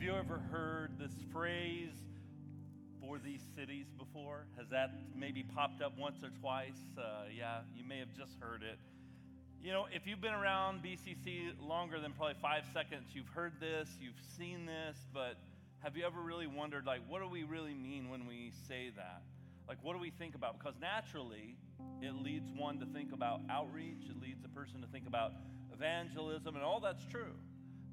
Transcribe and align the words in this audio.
Have 0.00 0.08
you 0.08 0.16
ever 0.16 0.40
heard 0.50 0.98
this 0.98 1.12
phrase 1.30 1.92
for 3.02 3.18
these 3.18 3.42
cities 3.54 3.84
before? 3.98 4.46
Has 4.56 4.66
that 4.70 4.92
maybe 5.14 5.42
popped 5.42 5.82
up 5.82 5.92
once 5.98 6.24
or 6.24 6.30
twice? 6.40 6.80
Uh, 6.96 7.24
yeah, 7.36 7.58
you 7.76 7.84
may 7.86 7.98
have 7.98 8.08
just 8.16 8.32
heard 8.40 8.62
it. 8.62 8.78
You 9.62 9.72
know, 9.72 9.88
if 9.94 10.06
you've 10.06 10.22
been 10.22 10.32
around 10.32 10.82
BCC 10.82 11.50
longer 11.60 12.00
than 12.00 12.14
probably 12.14 12.36
five 12.40 12.62
seconds, 12.72 13.10
you've 13.12 13.28
heard 13.28 13.52
this, 13.60 13.90
you've 14.00 14.18
seen 14.38 14.64
this, 14.64 14.96
but 15.12 15.36
have 15.80 15.98
you 15.98 16.06
ever 16.06 16.22
really 16.22 16.46
wondered, 16.46 16.86
like, 16.86 17.02
what 17.06 17.20
do 17.20 17.28
we 17.28 17.42
really 17.42 17.74
mean 17.74 18.08
when 18.08 18.26
we 18.26 18.52
say 18.66 18.90
that? 18.96 19.20
Like, 19.68 19.76
what 19.82 19.92
do 19.92 19.98
we 19.98 20.08
think 20.08 20.34
about? 20.34 20.58
Because 20.58 20.76
naturally, 20.80 21.56
it 22.00 22.14
leads 22.14 22.48
one 22.56 22.80
to 22.80 22.86
think 22.86 23.12
about 23.12 23.40
outreach, 23.50 24.08
it 24.08 24.18
leads 24.18 24.46
a 24.46 24.48
person 24.48 24.80
to 24.80 24.86
think 24.86 25.06
about 25.06 25.32
evangelism, 25.74 26.54
and 26.56 26.64
all 26.64 26.80
that's 26.80 27.04
true. 27.10 27.34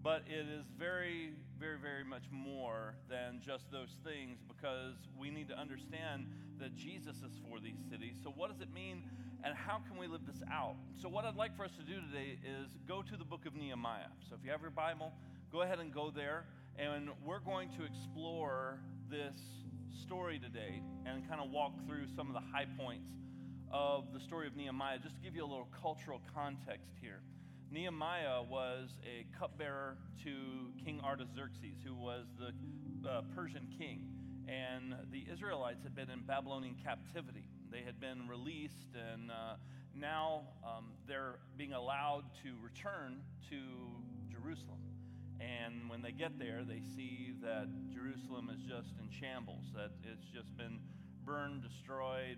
But 0.04 0.24
it 0.28 0.46
is 0.48 0.66
very, 0.78 1.34
very, 1.60 1.78
very 1.78 2.04
much 2.04 2.24
more 2.32 2.96
than 3.10 3.42
just 3.44 3.72
those 3.72 3.90
things 4.04 4.40
because 4.48 4.96
we 5.20 5.30
need 5.30 5.48
to 5.50 5.58
understand 5.58 6.28
that 6.60 6.76
Jesus 6.76 7.18
is 7.18 7.34
for 7.50 7.60
these 7.60 7.80
cities. 7.90 8.16
So, 8.24 8.30
what 8.30 8.52
does 8.52 8.62
it 8.62 8.74
mean 8.74 9.04
and 9.44 9.56
how 9.56 9.80
can 9.88 9.98
we 9.98 10.08
live 10.08 10.26
this 10.26 10.42
out? 10.52 10.76
So, 11.02 11.10
what 11.10 11.26
I'd 11.26 11.36
like 11.36 11.56
for 11.58 11.66
us 11.66 11.72
to 11.78 11.84
do 11.84 12.00
today 12.02 12.38
is 12.46 12.78
go 12.88 13.02
to 13.02 13.18
the 13.18 13.26
book 13.26 13.46
of 13.46 13.56
Nehemiah. 13.56 14.12
So, 14.30 14.36
if 14.40 14.46
you 14.46 14.52
have 14.52 14.62
your 14.62 14.72
Bible, 14.72 15.12
go 15.52 15.62
ahead 15.62 15.80
and 15.80 15.94
go 15.94 16.12
there. 16.12 16.46
And 16.78 17.10
we're 17.26 17.40
going 17.40 17.70
to 17.78 17.84
explore 17.84 18.80
this 19.10 19.40
story 20.04 20.40
today 20.40 20.82
and 21.06 21.28
kind 21.28 21.42
of 21.42 21.50
walk 21.50 21.74
through 21.88 22.06
some 22.16 22.28
of 22.28 22.34
the 22.34 22.48
high 22.54 22.68
points 22.78 23.10
of 23.72 24.14
the 24.14 24.20
story 24.20 24.48
of 24.48 24.56
Nehemiah, 24.56 25.00
just 25.00 25.16
to 25.16 25.22
give 25.22 25.36
you 25.36 25.44
a 25.44 25.50
little 25.50 25.68
cultural 25.82 26.22
context 26.34 26.92
here. 27.02 27.20
Nehemiah 27.70 28.44
was 28.44 28.90
a 29.04 29.26
cupbearer 29.38 29.98
to 30.24 30.32
King 30.84 31.02
Artaxerxes, 31.04 31.76
who 31.84 31.96
was 31.96 32.26
the 32.40 33.10
uh, 33.10 33.22
Persian 33.36 33.68
king. 33.78 34.08
And 34.48 34.96
the 35.12 35.26
Israelites 35.32 35.84
had 35.84 35.94
been 35.94 36.10
in 36.10 36.22
Babylonian 36.22 36.76
captivity. 36.82 37.44
They 37.70 37.82
had 37.82 38.00
been 38.00 38.30
released, 38.30 38.96
and 38.96 39.30
uh, 39.30 39.56
now 39.94 40.44
um, 40.64 40.94
they're 41.08 41.40
being 41.58 41.74
allowed 41.74 42.24
to 42.44 42.54
return 42.64 43.20
to 43.50 43.58
Jerusalem. 44.32 44.80
And 45.42 45.90
when 45.90 46.02
they 46.02 46.14
get 46.14 46.40
there, 46.40 46.64
they 46.66 46.82
see 46.96 47.34
that 47.44 47.68
Jerusalem 47.94 48.50
is 48.50 48.62
just 48.62 48.96
in 49.02 49.10
shambles, 49.12 49.66
that 49.76 49.92
it's 50.04 50.26
just 50.34 50.56
been 50.56 50.80
burned, 51.26 51.62
destroyed, 51.62 52.38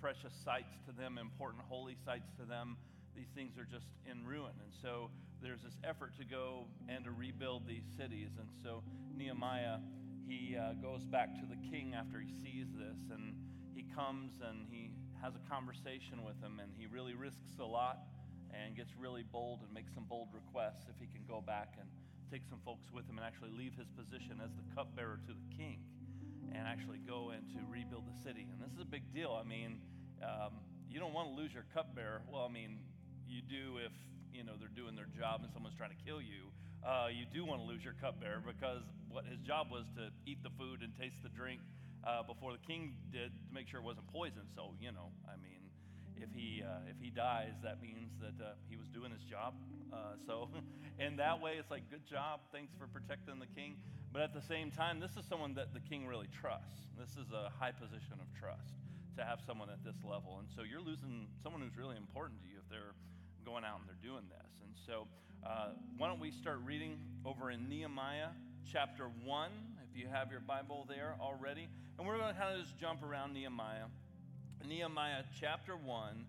precious 0.00 0.32
sites 0.42 0.78
to 0.86 0.92
them, 0.92 1.18
important 1.18 1.62
holy 1.68 1.96
sites 2.06 2.30
to 2.40 2.46
them 2.46 2.78
these 3.18 3.34
things 3.34 3.58
are 3.58 3.66
just 3.66 3.90
in 4.06 4.22
ruin. 4.22 4.54
And 4.62 4.70
so 4.70 5.10
there's 5.42 5.62
this 5.66 5.74
effort 5.82 6.14
to 6.22 6.24
go 6.24 6.70
and 6.86 7.02
to 7.02 7.10
rebuild 7.10 7.66
these 7.66 7.82
cities. 7.98 8.30
And 8.38 8.46
so 8.62 8.86
Nehemiah, 9.18 9.82
he 10.30 10.54
uh, 10.54 10.78
goes 10.78 11.02
back 11.02 11.34
to 11.42 11.44
the 11.50 11.58
king 11.66 11.98
after 11.98 12.22
he 12.22 12.30
sees 12.38 12.70
this, 12.78 13.10
and 13.10 13.34
he 13.74 13.82
comes 13.90 14.38
and 14.38 14.70
he 14.70 14.94
has 15.18 15.34
a 15.34 15.42
conversation 15.50 16.22
with 16.22 16.38
him, 16.38 16.62
and 16.62 16.70
he 16.78 16.86
really 16.86 17.18
risks 17.18 17.58
a 17.58 17.66
lot 17.66 18.06
and 18.54 18.78
gets 18.78 18.94
really 18.94 19.26
bold 19.26 19.66
and 19.66 19.74
makes 19.74 19.90
some 19.92 20.06
bold 20.06 20.30
requests 20.30 20.86
if 20.86 20.94
he 21.02 21.10
can 21.10 21.26
go 21.26 21.42
back 21.42 21.74
and 21.74 21.90
take 22.30 22.46
some 22.46 22.62
folks 22.64 22.86
with 22.94 23.02
him 23.10 23.18
and 23.18 23.26
actually 23.26 23.50
leave 23.50 23.74
his 23.74 23.90
position 23.98 24.38
as 24.38 24.54
the 24.54 24.64
cupbearer 24.78 25.18
to 25.26 25.34
the 25.34 25.48
king 25.58 25.82
and 26.54 26.70
actually 26.70 27.02
go 27.02 27.34
in 27.34 27.42
to 27.50 27.58
rebuild 27.66 28.06
the 28.06 28.18
city. 28.22 28.46
And 28.46 28.62
this 28.62 28.70
is 28.72 28.80
a 28.80 28.88
big 28.88 29.02
deal. 29.12 29.34
I 29.34 29.42
mean, 29.42 29.80
um, 30.22 30.62
you 30.88 31.00
don't 31.00 31.12
want 31.12 31.28
to 31.28 31.34
lose 31.34 31.52
your 31.52 31.66
cupbearer. 31.74 32.22
Well, 32.30 32.46
I 32.48 32.52
mean, 32.52 32.78
you 33.28 33.42
do 33.44 33.78
if 33.84 33.92
you 34.32 34.44
know 34.44 34.52
they're 34.58 34.72
doing 34.74 34.96
their 34.96 35.08
job 35.16 35.40
and 35.44 35.52
someone's 35.52 35.76
trying 35.76 35.92
to 35.92 36.02
kill 36.04 36.20
you. 36.20 36.50
Uh, 36.84 37.08
you 37.10 37.26
do 37.28 37.44
want 37.44 37.60
to 37.60 37.66
lose 37.66 37.82
your 37.82 37.94
cupbearer 38.00 38.40
because 38.40 38.82
what 39.10 39.26
his 39.26 39.40
job 39.40 39.66
was 39.70 39.84
to 39.96 40.08
eat 40.26 40.38
the 40.42 40.50
food 40.54 40.80
and 40.80 40.94
taste 40.94 41.18
the 41.22 41.28
drink 41.28 41.60
uh, 42.06 42.22
before 42.22 42.52
the 42.52 42.62
king 42.62 42.94
did 43.10 43.34
to 43.34 43.50
make 43.52 43.66
sure 43.66 43.80
it 43.80 43.86
wasn't 43.86 44.06
poison. 44.12 44.46
So 44.54 44.72
you 44.80 44.92
know, 44.92 45.10
I 45.26 45.36
mean, 45.42 45.58
if 46.16 46.30
he 46.34 46.62
uh, 46.62 46.88
if 46.88 46.96
he 47.00 47.10
dies, 47.10 47.54
that 47.62 47.82
means 47.82 48.14
that 48.20 48.36
uh, 48.38 48.54
he 48.68 48.76
was 48.76 48.88
doing 48.88 49.10
his 49.10 49.22
job. 49.24 49.54
Uh, 49.92 50.16
so, 50.26 50.48
in 50.98 51.16
that 51.16 51.40
way, 51.40 51.56
it's 51.58 51.70
like 51.70 51.90
good 51.90 52.06
job. 52.06 52.40
Thanks 52.52 52.72
for 52.78 52.86
protecting 52.86 53.38
the 53.38 53.50
king. 53.54 53.76
But 54.12 54.22
at 54.22 54.32
the 54.32 54.42
same 54.42 54.70
time, 54.70 55.00
this 55.00 55.16
is 55.16 55.24
someone 55.28 55.54
that 55.54 55.74
the 55.74 55.80
king 55.80 56.06
really 56.06 56.28
trusts. 56.32 56.88
This 56.96 57.10
is 57.20 57.30
a 57.32 57.52
high 57.60 57.72
position 57.72 58.16
of 58.20 58.28
trust 58.38 58.72
to 59.18 59.24
have 59.24 59.40
someone 59.44 59.68
at 59.68 59.84
this 59.84 59.98
level. 60.06 60.38
And 60.38 60.48
so 60.54 60.62
you're 60.62 60.80
losing 60.80 61.28
someone 61.42 61.60
who's 61.60 61.76
really 61.76 61.96
important 61.96 62.40
to 62.42 62.48
you 62.48 62.56
if 62.62 62.68
they're 62.70 62.94
going 63.48 63.64
out 63.64 63.80
and 63.80 63.88
they're 63.88 64.10
doing 64.10 64.24
this. 64.28 64.52
And 64.62 64.74
so, 64.86 65.06
uh, 65.46 65.68
why 65.96 66.08
don't 66.08 66.20
we 66.20 66.30
start 66.30 66.58
reading 66.66 66.98
over 67.24 67.50
in 67.50 67.66
Nehemiah 67.66 68.28
chapter 68.70 69.08
1, 69.24 69.50
if 69.88 69.98
you 69.98 70.06
have 70.06 70.30
your 70.30 70.40
Bible 70.40 70.84
there 70.86 71.14
already. 71.18 71.66
And 71.98 72.06
we're 72.06 72.18
going 72.18 72.34
to 72.34 72.38
kind 72.38 72.54
of 72.54 72.62
just 72.62 72.78
jump 72.78 73.02
around 73.02 73.32
Nehemiah. 73.32 73.86
Nehemiah 74.68 75.22
chapter 75.40 75.76
1, 75.76 76.26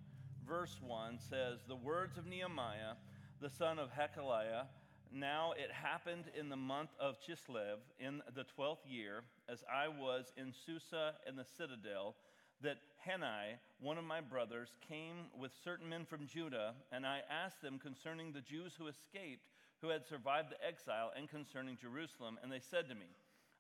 verse 0.48 0.78
1 0.82 1.20
says, 1.30 1.60
The 1.68 1.76
words 1.76 2.18
of 2.18 2.26
Nehemiah, 2.26 2.96
the 3.42 3.50
son 3.50 3.80
of 3.80 3.90
Hachaliah. 3.90 4.68
Now 5.12 5.52
it 5.58 5.72
happened 5.74 6.26
in 6.40 6.48
the 6.48 6.56
month 6.56 6.92
of 7.02 7.18
Chislev 7.20 7.80
in 8.00 8.22
the 8.34 8.46
twelfth 8.46 8.86
year, 8.88 9.24
as 9.50 9.64
I 9.70 9.90
was 9.90 10.32
in 10.38 10.54
Susa 10.66 11.16
in 11.28 11.36
the 11.36 11.46
citadel 11.58 12.16
that 12.62 12.78
Hanani, 13.06 13.58
one 13.80 13.98
of 13.98 14.04
my 14.04 14.22
brothers, 14.22 14.70
came 14.88 15.32
with 15.38 15.52
certain 15.64 15.88
men 15.88 16.06
from 16.06 16.28
Judah, 16.28 16.74
and 16.92 17.06
I 17.06 17.22
asked 17.30 17.62
them 17.62 17.80
concerning 17.80 18.32
the 18.32 18.42
Jews 18.42 18.74
who 18.78 18.88
escaped, 18.88 19.48
who 19.82 19.90
had 19.90 20.06
survived 20.06 20.50
the 20.52 20.66
exile, 20.66 21.12
and 21.16 21.30
concerning 21.30 21.78
Jerusalem. 21.78 22.38
And 22.44 22.52
they 22.52 22.60
said 22.60 22.90
to 22.90 22.96
me, 22.96 23.08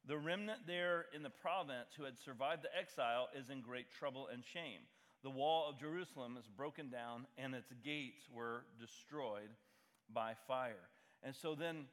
The 0.05 0.17
remnant 0.17 0.67
there 0.67 1.05
in 1.16 1.23
the 1.23 1.29
province 1.29 1.89
who 1.97 2.03
had 2.03 2.19
survived 2.19 2.63
the 2.63 2.77
exile 2.77 3.29
is 3.33 3.50
in 3.50 3.61
great 3.61 3.91
trouble 3.91 4.27
and 4.31 4.44
shame. 4.44 4.81
The 5.23 5.29
wall 5.29 5.69
of 5.69 5.79
Jerusalem 5.79 6.38
is 6.38 6.47
broken 6.47 6.89
down, 6.89 7.25
and 7.38 7.53
its 7.53 7.71
gates 7.83 8.27
were 8.31 8.66
destroyed 8.79 9.50
by 10.13 10.33
fire. 10.47 10.89
And 11.23 11.35
so 11.35 11.56
then, 11.56 11.85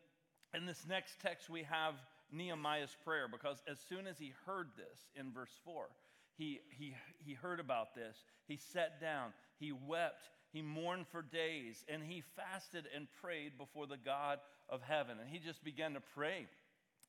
in 0.55 0.67
this 0.67 0.85
next 0.89 1.21
text, 1.21 1.51
we 1.51 1.65
have 1.65 1.95
Nehemiah's 2.33 2.97
prayer 3.05 3.27
because 3.31 3.63
as 3.71 3.79
soon 3.89 4.07
as 4.07 4.19
he 4.19 4.33
heard 4.47 4.69
this 4.77 5.09
in 5.15 5.33
verse 5.33 5.59
4, 5.65 5.87
he, 6.39 6.61
he, 6.79 6.95
he 7.25 7.35
heard 7.35 7.61
about 7.61 7.95
this. 7.95 8.17
He 8.47 8.57
sat 8.57 9.01
down. 9.01 9.33
He 9.59 9.73
wept. 9.73 10.29
He 10.53 10.63
mourned 10.63 11.07
for 11.09 11.23
days. 11.23 11.85
And 11.89 12.03
he 12.03 12.23
fasted 12.37 12.85
and 12.95 13.07
prayed 13.23 13.59
before 13.59 13.87
the 13.87 13.97
God 13.97 14.39
of 14.69 14.83
heaven. 14.83 15.19
And 15.21 15.29
he 15.29 15.39
just 15.39 15.65
began 15.65 15.95
to 15.95 16.03
pray 16.15 16.47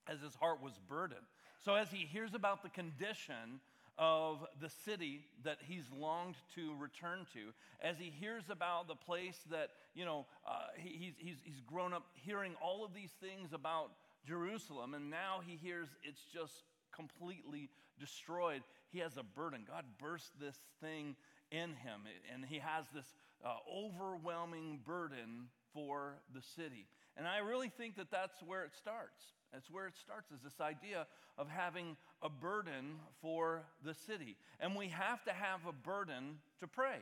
as 0.08 0.22
his 0.22 0.36
heart 0.36 0.62
was 0.62 0.74
burdened. 0.88 1.26
So, 1.64 1.76
as 1.76 1.90
he 1.90 2.06
hears 2.06 2.34
about 2.34 2.64
the 2.64 2.70
condition 2.70 3.60
of 3.98 4.46
the 4.62 4.70
city 4.86 5.26
that 5.44 5.58
he's 5.68 5.84
longed 5.98 6.36
to 6.56 6.76
return 6.80 7.26
to, 7.34 7.52
as 7.82 7.98
he 7.98 8.12
hears 8.12 8.44
about 8.50 8.88
the 8.88 8.96
place 8.96 9.40
that, 9.50 9.70
you 9.96 10.06
know, 10.06 10.26
uh, 10.48 10.68
he, 10.78 10.90
he's, 10.90 11.14
he's, 11.18 11.38
he's 11.44 11.62
grown 11.62 11.94
up 11.94 12.04
hearing 12.14 12.54
all 12.62 12.86
of 12.86 12.94
these 12.94 13.10
things 13.20 13.54
about 13.54 13.90
Jerusalem, 14.26 14.94
and 14.94 15.10
now 15.10 15.40
he 15.46 15.56
hears 15.56 15.88
it's 16.04 16.22
just 16.32 16.54
completely 16.96 17.70
destroyed, 18.00 18.62
he 18.92 19.00
has 19.00 19.18
a 19.18 19.24
burden. 19.24 19.66
God 19.68 19.84
burst 20.00 20.32
this 20.40 20.58
thing 20.82 21.16
in 21.52 21.70
him, 21.70 22.02
and 22.34 22.46
he 22.46 22.60
has 22.60 22.86
this 22.94 23.06
uh, 23.44 23.56
overwhelming 23.74 24.80
burden 24.86 25.48
for 25.74 26.16
the 26.34 26.42
city. 26.42 26.88
And 27.16 27.28
I 27.28 27.40
really 27.40 27.70
think 27.70 27.96
that 27.98 28.12
that's 28.12 28.42
where 28.44 28.64
it 28.64 28.76
starts. 28.76 29.24
That's 29.54 29.72
where 29.72 29.88
it 29.88 29.96
starts, 29.96 30.32
is 30.32 30.42
this 30.44 30.60
idea 30.60 31.08
of 31.38 31.48
having 31.48 31.96
a 32.22 32.30
burden 32.30 33.00
for 33.22 33.64
the 33.84 33.94
city. 33.94 34.36
And 34.60 34.76
we 34.76 34.90
have 34.90 35.24
to 35.26 35.34
have 35.34 35.62
a 35.68 35.72
burden 35.72 36.40
to 36.60 36.68
pray. 36.68 37.00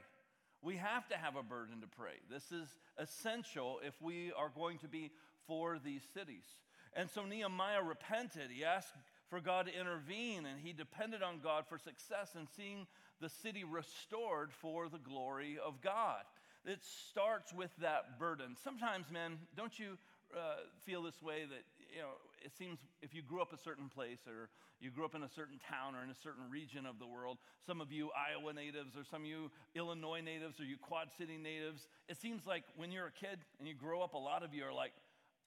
We 0.61 0.77
have 0.77 1.07
to 1.09 1.17
have 1.17 1.35
a 1.35 1.43
burden 1.43 1.81
to 1.81 1.87
pray. 1.87 2.13
This 2.29 2.51
is 2.51 2.67
essential 2.97 3.79
if 3.85 4.01
we 4.01 4.31
are 4.37 4.51
going 4.55 4.77
to 4.79 4.87
be 4.87 5.11
for 5.47 5.79
these 5.83 6.01
cities. 6.13 6.43
And 6.95 7.09
so 7.09 7.25
Nehemiah 7.25 7.83
repented. 7.83 8.49
He 8.51 8.63
asked 8.63 8.93
for 9.29 9.39
God 9.39 9.65
to 9.67 9.79
intervene, 9.79 10.45
and 10.45 10.59
he 10.61 10.73
depended 10.73 11.23
on 11.23 11.39
God 11.43 11.65
for 11.67 11.77
success 11.77 12.31
and 12.35 12.47
seeing 12.55 12.87
the 13.21 13.29
city 13.29 13.63
restored 13.63 14.51
for 14.51 14.89
the 14.89 14.99
glory 14.99 15.57
of 15.63 15.81
God. 15.81 16.23
It 16.65 16.79
starts 16.83 17.53
with 17.53 17.71
that 17.81 18.19
burden. 18.19 18.55
Sometimes, 18.63 19.05
men, 19.11 19.37
don't 19.55 19.77
you 19.77 19.97
uh, 20.35 20.65
feel 20.83 21.03
this 21.03 21.21
way 21.21 21.45
that, 21.47 21.63
you 21.93 22.01
know, 22.01 22.17
it 22.43 22.51
seems 22.57 22.79
if 23.01 23.13
you 23.13 23.21
grew 23.21 23.41
up 23.41 23.53
a 23.53 23.57
certain 23.57 23.87
place 23.87 24.19
or 24.27 24.49
you 24.79 24.89
grew 24.89 25.05
up 25.05 25.15
in 25.15 25.23
a 25.23 25.29
certain 25.29 25.59
town 25.69 25.95
or 25.95 26.03
in 26.03 26.09
a 26.09 26.15
certain 26.15 26.49
region 26.49 26.85
of 26.85 26.99
the 26.99 27.05
world, 27.05 27.37
some 27.65 27.81
of 27.81 27.91
you 27.91 28.09
Iowa 28.17 28.51
natives 28.53 28.97
or 28.97 29.03
some 29.09 29.21
of 29.21 29.27
you 29.27 29.51
Illinois 29.75 30.21
natives 30.21 30.59
or 30.59 30.65
you 30.65 30.77
Quad 30.77 31.09
City 31.17 31.37
natives, 31.37 31.87
it 32.09 32.17
seems 32.17 32.45
like 32.45 32.63
when 32.75 32.91
you're 32.91 33.07
a 33.07 33.11
kid 33.11 33.39
and 33.59 33.67
you 33.67 33.75
grow 33.75 34.01
up, 34.01 34.13
a 34.13 34.17
lot 34.17 34.43
of 34.43 34.53
you 34.53 34.63
are 34.65 34.73
like, 34.73 34.91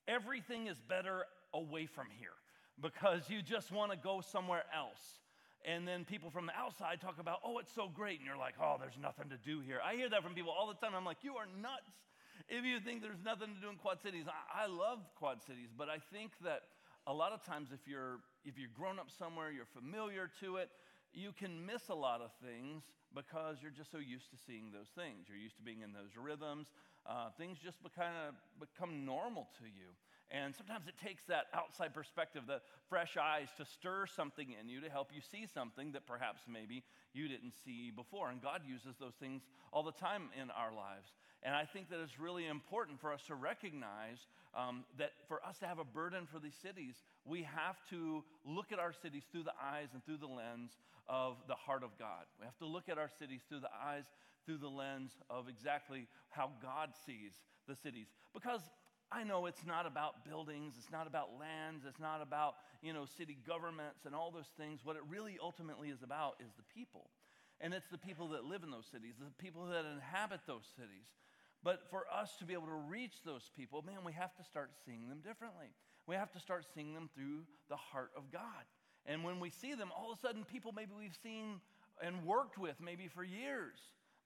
everything 0.06 0.68
is 0.68 0.78
better 0.88 1.24
away 1.52 1.86
from 1.86 2.06
here 2.18 2.38
because 2.80 3.28
you 3.28 3.42
just 3.42 3.72
want 3.72 3.90
to 3.92 3.98
go 3.98 4.20
somewhere 4.20 4.64
else. 4.74 5.20
And 5.64 5.86
then 5.86 6.04
people 6.04 6.30
from 6.30 6.46
the 6.46 6.54
outside 6.54 7.00
talk 7.00 7.18
about, 7.18 7.40
oh, 7.44 7.58
it's 7.58 7.72
so 7.74 7.88
great. 7.88 8.18
And 8.18 8.26
you're 8.26 8.38
like, 8.38 8.54
oh, 8.62 8.76
there's 8.80 8.98
nothing 9.00 9.28
to 9.30 9.36
do 9.36 9.60
here. 9.60 9.80
I 9.84 9.94
hear 9.94 10.08
that 10.08 10.22
from 10.22 10.34
people 10.34 10.52
all 10.52 10.68
the 10.68 10.74
time. 10.74 10.94
I'm 10.94 11.04
like, 11.04 11.18
you 11.22 11.34
are 11.34 11.46
nuts 11.60 11.90
if 12.48 12.64
you 12.64 12.80
think 12.80 13.02
there's 13.02 13.24
nothing 13.24 13.54
to 13.54 13.60
do 13.60 13.68
in 13.68 13.76
Quad 13.76 14.00
Cities. 14.00 14.24
I, 14.26 14.64
I 14.64 14.66
love 14.66 15.00
Quad 15.16 15.42
Cities, 15.42 15.68
but 15.76 15.88
I 15.88 15.98
think 16.12 16.32
that 16.44 16.62
a 17.06 17.12
lot 17.12 17.32
of 17.32 17.44
times 17.44 17.70
if 17.72 17.80
you're 17.86 18.20
if 18.44 18.58
you're 18.58 18.72
grown 18.72 18.98
up 18.98 19.10
somewhere, 19.10 19.50
you're 19.50 19.68
familiar 19.68 20.30
to 20.40 20.56
it, 20.56 20.70
you 21.12 21.32
can 21.32 21.66
miss 21.66 21.88
a 21.88 21.94
lot 21.94 22.20
of 22.20 22.30
things 22.44 22.84
because 23.14 23.56
you're 23.60 23.74
just 23.74 23.90
so 23.90 23.98
used 23.98 24.30
to 24.30 24.36
seeing 24.46 24.70
those 24.72 24.88
things. 24.94 25.26
You're 25.28 25.40
used 25.40 25.56
to 25.56 25.62
being 25.62 25.82
in 25.82 25.92
those 25.92 26.16
rhythms. 26.16 26.68
Uh, 27.04 27.28
things 27.36 27.58
just 27.58 27.78
kind 27.96 28.14
of 28.28 28.34
become 28.60 29.04
normal 29.04 29.48
to 29.58 29.64
you. 29.64 29.92
And 30.30 30.54
sometimes 30.54 30.86
it 30.86 30.94
takes 31.02 31.24
that 31.24 31.46
outside 31.54 31.94
perspective, 31.94 32.42
the 32.46 32.60
fresh 32.88 33.16
eyes, 33.16 33.48
to 33.56 33.64
stir 33.64 34.06
something 34.06 34.48
in 34.60 34.68
you 34.68 34.80
to 34.80 34.90
help 34.90 35.08
you 35.14 35.22
see 35.22 35.46
something 35.46 35.92
that 35.92 36.06
perhaps 36.06 36.42
maybe 36.46 36.84
you 37.14 37.28
didn't 37.28 37.54
see 37.64 37.90
before. 37.90 38.28
And 38.28 38.42
God 38.42 38.60
uses 38.68 38.96
those 39.00 39.14
things 39.18 39.42
all 39.72 39.82
the 39.82 39.92
time 39.92 40.28
in 40.40 40.50
our 40.50 40.72
lives. 40.72 41.12
And 41.42 41.54
I 41.54 41.64
think 41.64 41.88
that 41.88 42.00
it's 42.00 42.18
really 42.20 42.46
important 42.46 43.00
for 43.00 43.12
us 43.12 43.22
to 43.28 43.34
recognize 43.34 44.26
um, 44.54 44.84
that 44.98 45.12
for 45.28 45.44
us 45.46 45.58
to 45.58 45.66
have 45.66 45.78
a 45.78 45.84
burden 45.84 46.26
for 46.30 46.38
these 46.38 46.56
cities, 46.60 46.96
we 47.24 47.42
have 47.44 47.76
to 47.90 48.22
look 48.44 48.72
at 48.72 48.78
our 48.78 48.92
cities 48.92 49.22
through 49.32 49.44
the 49.44 49.56
eyes 49.62 49.88
and 49.94 50.04
through 50.04 50.18
the 50.18 50.26
lens 50.26 50.72
of 51.08 51.36
the 51.46 51.54
heart 51.54 51.82
of 51.82 51.98
God. 51.98 52.26
We 52.38 52.44
have 52.44 52.58
to 52.58 52.66
look 52.66 52.88
at 52.88 52.98
our 52.98 53.10
cities 53.18 53.40
through 53.48 53.60
the 53.60 53.72
eyes, 53.72 54.04
through 54.44 54.58
the 54.58 54.68
lens 54.68 55.12
of 55.30 55.48
exactly 55.48 56.06
how 56.28 56.50
God 56.60 56.90
sees 57.06 57.32
the 57.66 57.76
cities. 57.76 58.08
Because 58.34 58.60
I 59.10 59.24
know 59.24 59.46
it's 59.46 59.64
not 59.66 59.86
about 59.86 60.24
buildings, 60.24 60.74
it's 60.78 60.92
not 60.92 61.06
about 61.06 61.30
lands, 61.40 61.84
it's 61.88 61.98
not 61.98 62.20
about, 62.20 62.56
you 62.82 62.92
know, 62.92 63.06
city 63.16 63.38
governments 63.46 64.04
and 64.04 64.14
all 64.14 64.30
those 64.30 64.52
things. 64.58 64.80
What 64.84 64.96
it 64.96 65.02
really 65.08 65.38
ultimately 65.42 65.88
is 65.88 66.02
about 66.02 66.36
is 66.40 66.52
the 66.56 66.64
people. 66.74 67.08
And 67.60 67.72
it's 67.74 67.88
the 67.88 67.98
people 67.98 68.28
that 68.28 68.44
live 68.44 68.62
in 68.62 68.70
those 68.70 68.86
cities, 68.92 69.14
the 69.18 69.42
people 69.42 69.66
that 69.66 69.84
inhabit 69.84 70.40
those 70.46 70.68
cities. 70.76 71.08
But 71.64 71.90
for 71.90 72.04
us 72.12 72.36
to 72.38 72.44
be 72.44 72.52
able 72.52 72.66
to 72.66 72.82
reach 72.88 73.24
those 73.24 73.50
people, 73.56 73.82
man, 73.82 74.04
we 74.04 74.12
have 74.12 74.34
to 74.36 74.44
start 74.44 74.70
seeing 74.86 75.08
them 75.08 75.20
differently. 75.24 75.68
We 76.06 76.14
have 76.14 76.30
to 76.32 76.40
start 76.40 76.66
seeing 76.74 76.94
them 76.94 77.10
through 77.14 77.42
the 77.68 77.76
heart 77.76 78.10
of 78.16 78.30
God. 78.30 78.64
And 79.06 79.24
when 79.24 79.40
we 79.40 79.50
see 79.50 79.74
them, 79.74 79.90
all 79.96 80.12
of 80.12 80.18
a 80.18 80.20
sudden, 80.20 80.44
people 80.44 80.72
maybe 80.72 80.92
we've 80.96 81.18
seen 81.22 81.60
and 82.02 82.24
worked 82.24 82.58
with 82.58 82.76
maybe 82.80 83.08
for 83.08 83.24
years, 83.24 83.78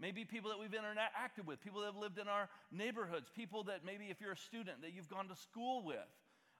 Maybe 0.03 0.25
people 0.25 0.51
that 0.51 0.59
we've 0.59 0.75
interacted 0.75 1.47
with, 1.47 1.63
people 1.63 1.79
that 1.83 1.87
have 1.87 1.97
lived 1.97 2.19
in 2.19 2.27
our 2.27 2.49
neighborhoods, 2.73 3.31
people 3.31 3.63
that 3.71 3.87
maybe 3.87 4.07
if 4.11 4.21
you're 4.21 4.33
a 4.33 4.37
student 4.37 4.83
that 4.83 4.93
you've 4.93 5.09
gone 5.09 5.29
to 5.29 5.37
school 5.37 5.85
with. 5.85 6.11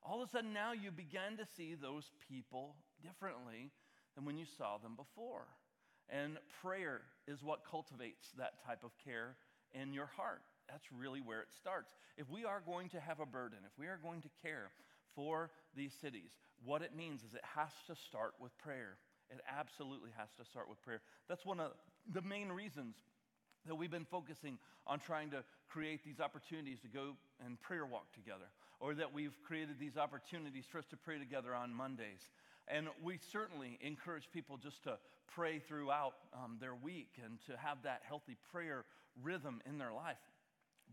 All 0.01 0.23
of 0.23 0.29
a 0.29 0.31
sudden 0.31 0.53
now 0.53 0.71
you 0.71 0.93
begin 0.93 1.37
to 1.39 1.47
see 1.57 1.75
those 1.75 2.13
people 2.31 2.77
differently 3.03 3.73
than 4.15 4.25
when 4.25 4.39
you 4.39 4.47
saw 4.47 4.79
them 4.79 4.95
before. 4.95 5.49
And 6.09 6.39
prayer 6.63 7.01
is 7.27 7.43
what 7.43 7.67
cultivates 7.69 8.31
that 8.39 8.65
type 8.65 8.85
of 8.85 8.93
care 9.05 9.35
in 9.75 9.93
your 9.93 10.07
heart. 10.07 10.43
That's 10.71 10.87
really 10.97 11.21
where 11.21 11.41
it 11.41 11.49
starts. 11.59 11.91
If 12.17 12.31
we 12.31 12.45
are 12.45 12.63
going 12.65 12.91
to 12.91 13.01
have 13.01 13.19
a 13.19 13.27
burden, 13.27 13.59
if 13.67 13.77
we 13.77 13.87
are 13.87 13.99
going 14.01 14.23
to 14.23 14.31
care 14.41 14.71
for 15.17 15.51
these 15.75 15.95
cities, 16.01 16.31
what 16.65 16.83
it 16.83 16.95
means 16.97 17.25
is 17.25 17.35
it 17.35 17.43
has 17.57 17.73
to 17.89 17.97
start 17.97 18.35
with 18.39 18.57
prayer. 18.59 18.99
It 19.31 19.41
absolutely 19.51 20.11
has 20.17 20.29
to 20.39 20.45
start 20.45 20.69
with 20.69 20.81
prayer. 20.83 21.01
That's 21.29 21.45
one 21.45 21.59
of 21.59 21.73
the 22.13 22.23
main 22.23 22.51
reasons 22.51 22.95
that 23.67 23.75
we've 23.75 23.91
been 23.91 24.05
focusing 24.05 24.59
on 24.87 24.99
trying 24.99 25.31
to 25.31 25.45
create 25.69 26.05
these 26.05 26.21
opportunities 26.21 26.81
to 26.81 26.89
go 26.89 27.15
and 27.45 27.61
prayer 27.61 27.87
walk 27.87 28.13
together, 28.13 28.47
or 28.81 28.95
that 28.95 29.13
we've 29.13 29.35
created 29.47 29.79
these 29.79 29.97
opportunities 29.97 30.65
for 30.71 30.79
us 30.79 30.87
to 30.91 30.97
pray 30.97 31.19
together 31.19 31.55
on 31.55 31.73
Mondays. 31.73 32.31
And 32.69 32.89
we 33.03 33.19
certainly 33.33 33.79
encourage 33.81 34.29
people 34.33 34.57
just 34.57 34.83
to 34.85 34.99
pray 35.35 35.59
throughout 35.59 36.15
um, 36.35 36.59
their 36.61 36.75
week 36.75 37.19
and 37.25 37.39
to 37.47 37.57
have 37.57 37.83
that 37.85 38.03
healthy 38.07 38.37
prayer 38.53 38.85
rhythm 39.23 39.61
in 39.67 39.79
their 39.79 39.93
life. 39.93 40.21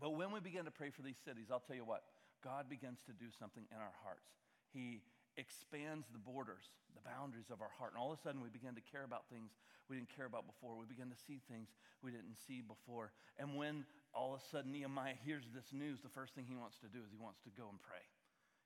But 0.00 0.16
when 0.16 0.32
we 0.32 0.40
begin 0.40 0.64
to 0.64 0.70
pray 0.70 0.90
for 0.90 1.02
these 1.02 1.18
cities, 1.24 1.46
I'll 1.50 1.60
tell 1.60 1.76
you 1.76 1.84
what, 1.84 2.02
God 2.42 2.68
begins 2.68 2.98
to 3.06 3.12
do 3.12 3.26
something 3.38 3.64
in 3.70 3.76
our 3.76 3.92
hearts. 4.02 4.30
He 4.72 5.02
expands 5.40 6.04
the 6.12 6.20
borders, 6.20 6.68
the 6.92 7.00
boundaries 7.00 7.48
of 7.48 7.64
our 7.64 7.72
heart. 7.80 7.96
And 7.96 7.98
all 7.98 8.12
of 8.12 8.20
a 8.20 8.22
sudden, 8.22 8.44
we 8.44 8.52
begin 8.52 8.76
to 8.76 8.84
care 8.84 9.08
about 9.08 9.24
things 9.32 9.56
we 9.88 9.96
didn't 9.96 10.12
care 10.14 10.28
about 10.28 10.44
before. 10.44 10.76
We 10.76 10.84
begin 10.84 11.08
to 11.08 11.18
see 11.26 11.40
things 11.48 11.72
we 12.04 12.12
didn't 12.12 12.36
see 12.46 12.60
before. 12.60 13.10
And 13.40 13.56
when 13.56 13.88
all 14.12 14.36
of 14.36 14.44
a 14.44 14.44
sudden 14.52 14.70
Nehemiah 14.70 15.16
hears 15.24 15.48
this 15.50 15.72
news, 15.72 15.98
the 16.04 16.12
first 16.12 16.36
thing 16.36 16.44
he 16.46 16.54
wants 16.54 16.78
to 16.84 16.92
do 16.92 17.00
is 17.00 17.10
he 17.10 17.18
wants 17.18 17.40
to 17.48 17.50
go 17.56 17.66
and 17.72 17.80
pray. 17.80 18.04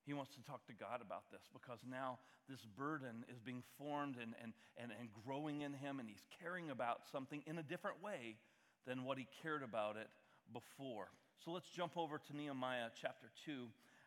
He 0.04 0.12
wants 0.12 0.34
to 0.36 0.42
talk 0.44 0.66
to 0.66 0.76
God 0.76 1.00
about 1.00 1.30
this 1.32 1.48
because 1.54 1.80
now 1.88 2.18
this 2.50 2.60
burden 2.76 3.24
is 3.32 3.40
being 3.40 3.62
formed 3.78 4.16
and, 4.20 4.34
and, 4.42 4.52
and, 4.76 4.92
and 4.92 5.08
growing 5.24 5.62
in 5.62 5.72
him, 5.72 5.96
and 5.96 6.08
he's 6.10 6.26
caring 6.42 6.68
about 6.68 7.08
something 7.10 7.40
in 7.46 7.56
a 7.56 7.62
different 7.62 8.02
way 8.02 8.36
than 8.86 9.04
what 9.04 9.16
he 9.16 9.26
cared 9.40 9.62
about 9.62 9.96
it 9.96 10.08
before. 10.52 11.08
So 11.42 11.52
let's 11.52 11.70
jump 11.70 11.96
over 11.96 12.18
to 12.18 12.36
Nehemiah 12.36 12.92
chapter 13.00 13.30
2 13.46 13.64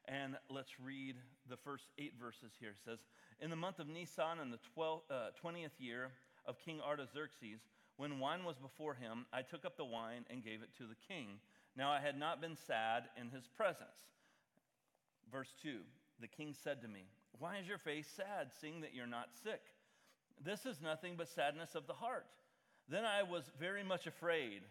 and 0.07 0.37
let's 0.49 0.79
read 0.79 1.15
the 1.49 1.57
first 1.57 1.85
eight 1.97 2.13
verses 2.19 2.51
here. 2.59 2.71
It 2.71 2.83
says, 2.83 2.99
In 3.41 3.49
the 3.49 3.55
month 3.55 3.79
of 3.79 3.87
Nisan, 3.87 4.39
in 4.41 4.51
the 4.51 4.59
12, 4.73 5.01
uh, 5.09 5.13
20th 5.43 5.79
year 5.79 6.09
of 6.45 6.59
King 6.59 6.81
Artaxerxes, 6.81 7.59
when 7.97 8.19
wine 8.19 8.43
was 8.43 8.57
before 8.57 8.93
him, 8.93 9.25
I 9.33 9.41
took 9.41 9.65
up 9.65 9.77
the 9.77 9.85
wine 9.85 10.25
and 10.29 10.43
gave 10.43 10.61
it 10.61 10.69
to 10.77 10.83
the 10.83 10.95
king. 11.07 11.39
Now 11.75 11.91
I 11.91 11.99
had 11.99 12.17
not 12.17 12.41
been 12.41 12.55
sad 12.55 13.03
in 13.19 13.29
his 13.29 13.47
presence. 13.47 14.05
Verse 15.31 15.53
2 15.61 15.79
The 16.19 16.27
king 16.27 16.53
said 16.53 16.81
to 16.81 16.87
me, 16.87 17.05
Why 17.39 17.57
is 17.57 17.67
your 17.67 17.77
face 17.77 18.07
sad, 18.15 18.49
seeing 18.61 18.81
that 18.81 18.93
you're 18.93 19.07
not 19.07 19.29
sick? 19.43 19.61
This 20.43 20.65
is 20.65 20.81
nothing 20.81 21.15
but 21.17 21.27
sadness 21.27 21.75
of 21.75 21.87
the 21.87 21.93
heart. 21.93 22.27
Then 22.89 23.03
I 23.03 23.23
was 23.23 23.43
very 23.59 23.83
much 23.83 24.07
afraid. 24.07 24.61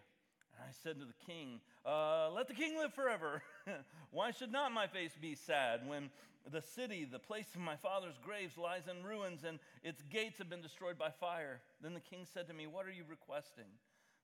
And 0.56 0.66
I 0.68 0.72
said 0.82 0.98
to 0.98 1.04
the 1.04 1.26
king, 1.26 1.60
uh, 1.84 2.30
Let 2.30 2.48
the 2.48 2.54
king 2.54 2.76
live 2.78 2.94
forever. 2.94 3.42
Why 4.10 4.30
should 4.30 4.52
not 4.52 4.72
my 4.72 4.86
face 4.86 5.12
be 5.20 5.34
sad 5.34 5.86
when 5.86 6.10
the 6.50 6.62
city, 6.62 7.04
the 7.04 7.18
place 7.18 7.54
of 7.54 7.60
my 7.60 7.76
father's 7.76 8.18
graves, 8.24 8.56
lies 8.56 8.88
in 8.90 9.04
ruins 9.04 9.44
and 9.44 9.58
its 9.82 10.02
gates 10.10 10.38
have 10.38 10.48
been 10.48 10.62
destroyed 10.62 10.98
by 10.98 11.10
fire? 11.10 11.60
Then 11.82 11.94
the 11.94 12.00
king 12.00 12.26
said 12.32 12.48
to 12.48 12.54
me, 12.54 12.66
What 12.66 12.86
are 12.86 12.92
you 12.92 13.04
requesting? 13.08 13.68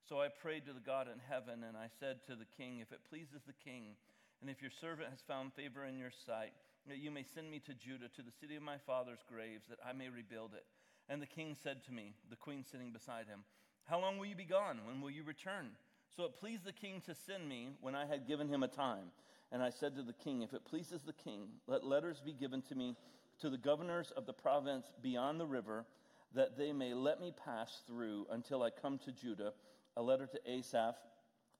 So 0.08 0.20
I 0.20 0.28
prayed 0.28 0.66
to 0.66 0.72
the 0.72 0.80
God 0.80 1.06
in 1.06 1.20
heaven, 1.28 1.62
and 1.62 1.76
I 1.76 1.86
said 2.00 2.24
to 2.26 2.34
the 2.34 2.48
king, 2.56 2.80
If 2.80 2.92
it 2.92 3.08
pleases 3.08 3.42
the 3.46 3.52
king, 3.64 3.94
and 4.40 4.50
if 4.50 4.60
your 4.60 4.70
servant 4.70 5.10
has 5.10 5.20
found 5.20 5.52
favor 5.52 5.84
in 5.84 5.98
your 5.98 6.10
sight, 6.10 6.52
that 6.88 6.98
you 6.98 7.10
may 7.10 7.22
send 7.22 7.50
me 7.50 7.60
to 7.60 7.74
Judah, 7.74 8.08
to 8.16 8.22
the 8.22 8.32
city 8.40 8.56
of 8.56 8.62
my 8.62 8.78
father's 8.78 9.22
graves, 9.28 9.66
that 9.68 9.78
I 9.86 9.92
may 9.92 10.08
rebuild 10.08 10.54
it. 10.54 10.64
And 11.08 11.22
the 11.22 11.26
king 11.26 11.56
said 11.62 11.84
to 11.84 11.92
me, 11.92 12.14
the 12.30 12.36
queen 12.36 12.64
sitting 12.64 12.90
beside 12.90 13.26
him, 13.26 13.44
How 13.84 14.00
long 14.00 14.18
will 14.18 14.26
you 14.26 14.34
be 14.34 14.44
gone? 14.44 14.80
When 14.86 15.00
will 15.00 15.10
you 15.10 15.22
return? 15.22 15.70
So 16.16 16.24
it 16.24 16.36
pleased 16.36 16.64
the 16.64 16.72
king 16.72 17.00
to 17.06 17.14
send 17.14 17.48
me 17.48 17.70
when 17.80 17.94
I 17.94 18.04
had 18.04 18.26
given 18.26 18.48
him 18.48 18.62
a 18.62 18.68
time. 18.68 19.10
And 19.50 19.62
I 19.62 19.70
said 19.70 19.96
to 19.96 20.02
the 20.02 20.12
king, 20.12 20.42
If 20.42 20.52
it 20.52 20.64
pleases 20.64 21.02
the 21.02 21.12
king, 21.12 21.48
let 21.66 21.84
letters 21.84 22.20
be 22.24 22.32
given 22.32 22.60
to 22.62 22.74
me 22.74 22.96
to 23.40 23.48
the 23.48 23.58
governors 23.58 24.12
of 24.16 24.26
the 24.26 24.32
province 24.32 24.86
beyond 25.02 25.40
the 25.40 25.46
river, 25.46 25.86
that 26.34 26.56
they 26.56 26.72
may 26.72 26.92
let 26.94 27.20
me 27.20 27.32
pass 27.44 27.82
through 27.86 28.26
until 28.30 28.62
I 28.62 28.70
come 28.70 28.98
to 28.98 29.12
Judah. 29.12 29.52
A 29.96 30.02
letter 30.02 30.26
to 30.26 30.50
Asaph, 30.50 30.96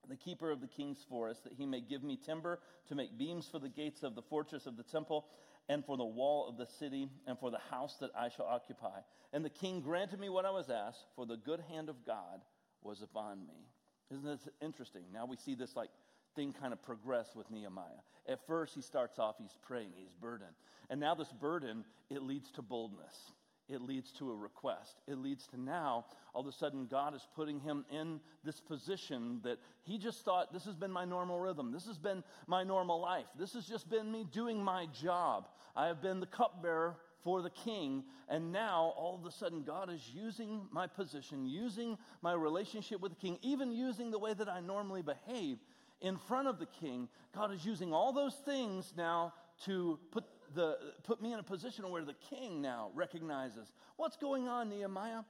the 0.07 0.15
keeper 0.15 0.51
of 0.51 0.61
the 0.61 0.67
king's 0.67 1.03
forest, 1.07 1.43
that 1.43 1.53
he 1.53 1.65
may 1.65 1.81
give 1.81 2.03
me 2.03 2.17
timber 2.17 2.59
to 2.87 2.95
make 2.95 3.17
beams 3.17 3.47
for 3.47 3.59
the 3.59 3.69
gates 3.69 4.03
of 4.03 4.15
the 4.15 4.21
fortress 4.21 4.65
of 4.65 4.77
the 4.77 4.83
temple, 4.83 5.25
and 5.69 5.85
for 5.85 5.97
the 5.97 6.05
wall 6.05 6.47
of 6.47 6.57
the 6.57 6.65
city, 6.65 7.09
and 7.25 7.39
for 7.39 7.49
the 7.49 7.59
house 7.71 7.95
that 8.01 8.11
I 8.15 8.29
shall 8.29 8.45
occupy. 8.45 8.99
And 9.31 9.45
the 9.45 9.49
king 9.49 9.81
granted 9.81 10.19
me 10.19 10.29
what 10.29 10.45
I 10.45 10.51
was 10.51 10.69
asked, 10.69 11.05
for 11.15 11.25
the 11.25 11.37
good 11.37 11.61
hand 11.69 11.89
of 11.89 12.05
God 12.05 12.41
was 12.81 13.01
upon 13.01 13.45
me. 13.47 13.67
Isn't 14.13 14.25
this 14.25 14.47
interesting? 14.61 15.03
Now 15.11 15.25
we 15.25 15.37
see 15.37 15.55
this 15.55 15.75
like 15.75 15.89
thing 16.35 16.53
kind 16.53 16.73
of 16.73 16.81
progress 16.83 17.35
with 17.35 17.49
Nehemiah. 17.49 18.01
At 18.27 18.45
first, 18.45 18.75
he 18.75 18.81
starts 18.81 19.19
off, 19.19 19.35
he's 19.39 19.57
praying, 19.61 19.89
he's 19.95 20.13
burdened. 20.21 20.53
And 20.89 20.99
now, 20.99 21.15
this 21.15 21.31
burden, 21.31 21.83
it 22.09 22.21
leads 22.21 22.51
to 22.51 22.61
boldness. 22.61 23.31
It 23.69 23.81
leads 23.81 24.11
to 24.13 24.29
a 24.29 24.35
request. 24.35 24.97
It 25.07 25.17
leads 25.17 25.47
to 25.47 25.59
now, 25.59 26.05
all 26.33 26.41
of 26.41 26.47
a 26.47 26.51
sudden, 26.51 26.85
God 26.85 27.15
is 27.15 27.25
putting 27.35 27.59
him 27.59 27.85
in 27.89 28.19
this 28.43 28.59
position 28.59 29.39
that 29.43 29.57
he 29.83 29.97
just 29.97 30.23
thought, 30.25 30.51
this 30.51 30.65
has 30.65 30.75
been 30.75 30.91
my 30.91 31.05
normal 31.05 31.39
rhythm. 31.39 31.71
This 31.71 31.85
has 31.85 31.97
been 31.97 32.23
my 32.45 32.63
normal 32.63 32.99
life. 32.99 33.25
This 33.39 33.53
has 33.53 33.65
just 33.65 33.89
been 33.89 34.11
me 34.11 34.25
doing 34.31 34.61
my 34.61 34.87
job. 35.01 35.47
I 35.75 35.87
have 35.87 36.01
been 36.01 36.19
the 36.19 36.25
cupbearer 36.25 36.97
for 37.23 37.41
the 37.41 37.49
king. 37.49 38.03
And 38.29 38.51
now, 38.51 38.93
all 38.97 39.15
of 39.15 39.25
a 39.25 39.31
sudden, 39.31 39.63
God 39.63 39.89
is 39.91 40.01
using 40.13 40.67
my 40.71 40.87
position, 40.87 41.45
using 41.45 41.97
my 42.21 42.33
relationship 42.33 43.01
with 43.01 43.13
the 43.13 43.19
king, 43.19 43.37
even 43.41 43.71
using 43.71 44.11
the 44.11 44.19
way 44.19 44.33
that 44.33 44.49
I 44.49 44.59
normally 44.59 45.01
behave 45.01 45.57
in 46.01 46.17
front 46.17 46.47
of 46.47 46.59
the 46.59 46.65
king. 46.65 47.07
God 47.35 47.53
is 47.53 47.65
using 47.65 47.93
all 47.93 48.13
those 48.13 48.35
things 48.45 48.93
now 48.97 49.33
to 49.65 49.99
put, 50.11 50.25
the, 50.53 50.77
put 51.03 51.21
me 51.21 51.33
in 51.33 51.39
a 51.39 51.43
position 51.43 51.89
where 51.89 52.03
the 52.03 52.15
king 52.29 52.61
now 52.61 52.91
recognizes 52.93 53.71
what's 53.95 54.17
going 54.17 54.47
on, 54.47 54.69
Nehemiah. 54.69 55.21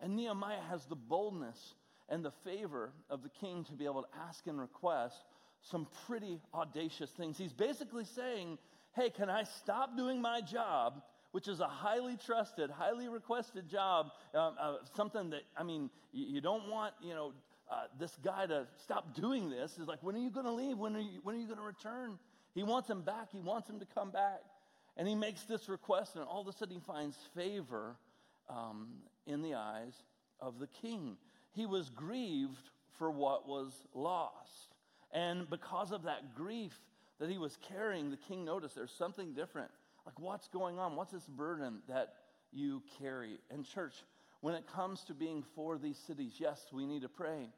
And 0.00 0.16
Nehemiah 0.16 0.62
has 0.70 0.86
the 0.86 0.96
boldness 0.96 1.74
and 2.08 2.24
the 2.24 2.32
favor 2.44 2.92
of 3.08 3.22
the 3.22 3.28
king 3.28 3.64
to 3.64 3.72
be 3.72 3.84
able 3.84 4.02
to 4.02 4.08
ask 4.26 4.46
and 4.46 4.60
request 4.60 5.16
some 5.60 5.86
pretty 6.06 6.40
audacious 6.52 7.10
things. 7.10 7.38
He's 7.38 7.52
basically 7.52 8.04
saying, 8.04 8.58
Hey, 8.94 9.10
can 9.10 9.30
I 9.30 9.44
stop 9.44 9.96
doing 9.96 10.20
my 10.20 10.40
job 10.40 11.02
which 11.32 11.48
is 11.48 11.60
a 11.60 11.66
highly 11.66 12.16
trusted, 12.16 12.70
highly 12.70 13.08
requested 13.08 13.68
job, 13.68 14.12
um, 14.34 14.54
uh, 14.60 14.74
something 14.94 15.30
that, 15.30 15.42
I 15.56 15.62
mean, 15.62 15.90
you, 16.12 16.26
you 16.26 16.40
don't 16.40 16.68
want, 16.68 16.94
you 17.02 17.14
know, 17.14 17.32
uh, 17.70 17.84
this 17.98 18.16
guy 18.22 18.46
to 18.46 18.66
stop 18.82 19.14
doing 19.14 19.50
this. 19.50 19.78
Is 19.78 19.88
like, 19.88 20.02
when 20.02 20.14
are 20.14 20.20
you 20.20 20.30
going 20.30 20.46
to 20.46 20.52
leave? 20.52 20.78
When 20.78 20.94
are 20.94 21.00
you, 21.00 21.20
when 21.22 21.34
are 21.34 21.38
you 21.38 21.46
going 21.46 21.58
to 21.58 21.64
return? 21.64 22.18
He 22.54 22.62
wants 22.62 22.88
him 22.88 23.02
back. 23.02 23.28
He 23.32 23.40
wants 23.40 23.68
him 23.68 23.80
to 23.80 23.86
come 23.86 24.10
back. 24.10 24.42
And 24.96 25.08
he 25.08 25.14
makes 25.14 25.44
this 25.44 25.70
request, 25.70 26.16
and 26.16 26.24
all 26.24 26.42
of 26.42 26.48
a 26.48 26.52
sudden 26.52 26.74
he 26.74 26.80
finds 26.86 27.16
favor 27.34 27.96
um, 28.50 28.88
in 29.26 29.40
the 29.40 29.54
eyes 29.54 29.94
of 30.38 30.58
the 30.58 30.66
king. 30.66 31.16
He 31.52 31.64
was 31.64 31.88
grieved 31.88 32.68
for 32.98 33.10
what 33.10 33.48
was 33.48 33.72
lost. 33.94 34.76
And 35.12 35.48
because 35.48 35.92
of 35.92 36.02
that 36.02 36.34
grief 36.34 36.78
that 37.20 37.30
he 37.30 37.38
was 37.38 37.56
carrying, 37.68 38.10
the 38.10 38.18
king 38.18 38.44
noticed 38.44 38.74
there's 38.74 38.90
something 38.92 39.32
different. 39.32 39.70
Like, 40.04 40.18
what's 40.18 40.48
going 40.48 40.78
on? 40.78 40.96
What's 40.96 41.12
this 41.12 41.26
burden 41.26 41.78
that 41.88 42.14
you 42.52 42.82
carry? 42.98 43.38
And, 43.50 43.64
church, 43.64 43.94
when 44.40 44.54
it 44.54 44.66
comes 44.66 45.04
to 45.04 45.14
being 45.14 45.44
for 45.54 45.78
these 45.78 45.98
cities, 45.98 46.34
yes, 46.38 46.66
we 46.72 46.86
need 46.86 47.02
to 47.02 47.08
pray. 47.08 47.48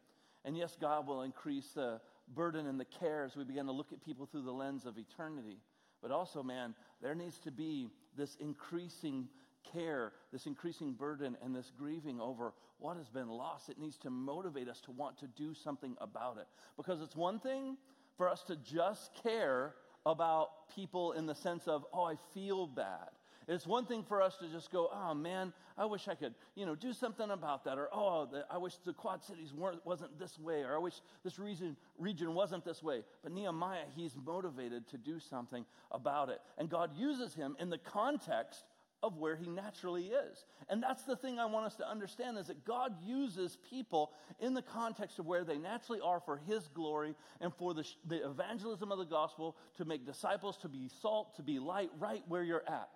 And 0.45 0.57
yes, 0.57 0.77
God 0.79 1.07
will 1.07 1.23
increase 1.23 1.69
the 1.75 2.01
burden 2.35 2.67
and 2.67 2.79
the 2.79 2.85
care 2.85 3.25
as 3.25 3.37
we 3.37 3.45
begin 3.45 3.67
to 3.67 3.73
look 3.73 3.93
at 3.93 4.05
people 4.05 4.27
through 4.27 4.43
the 4.43 4.53
lens 4.53 4.85
of 4.85 4.99
eternity. 4.99 5.59
But 6.03 6.11
also, 6.11 6.43
man, 6.43 6.75
there 7.01 7.15
needs 7.15 7.39
to 7.41 7.51
be 7.51 7.89
this 8.17 8.37
increasing 8.37 9.29
care, 9.73 10.13
this 10.33 10.47
increasing 10.47 10.93
burden, 10.93 11.37
and 11.43 11.57
this 11.57 11.73
grieving 11.77 12.21
over 12.21 12.53
what 12.79 12.99
has 12.99 13.09
been 13.09 13.29
lost. 13.29 13.71
It 13.71 13.79
needs 13.79 13.97
to 13.99 14.11
motivate 14.11 14.69
us 14.69 14.81
to 14.83 14.91
want 14.91 15.19
to 15.21 15.27
do 15.27 15.55
something 15.55 15.97
about 16.01 16.37
it. 16.37 16.47
Because 16.77 17.01
it's 17.01 17.17
one 17.17 17.41
thing 17.41 17.79
for 18.19 18.29
us 18.29 18.43
to 18.45 18.57
just 18.57 19.11
care 19.23 19.75
about 20.07 20.69
people 20.75 21.13
in 21.13 21.27
the 21.27 21.35
sense 21.35 21.67
of, 21.67 21.85
oh, 21.93 22.05
I 22.05 22.17
feel 22.33 22.67
bad. 22.67 23.11
It's 23.47 23.67
one 23.67 23.85
thing 23.85 24.03
for 24.03 24.23
us 24.23 24.37
to 24.39 24.49
just 24.49 24.71
go, 24.71 24.89
oh 24.93 25.15
man, 25.15 25.53
I 25.77 25.85
wish 25.85 26.09
I 26.09 26.15
could, 26.15 26.35
you 26.55 26.65
know, 26.65 26.75
do 26.75 26.93
something 26.93 27.31
about 27.31 27.65
that, 27.65 27.79
or 27.79 27.89
oh, 27.93 28.27
the, 28.31 28.47
I 28.51 28.57
wish 28.59 28.77
the 28.87 28.93
Quad 28.93 29.23
Cities 29.23 29.53
weren't, 29.53 29.85
wasn't 29.85 30.19
this 30.19 30.39
way, 30.39 30.63
or 30.63 30.75
I 30.75 30.79
wish 30.79 30.95
this 31.25 31.39
region, 31.39 31.77
region 31.99 32.35
wasn't 32.35 32.65
this 32.65 32.83
way. 32.83 33.03
But 33.23 33.33
Nehemiah, 33.33 33.85
he's 33.95 34.17
motivated 34.17 34.89
to 34.89 34.99
do 34.99 35.19
something 35.19 35.67
about 35.91 36.31
it. 36.31 36.41
And 36.57 36.71
God 36.71 36.97
uses 36.97 37.35
him 37.35 37.57
in 37.59 37.71
the 37.71 37.79
context 37.79 38.65
of 39.03 39.19
where 39.19 39.37
he 39.37 39.49
naturally 39.49 40.07
is. 40.07 40.45
And 40.69 40.83
that's 40.83 41.03
the 41.03 41.17
thing 41.17 41.39
I 41.39 41.47
want 41.47 41.67
us 41.67 41.77
to 41.77 41.89
understand 41.89 42.39
is 42.39 42.47
that 42.47 42.65
God 42.65 42.95
uses 43.05 43.59
people 43.69 44.13
in 44.41 44.55
the 44.55 44.63
context 44.63 45.19
of 45.19 45.27
where 45.27 45.45
they 45.45 45.59
naturally 45.59 46.01
are 46.01 46.21
for 46.21 46.39
his 46.39 46.69
glory 46.69 47.15
and 47.41 47.53
for 47.55 47.75
the, 47.75 47.85
the 48.07 48.27
evangelism 48.29 48.91
of 48.91 48.99
the 48.99 49.05
gospel 49.05 49.57
to 49.77 49.85
make 49.85 50.07
disciples, 50.07 50.57
to 50.59 50.69
be 50.69 50.89
salt, 51.03 51.37
to 51.37 51.43
be 51.43 51.59
light 51.59 51.91
right 51.99 52.23
where 52.29 52.43
you're 52.43 52.65
at. 52.67 52.89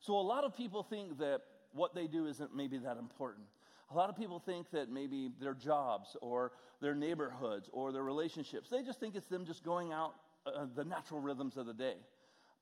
So 0.00 0.14
a 0.14 0.22
lot 0.22 0.44
of 0.44 0.56
people 0.56 0.82
think 0.82 1.18
that 1.18 1.40
what 1.72 1.94
they 1.94 2.06
do 2.06 2.26
isn't 2.26 2.54
maybe 2.54 2.78
that 2.78 2.96
important. 2.96 3.46
A 3.90 3.94
lot 3.94 4.08
of 4.08 4.16
people 4.16 4.38
think 4.38 4.70
that 4.70 4.90
maybe 4.90 5.30
their 5.40 5.54
jobs 5.54 6.16
or 6.20 6.52
their 6.80 6.94
neighborhoods 6.94 7.68
or 7.72 7.92
their 7.92 8.02
relationships, 8.02 8.68
they 8.68 8.82
just 8.82 9.00
think 9.00 9.14
it's 9.14 9.28
them 9.28 9.44
just 9.46 9.64
going 9.64 9.92
out 9.92 10.14
uh, 10.46 10.66
the 10.74 10.84
natural 10.84 11.20
rhythms 11.20 11.56
of 11.56 11.66
the 11.66 11.74
day. 11.74 11.96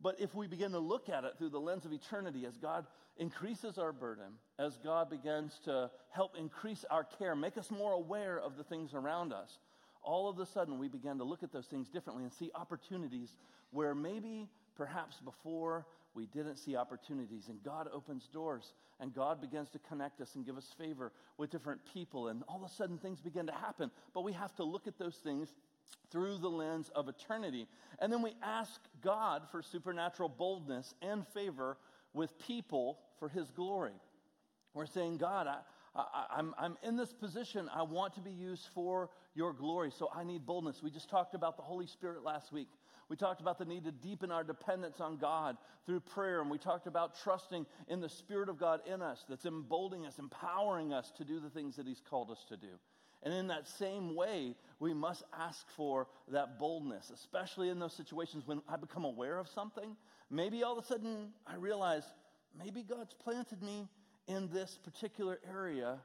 But 0.05 0.21
if 0.21 0.35
we 0.35 0.47
begin 0.47 0.73
to 0.73 0.79
look 0.79 1.09
at 1.09 1.25
it 1.25 1.33
through 1.39 1.49
the 1.49 1.59
lens 1.59 1.87
of 1.87 1.93
eternity, 1.95 2.45
as 2.45 2.59
God 2.59 2.85
increases 3.17 3.79
our 3.79 3.91
burden, 3.91 4.35
as 4.59 4.77
God 4.85 5.09
begins 5.09 5.59
to 5.65 5.91
help 6.11 6.37
increase 6.39 6.85
our 6.91 7.05
care, 7.05 7.35
make 7.35 7.57
us 7.57 7.71
more 7.71 7.93
aware 7.93 8.39
of 8.39 8.59
the 8.59 8.65
things 8.65 8.93
around 8.93 9.33
us, 9.33 9.59
all 10.03 10.29
of 10.29 10.39
a 10.39 10.45
sudden 10.45 10.79
we 10.79 10.89
begin 10.89 11.17
to 11.17 11.25
look 11.25 11.43
at 11.43 11.55
those 11.55 11.65
things 11.65 11.89
differently 11.89 12.23
and 12.23 12.35
see 12.35 12.51
opportunities 12.55 13.31
where 13.71 13.95
maybe 13.95 14.47
perhaps 14.77 15.17
before 15.25 15.87
we 16.15 16.27
didn't 16.27 16.57
see 16.57 16.77
opportunities. 16.77 17.49
And 17.49 17.63
God 17.63 17.89
opens 17.93 18.29
doors 18.29 18.73
and 19.01 19.13
God 19.13 19.41
begins 19.41 19.69
to 19.71 19.79
connect 19.81 20.21
us 20.21 20.35
and 20.37 20.47
give 20.47 20.57
us 20.57 20.73
favor 20.79 21.13
with 21.37 21.51
different 21.51 21.81
people. 21.93 22.29
And 22.29 22.43
all 22.49 22.63
of 22.65 22.71
a 22.71 22.75
sudden 22.75 22.99
things 22.99 23.21
begin 23.21 23.47
to 23.47 23.53
happen. 23.53 23.91
But 24.15 24.23
we 24.23 24.33
have 24.33 24.55
to 24.57 24.65
look 24.65 24.87
at 24.87 24.99
those 24.99 25.17
things 25.17 25.49
through 26.11 26.39
the 26.39 26.49
lens 26.49 26.91
of 26.95 27.09
eternity. 27.09 27.67
And 27.99 28.13
then 28.13 28.23
we 28.23 28.35
ask 28.43 28.81
God 29.03 29.43
for 29.51 29.63
supernatural 29.63 30.29
boldness 30.29 30.95
and 31.03 31.27
favor 31.29 31.77
with 32.13 32.39
people 32.39 32.99
for 33.19 33.29
his 33.29 33.51
glory. 33.51 33.95
We're 34.73 34.87
saying, 34.87 35.19
God, 35.19 35.47
I, 35.49 35.59
I, 35.97 36.39
am 36.39 36.55
I'm, 36.59 36.73
I'm 36.73 36.77
in 36.89 36.97
this 36.97 37.13
position. 37.13 37.69
I 37.75 37.83
want 37.83 38.15
to 38.15 38.21
be 38.21 38.31
used 38.31 38.69
for 38.75 39.11
your 39.35 39.53
glory, 39.53 39.91
so 39.97 40.09
I 40.15 40.25
need 40.25 40.47
boldness. 40.47 40.83
We 40.83 40.91
just 40.91 41.11
talked 41.11 41.35
about 41.35 41.57
the 41.57 41.63
Holy 41.63 41.87
Spirit 41.87 42.23
last 42.23 42.53
week. 42.53 42.69
We 43.09 43.17
talked 43.17 43.41
about 43.41 43.59
the 43.59 43.65
need 43.65 43.85
to 43.85 43.93
deepen 43.93 44.31
our 44.31 44.45
dependence 44.45 45.01
on 45.01 45.19
God 45.19 45.57
through 45.87 46.01
prayer, 46.01 46.41
and 46.41 46.51
we 46.51 46.59
talked 46.59 46.87
about 46.87 47.21
trusting 47.23 47.67
in 47.89 48.01
the 48.01 48.09
Spirit 48.09 48.49
of 48.49 48.59
God 48.59 48.81
in 48.87 49.03
us 49.03 49.25
that's 49.29 49.47
emboldening 49.47 50.07
us, 50.07 50.19
empowering 50.19 50.93
us 50.93 51.13
to 51.19 51.25
do 51.25 51.41
the 51.41 51.51
things 51.51 51.77
that 51.77 51.87
He's 51.87 52.03
called 52.09 52.31
us 52.31 52.45
to 52.49 52.57
do. 52.57 52.69
And 53.23 53.33
in 53.33 53.47
that 53.49 53.67
same 53.67 54.15
way, 54.15 54.55
we 54.79 54.93
must 54.93 55.23
ask 55.39 55.67
for 55.77 56.09
that 56.31 56.59
boldness, 56.59 57.11
especially 57.11 57.71
in 57.71 57.79
those 57.79 57.95
situations 57.95 58.47
when 58.47 58.61
I 58.69 58.77
become 58.77 59.05
aware 59.05 59.39
of 59.39 59.49
something. 59.49 59.97
Maybe 60.31 60.63
all 60.63 60.79
of 60.79 60.85
a 60.85 60.87
sudden 60.87 61.31
I 61.47 61.57
realize 61.57 62.05
maybe 62.59 62.83
God's 62.83 63.15
planted 63.15 63.63
me 63.63 63.89
in 64.27 64.51
this 64.53 64.79
particular 64.83 65.39
area 65.49 65.99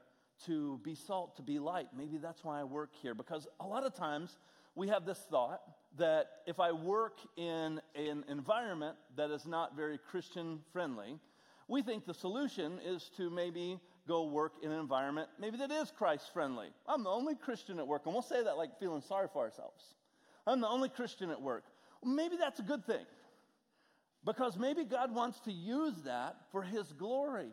to 0.46 0.80
be 0.82 0.94
salt, 0.94 1.36
to 1.36 1.42
be 1.42 1.58
light. 1.58 1.88
Maybe 1.96 2.16
that's 2.16 2.42
why 2.42 2.60
I 2.60 2.64
work 2.64 2.90
here. 3.02 3.14
Because 3.14 3.46
a 3.60 3.66
lot 3.66 3.84
of 3.84 3.94
times 3.94 4.38
we 4.74 4.88
have 4.88 5.04
this 5.04 5.18
thought 5.30 5.60
that 5.98 6.26
if 6.46 6.60
I 6.60 6.72
work 6.72 7.18
in 7.36 7.80
an 7.94 8.24
environment 8.28 8.96
that 9.16 9.30
is 9.30 9.46
not 9.46 9.76
very 9.76 9.98
Christian 9.98 10.60
friendly, 10.72 11.18
we 11.68 11.82
think 11.82 12.06
the 12.06 12.14
solution 12.14 12.78
is 12.84 13.10
to 13.16 13.30
maybe 13.30 13.78
go 14.08 14.24
work 14.24 14.54
in 14.62 14.72
an 14.72 14.80
environment 14.80 15.28
maybe 15.38 15.56
that 15.58 15.70
is 15.70 15.92
Christ 15.96 16.32
friendly. 16.32 16.68
I'm 16.88 17.04
the 17.04 17.10
only 17.10 17.34
Christian 17.34 17.78
at 17.78 17.86
work, 17.86 18.02
and 18.06 18.14
we'll 18.14 18.22
say 18.22 18.42
that 18.42 18.56
like 18.56 18.78
feeling 18.78 19.02
sorry 19.02 19.28
for 19.32 19.42
ourselves. 19.44 19.94
I'm 20.46 20.60
the 20.60 20.68
only 20.68 20.88
Christian 20.88 21.30
at 21.30 21.40
work. 21.40 21.64
Maybe 22.04 22.36
that's 22.36 22.60
a 22.60 22.62
good 22.62 22.84
thing 22.84 23.04
because 24.24 24.56
maybe 24.56 24.84
God 24.84 25.14
wants 25.14 25.40
to 25.40 25.52
use 25.52 25.94
that 26.04 26.36
for 26.50 26.62
His 26.62 26.92
glory. 26.92 27.50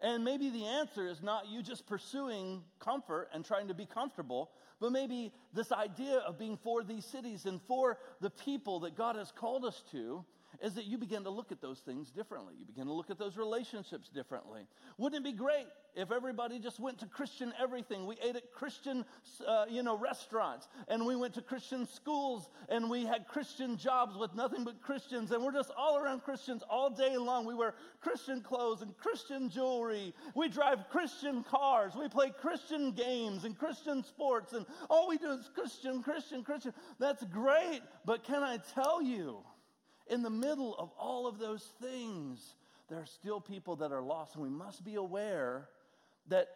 And 0.00 0.24
maybe 0.24 0.48
the 0.48 0.64
answer 0.64 1.08
is 1.08 1.22
not 1.22 1.48
you 1.48 1.62
just 1.62 1.86
pursuing 1.86 2.62
comfort 2.78 3.28
and 3.34 3.44
trying 3.44 3.68
to 3.68 3.74
be 3.74 3.84
comfortable, 3.84 4.50
but 4.80 4.92
maybe 4.92 5.32
this 5.52 5.72
idea 5.72 6.18
of 6.18 6.38
being 6.38 6.56
for 6.56 6.82
these 6.82 7.04
cities 7.04 7.46
and 7.46 7.60
for 7.62 7.98
the 8.20 8.30
people 8.30 8.80
that 8.80 8.96
God 8.96 9.16
has 9.16 9.32
called 9.32 9.64
us 9.64 9.82
to 9.92 10.24
is 10.60 10.74
that 10.74 10.86
you 10.86 10.98
begin 10.98 11.24
to 11.24 11.30
look 11.30 11.52
at 11.52 11.60
those 11.60 11.78
things 11.78 12.10
differently. 12.10 12.54
You 12.58 12.66
begin 12.66 12.86
to 12.86 12.92
look 12.92 13.10
at 13.10 13.18
those 13.18 13.36
relationships 13.36 14.08
differently. 14.08 14.62
Wouldn't 14.96 15.20
it 15.20 15.24
be 15.24 15.36
great 15.36 15.66
if 15.94 16.10
everybody 16.10 16.58
just 16.58 16.80
went 16.80 16.98
to 16.98 17.06
Christian 17.06 17.52
everything? 17.60 18.06
We 18.06 18.16
ate 18.22 18.34
at 18.34 18.52
Christian, 18.52 19.04
uh, 19.46 19.66
you 19.68 19.82
know, 19.82 19.96
restaurants, 19.96 20.68
and 20.88 21.06
we 21.06 21.14
went 21.14 21.34
to 21.34 21.42
Christian 21.42 21.86
schools, 21.86 22.50
and 22.68 22.90
we 22.90 23.04
had 23.04 23.28
Christian 23.28 23.76
jobs 23.76 24.16
with 24.16 24.34
nothing 24.34 24.64
but 24.64 24.82
Christians, 24.82 25.30
and 25.30 25.44
we're 25.44 25.52
just 25.52 25.70
all 25.76 25.96
around 25.96 26.24
Christians 26.24 26.62
all 26.68 26.90
day 26.90 27.16
long. 27.16 27.46
We 27.46 27.54
wear 27.54 27.74
Christian 28.00 28.40
clothes 28.40 28.82
and 28.82 28.96
Christian 28.96 29.50
jewelry. 29.50 30.12
We 30.34 30.48
drive 30.48 30.88
Christian 30.90 31.44
cars. 31.44 31.94
We 31.94 32.08
play 32.08 32.30
Christian 32.30 32.92
games 32.92 33.44
and 33.44 33.56
Christian 33.56 34.02
sports, 34.02 34.54
and 34.54 34.66
all 34.90 35.08
we 35.08 35.18
do 35.18 35.30
is 35.30 35.48
Christian, 35.54 36.02
Christian, 36.02 36.42
Christian. 36.42 36.72
That's 36.98 37.24
great, 37.24 37.80
but 38.04 38.24
can 38.24 38.42
I 38.42 38.58
tell 38.74 39.00
you? 39.00 39.38
In 40.10 40.22
the 40.22 40.30
middle 40.30 40.74
of 40.76 40.90
all 40.98 41.26
of 41.26 41.38
those 41.38 41.64
things, 41.80 42.54
there 42.88 42.98
are 42.98 43.06
still 43.06 43.40
people 43.40 43.76
that 43.76 43.92
are 43.92 44.02
lost. 44.02 44.34
And 44.34 44.42
we 44.42 44.50
must 44.50 44.84
be 44.84 44.94
aware 44.94 45.68
that 46.28 46.48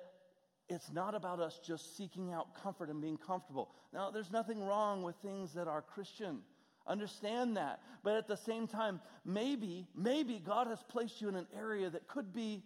it's 0.68 0.90
not 0.92 1.14
about 1.14 1.40
us 1.40 1.60
just 1.64 1.96
seeking 1.96 2.32
out 2.32 2.62
comfort 2.62 2.88
and 2.88 3.00
being 3.00 3.18
comfortable. 3.18 3.70
Now, 3.92 4.10
there's 4.10 4.30
nothing 4.30 4.62
wrong 4.62 5.02
with 5.02 5.16
things 5.16 5.52
that 5.54 5.68
are 5.68 5.82
Christian. 5.82 6.40
Understand 6.86 7.56
that. 7.56 7.80
But 8.02 8.16
at 8.16 8.26
the 8.26 8.36
same 8.36 8.66
time, 8.66 9.00
maybe, 9.24 9.86
maybe 9.94 10.40
God 10.44 10.66
has 10.66 10.82
placed 10.88 11.20
you 11.20 11.28
in 11.28 11.36
an 11.36 11.46
area 11.56 11.90
that 11.90 12.08
could 12.08 12.32
be 12.32 12.62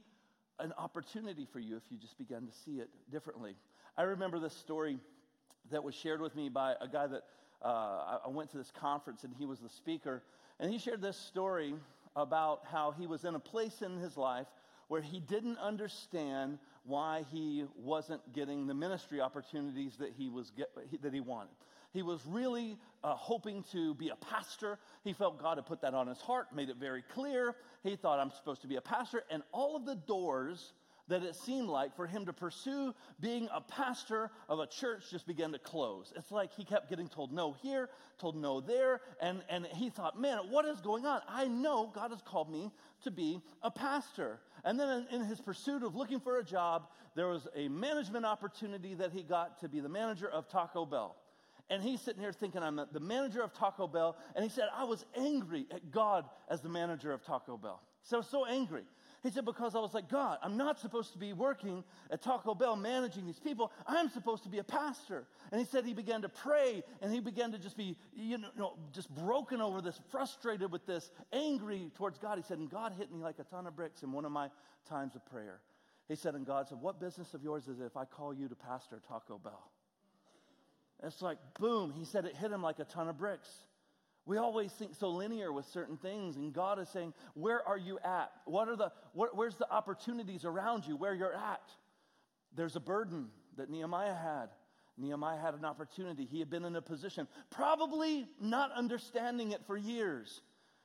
an 0.58 0.72
opportunity 0.78 1.46
for 1.52 1.58
you 1.58 1.76
if 1.76 1.82
you 1.90 1.98
just 1.98 2.16
began 2.16 2.46
to 2.46 2.52
see 2.64 2.78
it 2.78 2.88
differently. 3.10 3.56
I 3.96 4.02
remember 4.02 4.38
this 4.38 4.56
story 4.56 4.98
that 5.70 5.82
was 5.82 5.94
shared 5.94 6.20
with 6.20 6.34
me 6.34 6.48
by 6.48 6.74
a 6.80 6.88
guy 6.88 7.06
that 7.06 7.22
uh, 7.62 8.18
I 8.24 8.28
went 8.28 8.50
to 8.52 8.58
this 8.58 8.70
conference 8.78 9.24
and 9.24 9.34
he 9.38 9.46
was 9.46 9.58
the 9.60 9.68
speaker. 9.68 10.22
And 10.58 10.72
he 10.72 10.78
shared 10.78 11.02
this 11.02 11.16
story 11.16 11.74
about 12.14 12.62
how 12.70 12.92
he 12.92 13.06
was 13.06 13.24
in 13.24 13.34
a 13.34 13.38
place 13.38 13.82
in 13.82 13.98
his 13.98 14.16
life 14.16 14.46
where 14.88 15.02
he 15.02 15.20
didn't 15.20 15.58
understand 15.58 16.58
why 16.84 17.24
he 17.32 17.64
wasn't 17.76 18.20
getting 18.32 18.66
the 18.66 18.74
ministry 18.74 19.20
opportunities 19.20 19.96
that 19.96 20.12
he 20.16 20.28
was 20.28 20.50
get, 20.56 20.68
that 21.02 21.12
he 21.12 21.20
wanted. 21.20 21.54
He 21.92 22.02
was 22.02 22.20
really 22.26 22.78
uh, 23.02 23.14
hoping 23.14 23.64
to 23.72 23.94
be 23.94 24.10
a 24.10 24.16
pastor. 24.16 24.78
He 25.02 25.12
felt 25.12 25.40
God 25.40 25.58
had 25.58 25.66
put 25.66 25.80
that 25.80 25.94
on 25.94 26.06
his 26.06 26.20
heart, 26.20 26.54
made 26.54 26.68
it 26.68 26.76
very 26.76 27.02
clear. 27.02 27.56
He 27.82 27.96
thought 27.96 28.18
I'm 28.18 28.30
supposed 28.30 28.62
to 28.62 28.68
be 28.68 28.76
a 28.76 28.80
pastor, 28.80 29.24
and 29.30 29.42
all 29.50 29.76
of 29.76 29.84
the 29.86 29.96
doors 29.96 30.72
that 31.08 31.22
it 31.22 31.36
seemed 31.36 31.68
like 31.68 31.94
for 31.94 32.06
him 32.06 32.26
to 32.26 32.32
pursue 32.32 32.94
being 33.20 33.48
a 33.52 33.60
pastor 33.60 34.30
of 34.48 34.58
a 34.58 34.66
church 34.66 35.04
just 35.10 35.26
began 35.26 35.52
to 35.52 35.58
close. 35.58 36.12
It's 36.16 36.32
like 36.32 36.52
he 36.52 36.64
kept 36.64 36.88
getting 36.88 37.08
told 37.08 37.32
no 37.32 37.52
here, 37.52 37.88
told 38.18 38.36
no 38.36 38.60
there, 38.60 39.00
and, 39.20 39.42
and 39.48 39.66
he 39.66 39.90
thought, 39.90 40.20
man, 40.20 40.38
what 40.50 40.64
is 40.64 40.80
going 40.80 41.06
on? 41.06 41.20
I 41.28 41.46
know 41.46 41.90
God 41.94 42.10
has 42.10 42.22
called 42.22 42.50
me 42.50 42.72
to 43.04 43.10
be 43.10 43.40
a 43.62 43.70
pastor. 43.70 44.40
And 44.64 44.78
then 44.78 45.06
in, 45.10 45.20
in 45.20 45.26
his 45.26 45.40
pursuit 45.40 45.82
of 45.82 45.94
looking 45.94 46.20
for 46.20 46.38
a 46.38 46.44
job, 46.44 46.88
there 47.14 47.28
was 47.28 47.46
a 47.54 47.68
management 47.68 48.24
opportunity 48.24 48.94
that 48.94 49.12
he 49.12 49.22
got 49.22 49.60
to 49.60 49.68
be 49.68 49.80
the 49.80 49.88
manager 49.88 50.28
of 50.28 50.48
Taco 50.48 50.84
Bell. 50.84 51.16
And 51.68 51.82
he's 51.82 52.00
sitting 52.00 52.20
here 52.20 52.32
thinking, 52.32 52.62
I'm 52.62 52.80
the 52.92 53.00
manager 53.00 53.42
of 53.42 53.52
Taco 53.52 53.88
Bell. 53.88 54.16
And 54.34 54.44
he 54.44 54.50
said, 54.50 54.66
I 54.74 54.84
was 54.84 55.04
angry 55.16 55.66
at 55.72 55.90
God 55.90 56.24
as 56.48 56.60
the 56.60 56.68
manager 56.68 57.12
of 57.12 57.24
Taco 57.24 57.56
Bell. 57.56 57.82
So 58.02 58.22
so 58.22 58.46
angry. 58.46 58.82
He 59.26 59.32
said, 59.32 59.44
Because 59.44 59.74
I 59.74 59.80
was 59.80 59.92
like, 59.92 60.08
God, 60.08 60.38
I'm 60.40 60.56
not 60.56 60.78
supposed 60.78 61.12
to 61.12 61.18
be 61.18 61.32
working 61.32 61.82
at 62.12 62.22
Taco 62.22 62.54
Bell 62.54 62.76
managing 62.76 63.26
these 63.26 63.40
people. 63.40 63.72
I'm 63.84 64.08
supposed 64.08 64.44
to 64.44 64.48
be 64.48 64.58
a 64.58 64.64
pastor. 64.64 65.26
And 65.50 65.60
he 65.60 65.66
said 65.66 65.84
he 65.84 65.94
began 65.94 66.22
to 66.22 66.28
pray 66.28 66.84
and 67.02 67.12
he 67.12 67.18
began 67.18 67.50
to 67.50 67.58
just 67.58 67.76
be, 67.76 67.96
you 68.14 68.38
know, 68.38 68.74
just 68.92 69.12
broken 69.12 69.60
over 69.60 69.80
this, 69.80 70.00
frustrated 70.12 70.70
with 70.70 70.86
this, 70.86 71.10
angry 71.32 71.90
towards 71.96 72.18
God. 72.18 72.38
He 72.38 72.44
said, 72.44 72.58
And 72.58 72.70
God 72.70 72.92
hit 72.96 73.10
me 73.10 73.20
like 73.20 73.40
a 73.40 73.44
ton 73.44 73.66
of 73.66 73.74
bricks 73.74 74.04
in 74.04 74.12
one 74.12 74.24
of 74.24 74.30
my 74.30 74.48
times 74.88 75.16
of 75.16 75.26
prayer. 75.26 75.58
He 76.06 76.14
said, 76.14 76.36
And 76.36 76.46
God 76.46 76.68
said, 76.68 76.78
What 76.80 77.00
business 77.00 77.34
of 77.34 77.42
yours 77.42 77.66
is 77.66 77.80
it 77.80 77.84
if 77.84 77.96
I 77.96 78.04
call 78.04 78.32
you 78.32 78.46
to 78.46 78.54
pastor 78.54 79.02
Taco 79.08 79.38
Bell? 79.38 79.72
It's 81.02 81.20
like, 81.20 81.38
boom. 81.58 81.92
He 81.98 82.04
said 82.04 82.26
it 82.26 82.36
hit 82.36 82.52
him 82.52 82.62
like 82.62 82.78
a 82.78 82.84
ton 82.84 83.08
of 83.08 83.18
bricks. 83.18 83.48
We 84.26 84.38
always 84.38 84.72
think 84.72 84.94
so 84.96 85.08
linear 85.08 85.52
with 85.52 85.66
certain 85.66 85.96
things, 85.96 86.36
and 86.36 86.52
God 86.52 86.80
is 86.80 86.88
saying, 86.88 87.14
Where 87.34 87.66
are 87.66 87.78
you 87.78 87.98
at? 88.04 88.32
What 88.44 88.68
are 88.68 88.76
the, 88.76 88.92
where's 89.14 89.54
the 89.54 89.70
opportunities 89.70 90.44
around 90.44 90.84
you 90.86 90.96
where 90.96 91.14
you're 91.14 91.32
at? 91.32 91.62
There's 92.54 92.74
a 92.74 92.80
burden 92.80 93.28
that 93.56 93.70
Nehemiah 93.70 94.14
had. 94.14 94.48
Nehemiah 94.98 95.38
had 95.38 95.54
an 95.54 95.64
opportunity. 95.64 96.24
He 96.24 96.40
had 96.40 96.50
been 96.50 96.64
in 96.64 96.74
a 96.74 96.82
position, 96.82 97.28
probably 97.50 98.26
not 98.40 98.72
understanding 98.72 99.52
it 99.52 99.60
for 99.66 99.76
years. 99.76 100.40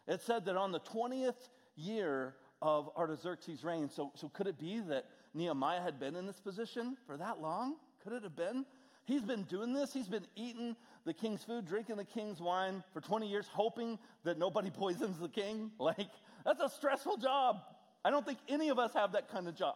It 0.08 0.22
said 0.22 0.46
that 0.46 0.58
on 0.58 0.72
the 0.72 0.82
20th 0.82 1.50
year 1.76 2.36
of 2.62 2.90
Artaxerxes' 2.96 3.64
reign, 3.64 3.90
so, 3.90 4.12
so 4.16 4.30
could 4.30 4.48
it 4.48 4.60
be 4.60 4.82
that 4.82 5.06
Nehemiah 5.34 5.82
had 5.82 6.00
been 6.00 6.16
in 6.16 6.28
this 6.28 6.40
position 6.40 6.98
for 7.08 7.18
that 7.18 7.42
long? 7.42 7.78
Could 8.04 8.14
it 8.14 8.24
have 8.24 8.36
been? 8.36 8.66
He's 9.06 9.22
been 9.22 9.44
doing 9.44 9.74
this. 9.74 9.94
He's 9.94 10.08
been 10.08 10.26
eating 10.36 10.76
the 11.06 11.14
king's 11.14 11.44
food, 11.44 11.68
drinking 11.68 11.98
the 11.98 12.06
king's 12.06 12.40
wine 12.40 12.84
for 12.94 13.02
20 13.02 13.28
years, 13.28 13.48
hoping 13.52 13.98
that 14.24 14.38
nobody 14.38 14.70
poisons 14.74 15.18
the 15.20 15.30
king. 15.30 15.72
Like, 15.80 16.10
that's 16.46 16.62
a 16.62 16.70
stressful 16.70 17.18
job. 17.18 17.58
I 18.04 18.10
don't 18.10 18.26
think 18.26 18.40
any 18.48 18.70
of 18.70 18.80
us 18.80 18.94
have 18.94 19.12
that 19.14 19.32
kind 19.32 19.48
of 19.48 19.56
job. 19.56 19.76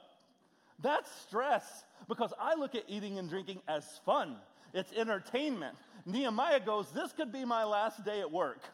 That's 0.82 1.10
stress 1.22 1.84
because 2.08 2.34
I 2.40 2.56
look 2.56 2.76
at 2.76 2.84
eating 2.88 3.18
and 3.18 3.30
drinking 3.30 3.62
as 3.68 3.86
fun, 4.06 4.36
it's 4.74 4.92
entertainment. 4.94 5.76
Nehemiah 6.06 6.60
goes, 6.60 6.92
This 6.92 7.12
could 7.14 7.32
be 7.32 7.46
my 7.46 7.64
last 7.64 8.04
day 8.06 8.20
at 8.22 8.32
work. 8.32 8.60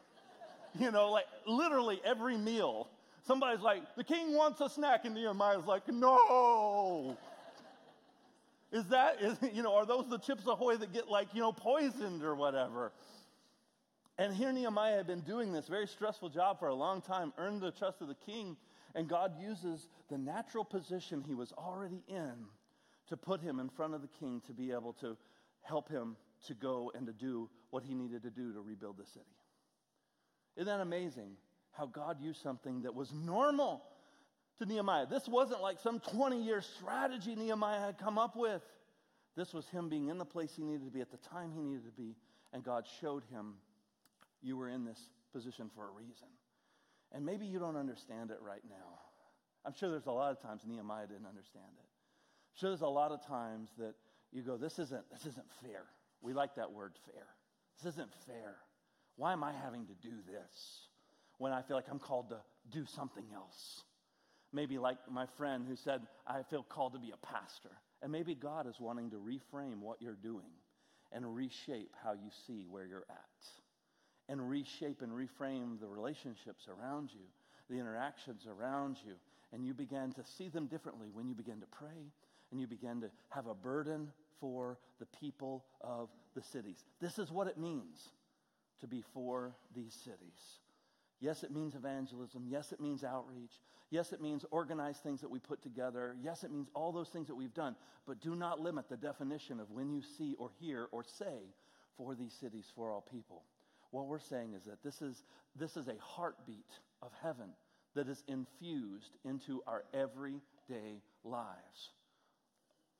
You 0.79 0.89
know, 0.89 1.11
like 1.11 1.25
literally 1.45 1.99
every 2.05 2.37
meal. 2.37 2.87
Somebody's 3.27 3.59
like, 3.61 3.83
The 3.97 4.05
king 4.05 4.33
wants 4.33 4.61
a 4.61 4.69
snack, 4.69 5.03
and 5.03 5.13
Nehemiah's 5.13 5.65
like, 5.65 5.85
No. 5.89 7.17
Is 8.71 8.85
that, 8.85 9.21
is, 9.21 9.37
you 9.53 9.63
know, 9.63 9.75
are 9.75 9.85
those 9.85 10.07
the 10.09 10.17
chips 10.17 10.45
ahoy 10.47 10.77
that 10.77 10.93
get 10.93 11.09
like, 11.09 11.33
you 11.33 11.41
know, 11.41 11.51
poisoned 11.51 12.23
or 12.23 12.35
whatever? 12.35 12.91
And 14.17 14.33
here 14.33 14.51
Nehemiah 14.51 14.97
had 14.97 15.07
been 15.07 15.21
doing 15.21 15.51
this 15.51 15.67
very 15.67 15.87
stressful 15.87 16.29
job 16.29 16.59
for 16.59 16.67
a 16.67 16.75
long 16.75 17.01
time, 17.01 17.33
earned 17.37 17.61
the 17.61 17.71
trust 17.71 18.01
of 18.01 18.07
the 18.07 18.15
king, 18.15 18.55
and 18.93 19.07
God 19.07 19.33
uses 19.39 19.87
the 20.09 20.17
natural 20.17 20.63
position 20.63 21.23
he 21.25 21.33
was 21.33 21.51
already 21.53 22.03
in 22.07 22.33
to 23.07 23.17
put 23.17 23.41
him 23.41 23.59
in 23.59 23.69
front 23.69 23.93
of 23.93 24.01
the 24.01 24.09
king 24.19 24.41
to 24.45 24.53
be 24.53 24.71
able 24.71 24.93
to 24.93 25.17
help 25.61 25.89
him 25.89 26.15
to 26.47 26.53
go 26.53 26.91
and 26.95 27.07
to 27.07 27.13
do 27.13 27.49
what 27.69 27.83
he 27.83 27.93
needed 27.93 28.23
to 28.23 28.29
do 28.29 28.53
to 28.53 28.61
rebuild 28.61 28.97
the 28.97 29.05
city. 29.05 29.25
Isn't 30.55 30.67
that 30.67 30.81
amazing 30.81 31.31
how 31.71 31.85
God 31.85 32.21
used 32.21 32.41
something 32.41 32.81
that 32.81 32.93
was 32.93 33.13
normal 33.13 33.83
to 34.61 34.67
Nehemiah. 34.67 35.07
This 35.07 35.27
wasn't 35.27 35.61
like 35.61 35.79
some 35.79 35.99
20 35.99 36.41
year 36.41 36.61
strategy 36.61 37.35
Nehemiah 37.35 37.79
had 37.79 37.97
come 37.97 38.17
up 38.17 38.35
with. 38.35 38.61
This 39.35 39.53
was 39.53 39.67
him 39.69 39.89
being 39.89 40.09
in 40.09 40.17
the 40.17 40.25
place 40.25 40.53
he 40.55 40.63
needed 40.63 40.85
to 40.85 40.91
be 40.91 41.01
at 41.01 41.09
the 41.09 41.17
time 41.17 41.51
he 41.51 41.61
needed 41.61 41.85
to 41.85 41.91
be, 41.91 42.15
and 42.53 42.63
God 42.63 42.85
showed 42.99 43.23
him, 43.31 43.55
You 44.41 44.57
were 44.57 44.69
in 44.69 44.85
this 44.85 44.99
position 45.33 45.69
for 45.73 45.87
a 45.87 45.91
reason. 45.91 46.27
And 47.11 47.25
maybe 47.25 47.45
you 47.45 47.59
don't 47.59 47.75
understand 47.75 48.29
it 48.29 48.37
right 48.41 48.61
now. 48.69 48.99
I'm 49.65 49.73
sure 49.73 49.89
there's 49.89 50.05
a 50.05 50.11
lot 50.11 50.31
of 50.31 50.41
times 50.41 50.61
Nehemiah 50.65 51.07
didn't 51.07 51.27
understand 51.27 51.65
it. 51.77 51.85
I'm 51.85 52.59
sure 52.59 52.69
there's 52.69 52.81
a 52.81 52.87
lot 52.87 53.11
of 53.11 53.25
times 53.25 53.69
that 53.79 53.95
you 54.31 54.43
go, 54.43 54.57
This 54.57 54.77
isn't, 54.77 55.09
this 55.11 55.25
isn't 55.25 55.49
fair. 55.63 55.85
We 56.21 56.33
like 56.33 56.55
that 56.55 56.71
word 56.71 56.93
fair. 57.11 57.25
This 57.77 57.93
isn't 57.93 58.11
fair. 58.27 58.57
Why 59.15 59.33
am 59.33 59.43
I 59.43 59.53
having 59.53 59.87
to 59.87 59.93
do 59.93 60.17
this 60.27 60.87
when 61.39 61.51
I 61.51 61.63
feel 61.63 61.75
like 61.75 61.89
I'm 61.89 61.99
called 61.99 62.29
to 62.29 62.37
do 62.69 62.85
something 62.85 63.25
else? 63.33 63.83
Maybe 64.53 64.77
like 64.77 64.97
my 65.09 65.25
friend 65.37 65.65
who 65.67 65.75
said, 65.75 66.01
I 66.27 66.43
feel 66.43 66.63
called 66.63 66.93
to 66.93 66.99
be 66.99 67.11
a 67.11 67.25
pastor. 67.25 67.71
And 68.01 68.11
maybe 68.11 68.35
God 68.35 68.67
is 68.67 68.79
wanting 68.79 69.11
to 69.11 69.17
reframe 69.17 69.79
what 69.79 70.01
you're 70.01 70.13
doing 70.13 70.51
and 71.11 71.35
reshape 71.35 71.93
how 72.03 72.13
you 72.13 72.29
see 72.47 72.65
where 72.69 72.85
you're 72.85 73.05
at. 73.09 73.45
And 74.27 74.49
reshape 74.49 75.01
and 75.01 75.11
reframe 75.11 75.79
the 75.79 75.87
relationships 75.87 76.67
around 76.67 77.11
you, 77.13 77.25
the 77.69 77.79
interactions 77.79 78.47
around 78.47 78.97
you. 79.05 79.13
And 79.53 79.65
you 79.65 79.73
begin 79.73 80.13
to 80.13 80.23
see 80.37 80.49
them 80.49 80.67
differently 80.67 81.09
when 81.13 81.27
you 81.27 81.35
begin 81.35 81.59
to 81.59 81.67
pray 81.67 82.11
and 82.51 82.59
you 82.59 82.67
begin 82.67 83.01
to 83.01 83.09
have 83.29 83.47
a 83.47 83.53
burden 83.53 84.11
for 84.39 84.77
the 84.99 85.05
people 85.19 85.65
of 85.81 86.09
the 86.35 86.41
cities. 86.41 86.83
This 86.99 87.19
is 87.19 87.31
what 87.31 87.47
it 87.47 87.57
means 87.57 88.09
to 88.81 88.87
be 88.87 89.03
for 89.13 89.53
these 89.75 89.93
cities. 89.93 90.59
Yes, 91.21 91.43
it 91.43 91.51
means 91.51 91.75
evangelism. 91.75 92.45
Yes, 92.49 92.71
it 92.71 92.81
means 92.81 93.03
outreach. 93.03 93.61
Yes, 93.91 94.11
it 94.11 94.21
means 94.21 94.43
organized 94.49 95.03
things 95.03 95.21
that 95.21 95.29
we 95.29 95.37
put 95.37 95.61
together. 95.61 96.15
Yes, 96.21 96.43
it 96.43 96.51
means 96.51 96.69
all 96.73 96.91
those 96.91 97.09
things 97.09 97.27
that 97.27 97.35
we've 97.35 97.53
done. 97.53 97.75
But 98.07 98.21
do 98.21 98.35
not 98.35 98.59
limit 98.59 98.89
the 98.89 98.97
definition 98.97 99.59
of 99.59 99.69
when 99.69 99.91
you 99.91 100.01
see 100.01 100.35
or 100.39 100.49
hear 100.59 100.87
or 100.91 101.03
say 101.03 101.53
for 101.95 102.15
these 102.15 102.33
cities, 102.33 102.65
for 102.75 102.89
all 102.89 103.01
people. 103.01 103.43
What 103.91 104.07
we're 104.07 104.19
saying 104.19 104.53
is 104.55 104.63
that 104.65 104.83
this 104.83 105.01
is, 105.01 105.23
this 105.55 105.77
is 105.77 105.87
a 105.87 105.97
heartbeat 105.99 106.71
of 107.03 107.11
heaven 107.21 107.49
that 107.93 108.07
is 108.07 108.23
infused 108.27 109.17
into 109.23 109.61
our 109.67 109.83
everyday 109.93 111.03
lives. 111.23 111.91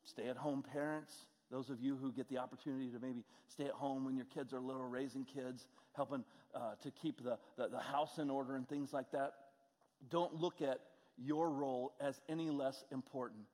Stay 0.04 0.28
at 0.28 0.36
home 0.36 0.62
parents, 0.62 1.14
those 1.52 1.68
of 1.68 1.80
you 1.80 1.96
who 1.96 2.10
get 2.10 2.28
the 2.28 2.38
opportunity 2.38 2.88
to 2.88 2.98
maybe 2.98 3.22
stay 3.46 3.66
at 3.66 3.72
home 3.72 4.04
when 4.04 4.16
your 4.16 4.26
kids 4.26 4.54
are 4.54 4.60
little, 4.60 4.88
raising 4.88 5.24
kids, 5.24 5.66
helping 5.92 6.24
uh, 6.54 6.72
to 6.82 6.90
keep 6.90 7.22
the, 7.22 7.38
the, 7.56 7.68
the 7.68 7.78
house 7.78 8.18
in 8.18 8.30
order 8.30 8.56
and 8.56 8.66
things 8.68 8.92
like 8.92 9.12
that, 9.12 9.34
don't 10.10 10.34
look 10.34 10.62
at 10.62 10.80
your 11.18 11.50
role 11.50 11.92
as 12.00 12.20
any 12.28 12.48
less 12.50 12.84
important 12.90 13.44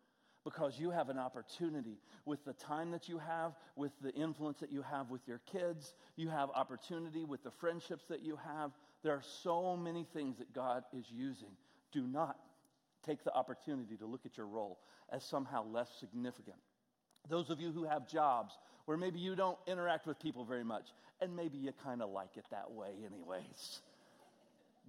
because 0.44 0.78
you 0.78 0.90
have 0.90 1.08
an 1.08 1.18
opportunity 1.18 1.98
with 2.24 2.44
the 2.44 2.52
time 2.52 2.92
that 2.92 3.08
you 3.08 3.18
have, 3.18 3.52
with 3.76 3.92
the 4.00 4.14
influence 4.14 4.60
that 4.60 4.72
you 4.72 4.80
have 4.82 5.10
with 5.10 5.20
your 5.26 5.40
kids. 5.50 5.94
You 6.16 6.28
have 6.28 6.50
opportunity 6.54 7.24
with 7.24 7.42
the 7.42 7.50
friendships 7.50 8.04
that 8.08 8.22
you 8.22 8.38
have. 8.44 8.70
There 9.02 9.12
are 9.12 9.24
so 9.42 9.76
many 9.76 10.06
things 10.14 10.38
that 10.38 10.54
God 10.54 10.84
is 10.96 11.06
using. 11.10 11.50
Do 11.92 12.06
not 12.06 12.38
take 13.04 13.24
the 13.24 13.34
opportunity 13.34 13.96
to 13.96 14.06
look 14.06 14.24
at 14.24 14.36
your 14.36 14.46
role 14.46 14.78
as 15.10 15.24
somehow 15.24 15.66
less 15.66 15.90
significant. 15.98 16.56
Those 17.28 17.50
of 17.50 17.60
you 17.60 17.72
who 17.72 17.84
have 17.84 18.08
jobs 18.08 18.54
where 18.86 18.96
maybe 18.96 19.18
you 19.18 19.36
don't 19.36 19.58
interact 19.66 20.06
with 20.06 20.18
people 20.18 20.44
very 20.44 20.64
much, 20.64 20.86
and 21.20 21.36
maybe 21.36 21.58
you 21.58 21.72
kind 21.84 22.00
of 22.00 22.10
like 22.10 22.36
it 22.36 22.44
that 22.50 22.70
way, 22.70 22.88
anyways. 23.04 23.80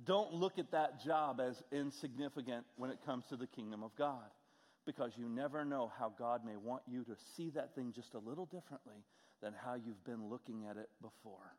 Don't 0.06 0.34
look 0.34 0.58
at 0.58 0.72
that 0.72 1.04
job 1.04 1.42
as 1.42 1.62
insignificant 1.72 2.66
when 2.78 2.90
it 2.90 3.00
comes 3.06 3.26
to 3.30 3.36
the 3.36 3.48
kingdom 3.48 3.84
of 3.84 3.92
God 3.98 4.30
because 4.86 5.12
you 5.18 5.28
never 5.28 5.66
know 5.66 5.92
how 6.00 6.14
God 6.18 6.46
may 6.46 6.56
want 6.56 6.82
you 6.88 7.04
to 7.04 7.16
see 7.36 7.50
that 7.52 7.76
thing 7.76 7.92
just 7.94 8.14
a 8.14 8.20
little 8.20 8.46
differently 8.46 9.04
than 9.42 9.54
how 9.54 9.76
you've 9.76 10.04
been 10.06 10.30
looking 10.30 10.66
at 10.70 10.78
it 10.78 10.90
before. 11.02 11.54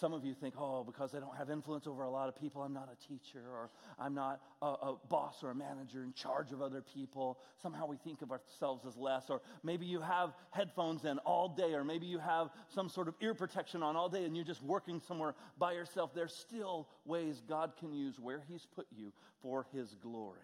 Some 0.00 0.14
of 0.14 0.24
you 0.24 0.32
think, 0.32 0.54
oh, 0.58 0.82
because 0.82 1.14
I 1.14 1.20
don't 1.20 1.36
have 1.36 1.50
influence 1.50 1.86
over 1.86 2.04
a 2.04 2.10
lot 2.10 2.30
of 2.30 2.34
people, 2.34 2.62
I'm 2.62 2.72
not 2.72 2.88
a 2.90 3.06
teacher, 3.06 3.42
or 3.52 3.68
I'm 3.98 4.14
not 4.14 4.40
a, 4.62 4.66
a, 4.66 4.96
boss 5.10 5.44
or 5.44 5.50
a 5.50 5.54
manager 5.54 6.02
in 6.02 6.14
charge 6.14 6.52
of 6.52 6.62
other 6.62 6.80
people. 6.80 7.38
Somehow 7.62 7.86
we 7.86 7.98
think 7.98 8.22
of 8.22 8.30
ourselves 8.30 8.86
as 8.86 8.96
less. 8.96 9.28
Or 9.28 9.42
maybe 9.62 9.84
you 9.84 10.00
have 10.00 10.32
headphones 10.52 11.04
in 11.04 11.18
all 11.18 11.50
day, 11.50 11.74
or 11.74 11.84
maybe 11.84 12.06
you 12.06 12.18
have 12.18 12.48
some 12.74 12.88
sort 12.88 13.08
of 13.08 13.14
ear 13.20 13.34
protection 13.34 13.82
on 13.82 13.94
all 13.94 14.08
day 14.08 14.24
and 14.24 14.34
you're 14.34 14.44
just 14.44 14.62
working 14.62 15.02
somewhere 15.06 15.34
by 15.58 15.72
yourself. 15.72 16.14
There's 16.14 16.34
still 16.34 16.88
ways 17.04 17.42
God 17.46 17.72
can 17.78 17.92
use 17.92 18.18
where 18.18 18.42
He's 18.48 18.66
put 18.74 18.86
you 18.90 19.12
for 19.42 19.66
His 19.70 19.94
glory. 20.02 20.38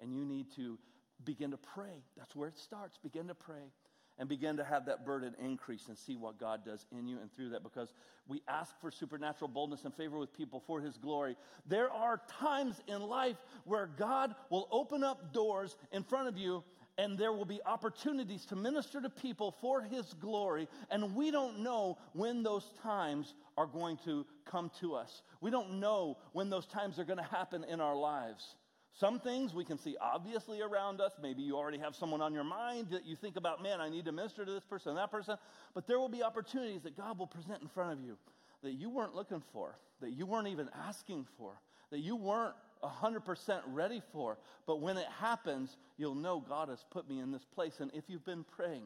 And 0.00 0.14
you 0.14 0.24
need 0.24 0.52
to 0.54 0.78
begin 1.24 1.50
to 1.50 1.58
pray. 1.58 2.04
That's 2.16 2.36
where 2.36 2.48
it 2.48 2.56
starts. 2.56 2.96
Begin 3.02 3.26
to 3.26 3.34
pray 3.34 3.72
and 4.18 4.28
begin 4.28 4.56
to 4.56 4.64
have 4.64 4.86
that 4.86 5.06
burden 5.06 5.34
increase 5.42 5.88
and 5.88 5.96
see 5.96 6.16
what 6.16 6.38
God 6.38 6.64
does 6.64 6.86
in 6.90 7.06
you 7.06 7.18
and 7.20 7.32
through 7.32 7.50
that 7.50 7.62
because 7.62 7.92
we 8.26 8.42
ask 8.48 8.78
for 8.80 8.90
supernatural 8.90 9.48
boldness 9.48 9.84
and 9.84 9.94
favor 9.94 10.18
with 10.18 10.32
people 10.32 10.62
for 10.66 10.80
His 10.80 10.96
glory. 10.96 11.36
There 11.66 11.90
are 11.90 12.20
times 12.28 12.80
in 12.86 13.00
life 13.02 13.36
where 13.64 13.86
God 13.86 14.34
will 14.50 14.68
open 14.70 15.04
up 15.04 15.32
doors 15.32 15.76
in 15.92 16.02
front 16.02 16.28
of 16.28 16.36
you 16.36 16.64
and 16.98 17.16
there 17.16 17.32
will 17.32 17.44
be 17.44 17.60
opportunities 17.64 18.44
to 18.46 18.56
minister 18.56 19.00
to 19.00 19.08
people 19.08 19.54
for 19.60 19.80
His 19.80 20.12
glory, 20.14 20.68
and 20.90 21.14
we 21.14 21.30
don't 21.30 21.60
know 21.60 21.96
when 22.12 22.42
those 22.42 22.68
times 22.82 23.34
are 23.56 23.66
going 23.66 23.98
to 24.04 24.26
come 24.44 24.70
to 24.80 24.96
us. 24.96 25.22
We 25.40 25.52
don't 25.52 25.78
know 25.78 26.18
when 26.32 26.50
those 26.50 26.66
times 26.66 26.98
are 26.98 27.04
going 27.04 27.18
to 27.18 27.22
happen 27.22 27.64
in 27.64 27.80
our 27.80 27.94
lives. 27.94 28.56
Some 28.98 29.20
things 29.20 29.54
we 29.54 29.64
can 29.64 29.78
see 29.78 29.96
obviously 30.00 30.60
around 30.60 31.00
us. 31.00 31.12
Maybe 31.22 31.42
you 31.42 31.56
already 31.56 31.78
have 31.78 31.94
someone 31.94 32.20
on 32.20 32.34
your 32.34 32.42
mind 32.42 32.88
that 32.90 33.06
you 33.06 33.14
think 33.14 33.36
about, 33.36 33.62
man, 33.62 33.80
I 33.80 33.88
need 33.88 34.06
to 34.06 34.12
minister 34.12 34.44
to 34.44 34.50
this 34.50 34.64
person, 34.64 34.96
that 34.96 35.12
person. 35.12 35.36
But 35.72 35.86
there 35.86 36.00
will 36.00 36.08
be 36.08 36.24
opportunities 36.24 36.82
that 36.82 36.96
God 36.96 37.16
will 37.16 37.28
present 37.28 37.62
in 37.62 37.68
front 37.68 37.92
of 37.92 38.04
you 38.04 38.16
that 38.64 38.72
you 38.72 38.90
weren't 38.90 39.14
looking 39.14 39.40
for, 39.52 39.78
that 40.00 40.10
you 40.10 40.26
weren't 40.26 40.48
even 40.48 40.68
asking 40.88 41.26
for, 41.36 41.52
that 41.90 42.00
you 42.00 42.16
weren't 42.16 42.56
100% 42.82 43.60
ready 43.68 44.02
for. 44.12 44.36
But 44.66 44.80
when 44.80 44.96
it 44.96 45.06
happens, 45.20 45.76
you'll 45.96 46.16
know 46.16 46.40
God 46.40 46.68
has 46.68 46.84
put 46.90 47.08
me 47.08 47.20
in 47.20 47.30
this 47.30 47.44
place. 47.44 47.78
And 47.78 47.92
if 47.94 48.02
you've 48.08 48.24
been 48.24 48.42
praying, 48.42 48.82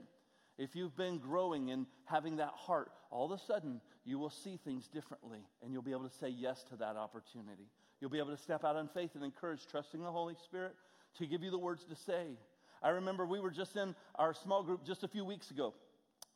if 0.59 0.77
you've 0.77 0.95
been 0.95 1.17
growing 1.17 1.71
and 1.71 1.87
having 2.05 2.37
that 2.37 2.53
heart, 2.55 2.93
all 3.11 3.33
of 3.33 3.41
a 3.41 3.43
sudden 3.43 3.81
you 4.05 4.19
will 4.19 4.29
see 4.29 4.59
things 4.63 4.89
differently 4.89 5.41
and 5.63 5.73
you'll 5.73 5.81
be 5.81 5.93
able 5.93 6.07
to 6.07 6.17
say 6.19 6.29
yes 6.29 6.63
to 6.65 6.77
that 6.77 6.97
opportunity. 6.97 7.71
You'll 8.03 8.11
be 8.11 8.19
able 8.19 8.35
to 8.35 8.43
step 8.43 8.65
out 8.65 8.75
in 8.75 8.89
faith 8.89 9.11
and 9.15 9.23
encourage, 9.23 9.65
trusting 9.71 10.03
the 10.03 10.11
Holy 10.11 10.35
Spirit 10.43 10.75
to 11.19 11.25
give 11.25 11.45
you 11.45 11.53
the 11.53 11.59
words 11.59 11.85
to 11.85 11.95
say. 11.95 12.31
I 12.83 12.89
remember 12.89 13.25
we 13.25 13.39
were 13.39 13.53
just 13.53 13.77
in 13.77 13.95
our 14.17 14.35
small 14.35 14.65
group 14.65 14.85
just 14.85 15.05
a 15.05 15.09
few 15.09 15.25
weeks 15.25 15.53
ago, 15.53 15.73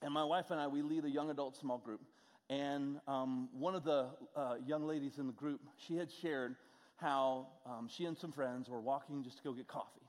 and 0.00 0.14
my 0.14 0.22
wife 0.22 0.52
and 0.52 0.60
I, 0.60 0.68
we 0.68 0.82
lead 0.82 1.04
a 1.04 1.10
young 1.10 1.28
adult 1.28 1.56
small 1.56 1.78
group. 1.78 2.02
And 2.48 3.00
um, 3.08 3.48
one 3.52 3.74
of 3.74 3.82
the 3.82 4.06
uh, 4.36 4.54
young 4.64 4.86
ladies 4.86 5.18
in 5.18 5.26
the 5.26 5.32
group, 5.32 5.60
she 5.76 5.96
had 5.96 6.08
shared 6.22 6.54
how 6.98 7.48
um, 7.66 7.88
she 7.90 8.04
and 8.04 8.16
some 8.16 8.30
friends 8.30 8.68
were 8.68 8.80
walking 8.80 9.24
just 9.24 9.38
to 9.38 9.42
go 9.42 9.52
get 9.52 9.66
coffee. 9.66 10.06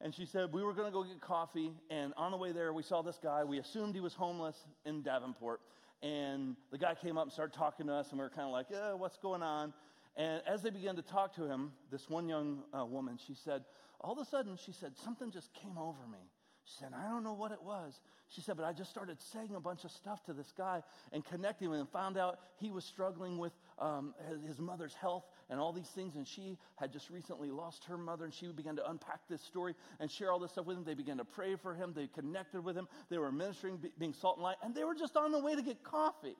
And 0.00 0.12
she 0.12 0.26
said, 0.26 0.52
We 0.52 0.64
were 0.64 0.74
going 0.74 0.88
to 0.88 0.92
go 0.92 1.04
get 1.04 1.20
coffee, 1.20 1.70
and 1.90 2.12
on 2.16 2.32
the 2.32 2.38
way 2.38 2.50
there, 2.50 2.72
we 2.72 2.82
saw 2.82 3.02
this 3.02 3.20
guy. 3.22 3.44
We 3.44 3.60
assumed 3.60 3.94
he 3.94 4.00
was 4.00 4.14
homeless 4.14 4.56
in 4.84 5.02
Davenport. 5.02 5.60
And 6.02 6.56
the 6.72 6.78
guy 6.78 6.94
came 6.96 7.18
up 7.18 7.24
and 7.24 7.32
started 7.32 7.56
talking 7.56 7.86
to 7.86 7.92
us, 7.92 8.10
and 8.10 8.18
we 8.18 8.24
were 8.24 8.30
kind 8.30 8.46
of 8.48 8.52
like, 8.52 8.66
Yeah, 8.68 8.94
what's 8.94 9.16
going 9.16 9.44
on? 9.44 9.72
And 10.18 10.42
as 10.46 10.62
they 10.62 10.70
began 10.70 10.96
to 10.96 11.02
talk 11.02 11.34
to 11.36 11.44
him, 11.44 11.72
this 11.90 12.10
one 12.10 12.28
young 12.28 12.64
uh, 12.76 12.84
woman, 12.84 13.18
she 13.24 13.34
said, 13.34 13.64
All 14.00 14.12
of 14.12 14.18
a 14.18 14.24
sudden, 14.24 14.58
she 14.62 14.72
said, 14.72 14.96
Something 14.96 15.30
just 15.30 15.54
came 15.54 15.78
over 15.78 16.06
me. 16.10 16.18
She 16.64 16.74
said, 16.80 16.90
I 16.92 17.08
don't 17.08 17.24
know 17.24 17.32
what 17.32 17.52
it 17.52 17.62
was. 17.62 17.98
She 18.28 18.42
said, 18.42 18.58
but 18.58 18.66
I 18.66 18.74
just 18.74 18.90
started 18.90 19.16
saying 19.32 19.54
a 19.54 19.60
bunch 19.60 19.84
of 19.84 19.90
stuff 19.90 20.22
to 20.24 20.34
this 20.34 20.52
guy 20.56 20.82
and 21.12 21.24
connecting 21.24 21.70
with 21.70 21.80
him 21.80 21.86
found 21.86 22.18
out 22.18 22.40
he 22.58 22.70
was 22.70 22.84
struggling 22.84 23.38
with 23.38 23.52
um, 23.78 24.14
his, 24.28 24.42
his, 24.42 24.58
mother's 24.58 24.92
health 24.92 25.24
and 25.48 25.58
all 25.58 25.72
these 25.72 25.88
things. 25.88 26.14
And 26.14 26.28
she 26.28 26.58
had 26.76 26.92
just 26.92 27.08
recently 27.08 27.50
lost 27.50 27.84
her 27.84 27.96
mother 27.96 28.26
and 28.26 28.34
she 28.34 28.48
began 28.48 28.76
to 28.76 28.90
unpack 28.90 29.20
this 29.30 29.40
story 29.40 29.74
and 29.98 30.10
share 30.10 30.30
all 30.30 30.38
this 30.38 30.50
stuff 30.50 30.66
with 30.66 30.76
him. 30.76 30.84
They 30.84 30.92
began 30.92 31.16
to 31.16 31.24
pray 31.24 31.56
for 31.56 31.74
him. 31.74 31.94
They 31.96 32.06
connected 32.06 32.62
with 32.62 32.76
him. 32.76 32.86
They 33.08 33.16
were 33.16 33.32
ministering, 33.32 33.78
being 33.98 34.12
salt 34.12 34.36
and 34.36 34.44
light, 34.44 34.56
and 34.62 34.74
they 34.74 34.84
were 34.84 34.94
just 34.94 35.16
on 35.16 35.32
the 35.32 35.40
way 35.40 35.54
to 35.54 35.62
get 35.62 35.82
coffee. 35.82 36.36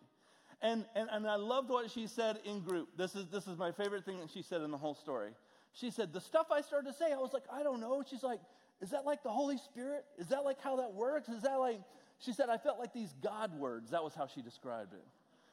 And, 0.61 0.85
and, 0.97 1.09
and 1.13 1.27
I 1.27 1.37
loved 1.37 1.71
what 1.71 1.91
she 1.91 2.07
said 2.07 2.41
in 2.45 2.61
group. 2.61 2.89
This 2.97 3.15
is, 3.15 3.27
this 3.29 3.47
is 3.47 3.57
my 3.57 3.71
favorite 3.71 4.05
thing 4.05 4.19
that 4.21 4.31
she 4.31 4.43
said 4.43 4.61
in 4.61 4.71
the 4.71 4.79
whole 4.79 4.95
story. 4.95 5.31
She 5.73 5.91
said, 5.91 6.13
The 6.13 6.21
stuff 6.21 6.49
I 6.51 6.63
started 6.63 6.89
to 6.89 6.95
say, 6.95 7.13
I 7.13 7.17
was 7.17 7.33
like, 7.33 7.45
I 7.53 7.63
don't 7.63 7.81
know. 7.81 8.03
She's 8.09 8.23
like, 8.25 8.41
is 8.81 8.91
that 8.91 9.05
like 9.05 9.23
the 9.23 9.31
Holy 9.31 9.59
Spirit? 9.59 10.05
Is 10.19 10.29
that 10.29 10.45
like 10.45 10.61
how 10.61 10.77
that 10.77 10.95
works? 10.95 11.29
Is 11.29 11.43
that 11.43 11.57
like, 11.57 11.81
she 12.21 12.33
said, 12.33 12.49
I 12.49 12.59
felt 12.59 12.79
like 12.79 12.93
these 12.93 13.15
God 13.23 13.59
words. 13.59 13.91
That 13.91 14.03
was 14.05 14.15
how 14.15 14.27
she 14.27 14.41
described 14.43 14.93
it. 14.93 15.05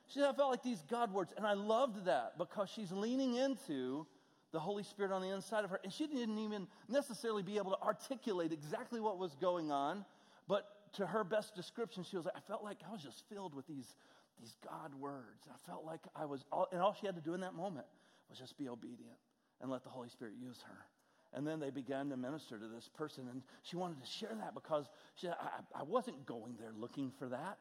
She 0.07 0.19
said, 0.19 0.29
I 0.29 0.33
felt 0.33 0.51
like 0.51 0.63
these 0.63 0.83
God 0.89 1.11
words. 1.11 1.33
And 1.35 1.45
I 1.45 1.53
loved 1.53 2.05
that 2.05 2.37
because 2.37 2.69
she's 2.69 2.91
leaning 2.91 3.35
into 3.35 4.05
the 4.51 4.59
Holy 4.59 4.83
Spirit 4.83 5.11
on 5.11 5.21
the 5.21 5.29
inside 5.29 5.63
of 5.63 5.71
her. 5.71 5.79
And 5.83 5.91
she 5.91 6.05
didn't 6.05 6.37
even 6.37 6.67
necessarily 6.87 7.41
be 7.41 7.57
able 7.57 7.71
to 7.71 7.81
articulate 7.81 8.51
exactly 8.51 8.99
what 8.99 9.17
was 9.17 9.35
going 9.41 9.71
on. 9.71 10.05
But 10.47 10.69
to 10.93 11.07
her 11.07 11.23
best 11.23 11.55
description, 11.55 12.03
she 12.03 12.15
was 12.15 12.25
like, 12.25 12.35
I 12.37 12.41
felt 12.41 12.63
like 12.63 12.77
I 12.87 12.91
was 12.91 13.01
just 13.01 13.23
filled 13.27 13.55
with 13.55 13.65
these, 13.67 13.95
these 14.39 14.55
God 14.67 14.93
words. 14.99 15.47
I 15.49 15.57
felt 15.69 15.85
like 15.85 16.01
I 16.15 16.25
was, 16.25 16.43
all, 16.51 16.67
and 16.71 16.81
all 16.81 16.95
she 16.99 17.05
had 17.05 17.15
to 17.15 17.21
do 17.21 17.33
in 17.33 17.41
that 17.41 17.53
moment 17.53 17.85
was 18.29 18.37
just 18.37 18.57
be 18.57 18.69
obedient 18.69 19.17
and 19.61 19.71
let 19.71 19.83
the 19.83 19.89
Holy 19.89 20.09
Spirit 20.09 20.33
use 20.41 20.63
her. 20.67 20.85
And 21.33 21.45
then 21.45 21.59
they 21.59 21.69
began 21.69 22.09
to 22.09 22.17
minister 22.17 22.57
to 22.57 22.67
this 22.67 22.89
person. 22.95 23.27
And 23.29 23.41
she 23.63 23.75
wanted 23.75 23.99
to 24.01 24.07
share 24.07 24.33
that 24.39 24.53
because 24.53 24.85
she 25.15 25.27
I, 25.27 25.33
I 25.73 25.83
wasn't 25.83 26.25
going 26.25 26.55
there 26.59 26.71
looking 26.77 27.11
for 27.19 27.27
that. 27.29 27.57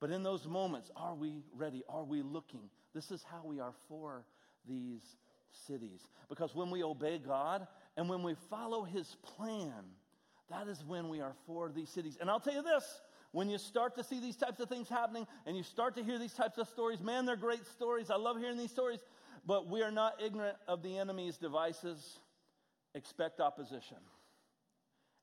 But 0.00 0.10
in 0.10 0.22
those 0.22 0.46
moments, 0.46 0.90
are 0.96 1.14
we 1.14 1.42
ready? 1.54 1.82
Are 1.88 2.04
we 2.04 2.22
looking? 2.22 2.70
This 2.94 3.10
is 3.10 3.22
how 3.22 3.42
we 3.44 3.60
are 3.60 3.74
for 3.88 4.24
these 4.68 5.02
cities. 5.66 6.08
Because 6.28 6.54
when 6.54 6.70
we 6.70 6.82
obey 6.82 7.18
God 7.18 7.66
and 7.96 8.08
when 8.08 8.22
we 8.22 8.34
follow 8.50 8.82
his 8.82 9.16
plan, 9.22 9.84
that 10.50 10.68
is 10.68 10.84
when 10.84 11.08
we 11.08 11.20
are 11.20 11.34
for 11.46 11.70
these 11.70 11.88
cities. 11.88 12.18
And 12.20 12.28
I'll 12.28 12.40
tell 12.40 12.54
you 12.54 12.62
this 12.62 13.00
when 13.32 13.48
you 13.48 13.58
start 13.58 13.94
to 13.96 14.04
see 14.04 14.20
these 14.20 14.36
types 14.36 14.60
of 14.60 14.68
things 14.68 14.88
happening 14.88 15.26
and 15.46 15.56
you 15.56 15.62
start 15.62 15.96
to 15.96 16.04
hear 16.04 16.18
these 16.18 16.34
types 16.34 16.58
of 16.58 16.68
stories, 16.68 17.00
man, 17.02 17.26
they're 17.26 17.36
great 17.36 17.66
stories. 17.66 18.10
I 18.10 18.16
love 18.16 18.38
hearing 18.38 18.58
these 18.58 18.70
stories, 18.70 19.00
but 19.46 19.68
we 19.68 19.82
are 19.82 19.90
not 19.90 20.20
ignorant 20.22 20.56
of 20.68 20.82
the 20.82 20.98
enemy's 20.98 21.38
devices 21.38 22.18
expect 22.94 23.40
opposition. 23.40 23.96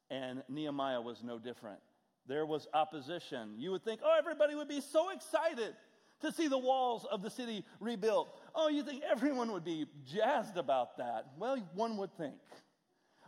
And 0.09 0.43
Nehemiah 0.49 1.01
was 1.01 1.23
no 1.23 1.37
different. 1.37 1.79
There 2.27 2.45
was 2.45 2.67
opposition. 2.73 3.53
You 3.57 3.71
would 3.71 3.83
think, 3.83 4.01
oh, 4.03 4.15
everybody 4.17 4.55
would 4.55 4.67
be 4.67 4.81
so 4.81 5.09
excited 5.11 5.75
to 6.21 6.31
see 6.31 6.47
the 6.47 6.57
walls 6.57 7.05
of 7.11 7.21
the 7.21 7.29
city 7.29 7.63
rebuilt. 7.79 8.35
Oh, 8.53 8.69
you 8.69 8.83
think 8.83 9.03
everyone 9.09 9.51
would 9.51 9.63
be 9.63 9.85
jazzed 10.05 10.57
about 10.57 10.97
that? 10.97 11.27
Well, 11.37 11.57
one 11.73 11.97
would 11.97 12.15
think. 12.17 12.35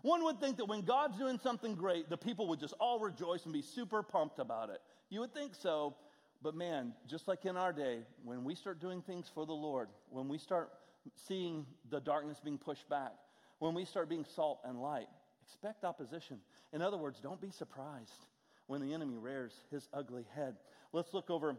One 0.01 0.23
would 0.23 0.39
think 0.39 0.57
that 0.57 0.65
when 0.65 0.81
God's 0.81 1.17
doing 1.17 1.39
something 1.39 1.75
great, 1.75 2.09
the 2.09 2.17
people 2.17 2.47
would 2.47 2.59
just 2.59 2.73
all 2.79 2.99
rejoice 2.99 3.43
and 3.43 3.53
be 3.53 3.61
super 3.61 4.01
pumped 4.01 4.39
about 4.39 4.69
it. 4.69 4.81
You 5.09 5.19
would 5.19 5.33
think 5.33 5.53
so, 5.53 5.95
but 6.41 6.55
man, 6.55 6.93
just 7.07 7.27
like 7.27 7.45
in 7.45 7.55
our 7.55 7.71
day, 7.71 7.99
when 8.23 8.43
we 8.43 8.55
start 8.55 8.81
doing 8.81 9.01
things 9.01 9.29
for 9.33 9.45
the 9.45 9.53
Lord, 9.53 9.89
when 10.09 10.27
we 10.27 10.37
start 10.37 10.71
seeing 11.27 11.65
the 11.89 11.99
darkness 11.99 12.39
being 12.43 12.57
pushed 12.57 12.89
back, 12.89 13.13
when 13.59 13.75
we 13.75 13.85
start 13.85 14.09
being 14.09 14.25
salt 14.35 14.59
and 14.65 14.81
light, 14.81 15.07
expect 15.45 15.83
opposition. 15.83 16.39
In 16.73 16.81
other 16.81 16.97
words, 16.97 17.19
don't 17.19 17.41
be 17.41 17.51
surprised 17.51 18.25
when 18.67 18.81
the 18.81 18.93
enemy 18.93 19.17
rears 19.17 19.53
his 19.69 19.87
ugly 19.93 20.25
head. 20.33 20.55
Let's 20.93 21.13
look 21.13 21.29
over 21.29 21.55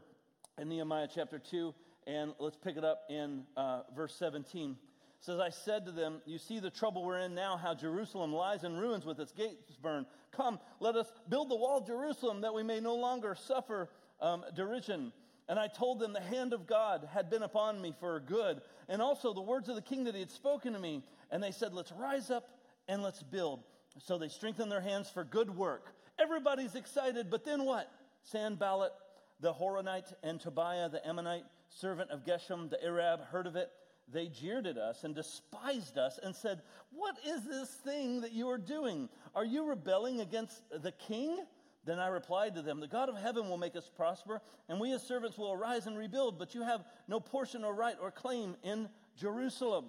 in 0.58 0.68
Nehemiah 0.68 1.08
chapter 1.12 1.38
2 1.38 1.74
and 2.06 2.32
let's 2.38 2.56
pick 2.56 2.76
it 2.76 2.84
up 2.84 3.02
in 3.08 3.44
uh, 3.56 3.82
verse 3.94 4.14
17. 4.16 4.76
Says, 5.22 5.38
I 5.38 5.50
said 5.50 5.86
to 5.86 5.92
them, 5.92 6.20
You 6.26 6.36
see 6.36 6.58
the 6.58 6.68
trouble 6.68 7.04
we're 7.04 7.20
in 7.20 7.32
now, 7.32 7.56
how 7.56 7.74
Jerusalem 7.74 8.32
lies 8.32 8.64
in 8.64 8.76
ruins 8.76 9.06
with 9.06 9.20
its 9.20 9.30
gates 9.30 9.76
burned. 9.80 10.06
Come, 10.32 10.58
let 10.80 10.96
us 10.96 11.06
build 11.28 11.48
the 11.48 11.54
wall 11.54 11.78
of 11.78 11.86
Jerusalem 11.86 12.40
that 12.40 12.52
we 12.52 12.64
may 12.64 12.80
no 12.80 12.96
longer 12.96 13.36
suffer 13.36 13.88
um, 14.20 14.44
derision. 14.56 15.12
And 15.48 15.60
I 15.60 15.68
told 15.68 16.00
them 16.00 16.12
the 16.12 16.20
hand 16.20 16.52
of 16.52 16.66
God 16.66 17.08
had 17.12 17.30
been 17.30 17.44
upon 17.44 17.80
me 17.80 17.94
for 18.00 18.18
good, 18.18 18.62
and 18.88 19.00
also 19.00 19.32
the 19.32 19.40
words 19.40 19.68
of 19.68 19.76
the 19.76 19.82
king 19.82 20.04
that 20.04 20.14
he 20.14 20.20
had 20.20 20.30
spoken 20.32 20.72
to 20.72 20.80
me. 20.80 21.04
And 21.30 21.40
they 21.40 21.52
said, 21.52 21.72
Let's 21.72 21.92
rise 21.92 22.28
up 22.28 22.48
and 22.88 23.00
let's 23.00 23.22
build. 23.22 23.62
So 24.00 24.18
they 24.18 24.28
strengthened 24.28 24.72
their 24.72 24.80
hands 24.80 25.08
for 25.08 25.22
good 25.22 25.56
work. 25.56 25.94
Everybody's 26.18 26.74
excited, 26.74 27.30
but 27.30 27.44
then 27.44 27.64
what? 27.64 27.88
Sanballat, 28.24 28.92
the 29.38 29.52
Horonite, 29.52 30.12
and 30.24 30.40
Tobiah, 30.40 30.88
the 30.88 31.06
Ammonite, 31.06 31.44
servant 31.68 32.10
of 32.10 32.24
Geshem, 32.24 32.70
the 32.70 32.82
Arab, 32.84 33.24
heard 33.26 33.46
of 33.46 33.54
it. 33.54 33.70
They 34.12 34.28
jeered 34.28 34.66
at 34.66 34.76
us 34.76 35.04
and 35.04 35.14
despised 35.14 35.98
us 35.98 36.18
and 36.22 36.34
said, 36.34 36.62
What 36.90 37.16
is 37.26 37.44
this 37.44 37.68
thing 37.68 38.20
that 38.20 38.32
you 38.32 38.48
are 38.50 38.58
doing? 38.58 39.08
Are 39.34 39.44
you 39.44 39.64
rebelling 39.64 40.20
against 40.20 40.62
the 40.70 40.92
king? 40.92 41.38
Then 41.84 41.98
I 41.98 42.08
replied 42.08 42.54
to 42.54 42.62
them, 42.62 42.80
The 42.80 42.86
God 42.86 43.08
of 43.08 43.16
heaven 43.16 43.48
will 43.48 43.58
make 43.58 43.74
us 43.76 43.90
prosper, 43.96 44.40
and 44.68 44.78
we 44.78 44.92
as 44.92 45.02
servants 45.02 45.38
will 45.38 45.52
arise 45.52 45.86
and 45.86 45.96
rebuild, 45.96 46.38
but 46.38 46.54
you 46.54 46.62
have 46.62 46.84
no 47.08 47.18
portion 47.20 47.64
or 47.64 47.74
right 47.74 47.96
or 48.00 48.10
claim 48.10 48.56
in 48.62 48.88
Jerusalem 49.18 49.86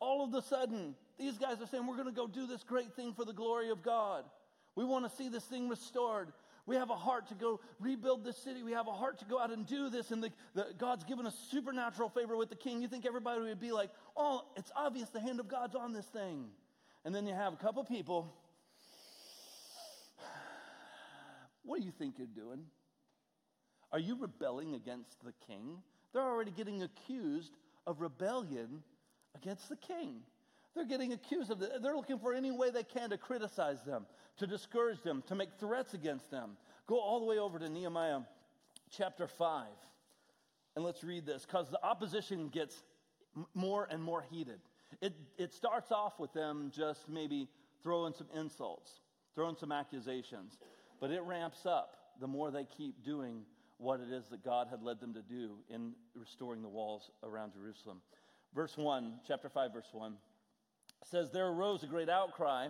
all 0.00 0.24
of 0.24 0.34
a 0.34 0.42
sudden, 0.42 0.94
these 1.18 1.38
guys 1.38 1.60
are 1.60 1.66
saying, 1.66 1.86
We're 1.86 1.96
going 1.96 2.06
to 2.06 2.12
go 2.12 2.26
do 2.26 2.46
this 2.46 2.62
great 2.62 2.94
thing 2.94 3.12
for 3.12 3.24
the 3.24 3.32
glory 3.32 3.70
of 3.70 3.82
God. 3.82 4.24
We 4.74 4.84
want 4.84 5.08
to 5.08 5.16
see 5.16 5.28
this 5.28 5.44
thing 5.44 5.68
restored. 5.68 6.32
We 6.68 6.76
have 6.76 6.90
a 6.90 6.96
heart 6.96 7.28
to 7.28 7.34
go 7.34 7.60
rebuild 7.80 8.24
this 8.24 8.36
city. 8.36 8.62
We 8.62 8.72
have 8.72 8.88
a 8.88 8.92
heart 8.92 9.18
to 9.20 9.24
go 9.24 9.40
out 9.40 9.50
and 9.50 9.66
do 9.66 9.88
this. 9.88 10.10
And 10.10 10.22
the, 10.22 10.30
the, 10.54 10.66
God's 10.76 11.02
given 11.02 11.26
us 11.26 11.34
supernatural 11.50 12.10
favor 12.10 12.36
with 12.36 12.50
the 12.50 12.56
king. 12.56 12.82
You 12.82 12.88
think 12.88 13.06
everybody 13.06 13.40
would 13.40 13.58
be 13.58 13.72
like, 13.72 13.88
oh, 14.14 14.42
it's 14.54 14.70
obvious 14.76 15.08
the 15.08 15.20
hand 15.20 15.40
of 15.40 15.48
God's 15.48 15.74
on 15.74 15.94
this 15.94 16.04
thing. 16.04 16.44
And 17.06 17.14
then 17.14 17.26
you 17.26 17.32
have 17.32 17.54
a 17.54 17.56
couple 17.56 17.82
people. 17.84 18.34
What 21.64 21.80
do 21.80 21.86
you 21.86 21.92
think 21.92 22.16
you're 22.18 22.26
doing? 22.26 22.64
Are 23.90 23.98
you 23.98 24.16
rebelling 24.20 24.74
against 24.74 25.24
the 25.24 25.32
king? 25.46 25.78
They're 26.12 26.22
already 26.22 26.50
getting 26.50 26.82
accused 26.82 27.52
of 27.86 28.02
rebellion 28.02 28.82
against 29.34 29.70
the 29.70 29.76
king. 29.76 30.20
They're 30.78 30.86
getting 30.86 31.12
accused 31.12 31.50
of 31.50 31.60
it. 31.60 31.82
They're 31.82 31.96
looking 31.96 32.20
for 32.20 32.32
any 32.32 32.52
way 32.52 32.70
they 32.70 32.84
can 32.84 33.10
to 33.10 33.18
criticize 33.18 33.82
them, 33.82 34.06
to 34.36 34.46
discourage 34.46 35.02
them, 35.02 35.24
to 35.26 35.34
make 35.34 35.48
threats 35.58 35.92
against 35.92 36.30
them. 36.30 36.56
Go 36.86 37.00
all 37.00 37.18
the 37.18 37.26
way 37.26 37.38
over 37.38 37.58
to 37.58 37.68
Nehemiah 37.68 38.20
chapter 38.96 39.26
5, 39.26 39.66
and 40.76 40.84
let's 40.84 41.02
read 41.02 41.26
this 41.26 41.44
because 41.44 41.68
the 41.68 41.84
opposition 41.84 42.48
gets 42.48 42.76
more 43.54 43.88
and 43.90 44.00
more 44.00 44.24
heated. 44.30 44.60
It, 45.02 45.14
it 45.36 45.52
starts 45.52 45.90
off 45.90 46.20
with 46.20 46.32
them 46.32 46.70
just 46.72 47.08
maybe 47.08 47.48
throwing 47.82 48.14
some 48.14 48.28
insults, 48.32 49.00
throwing 49.34 49.56
some 49.56 49.72
accusations, 49.72 50.58
but 51.00 51.10
it 51.10 51.22
ramps 51.22 51.66
up 51.66 51.96
the 52.20 52.28
more 52.28 52.52
they 52.52 52.66
keep 52.76 53.04
doing 53.04 53.42
what 53.78 53.98
it 53.98 54.12
is 54.12 54.26
that 54.28 54.44
God 54.44 54.68
had 54.70 54.80
led 54.80 55.00
them 55.00 55.12
to 55.14 55.22
do 55.22 55.56
in 55.68 55.94
restoring 56.14 56.62
the 56.62 56.68
walls 56.68 57.10
around 57.24 57.52
Jerusalem. 57.52 58.00
Verse 58.54 58.76
1, 58.76 59.14
chapter 59.26 59.48
5, 59.48 59.72
verse 59.72 59.88
1 59.90 60.14
says, 61.04 61.30
There 61.30 61.48
arose 61.48 61.82
a 61.82 61.86
great 61.86 62.08
outcry 62.08 62.68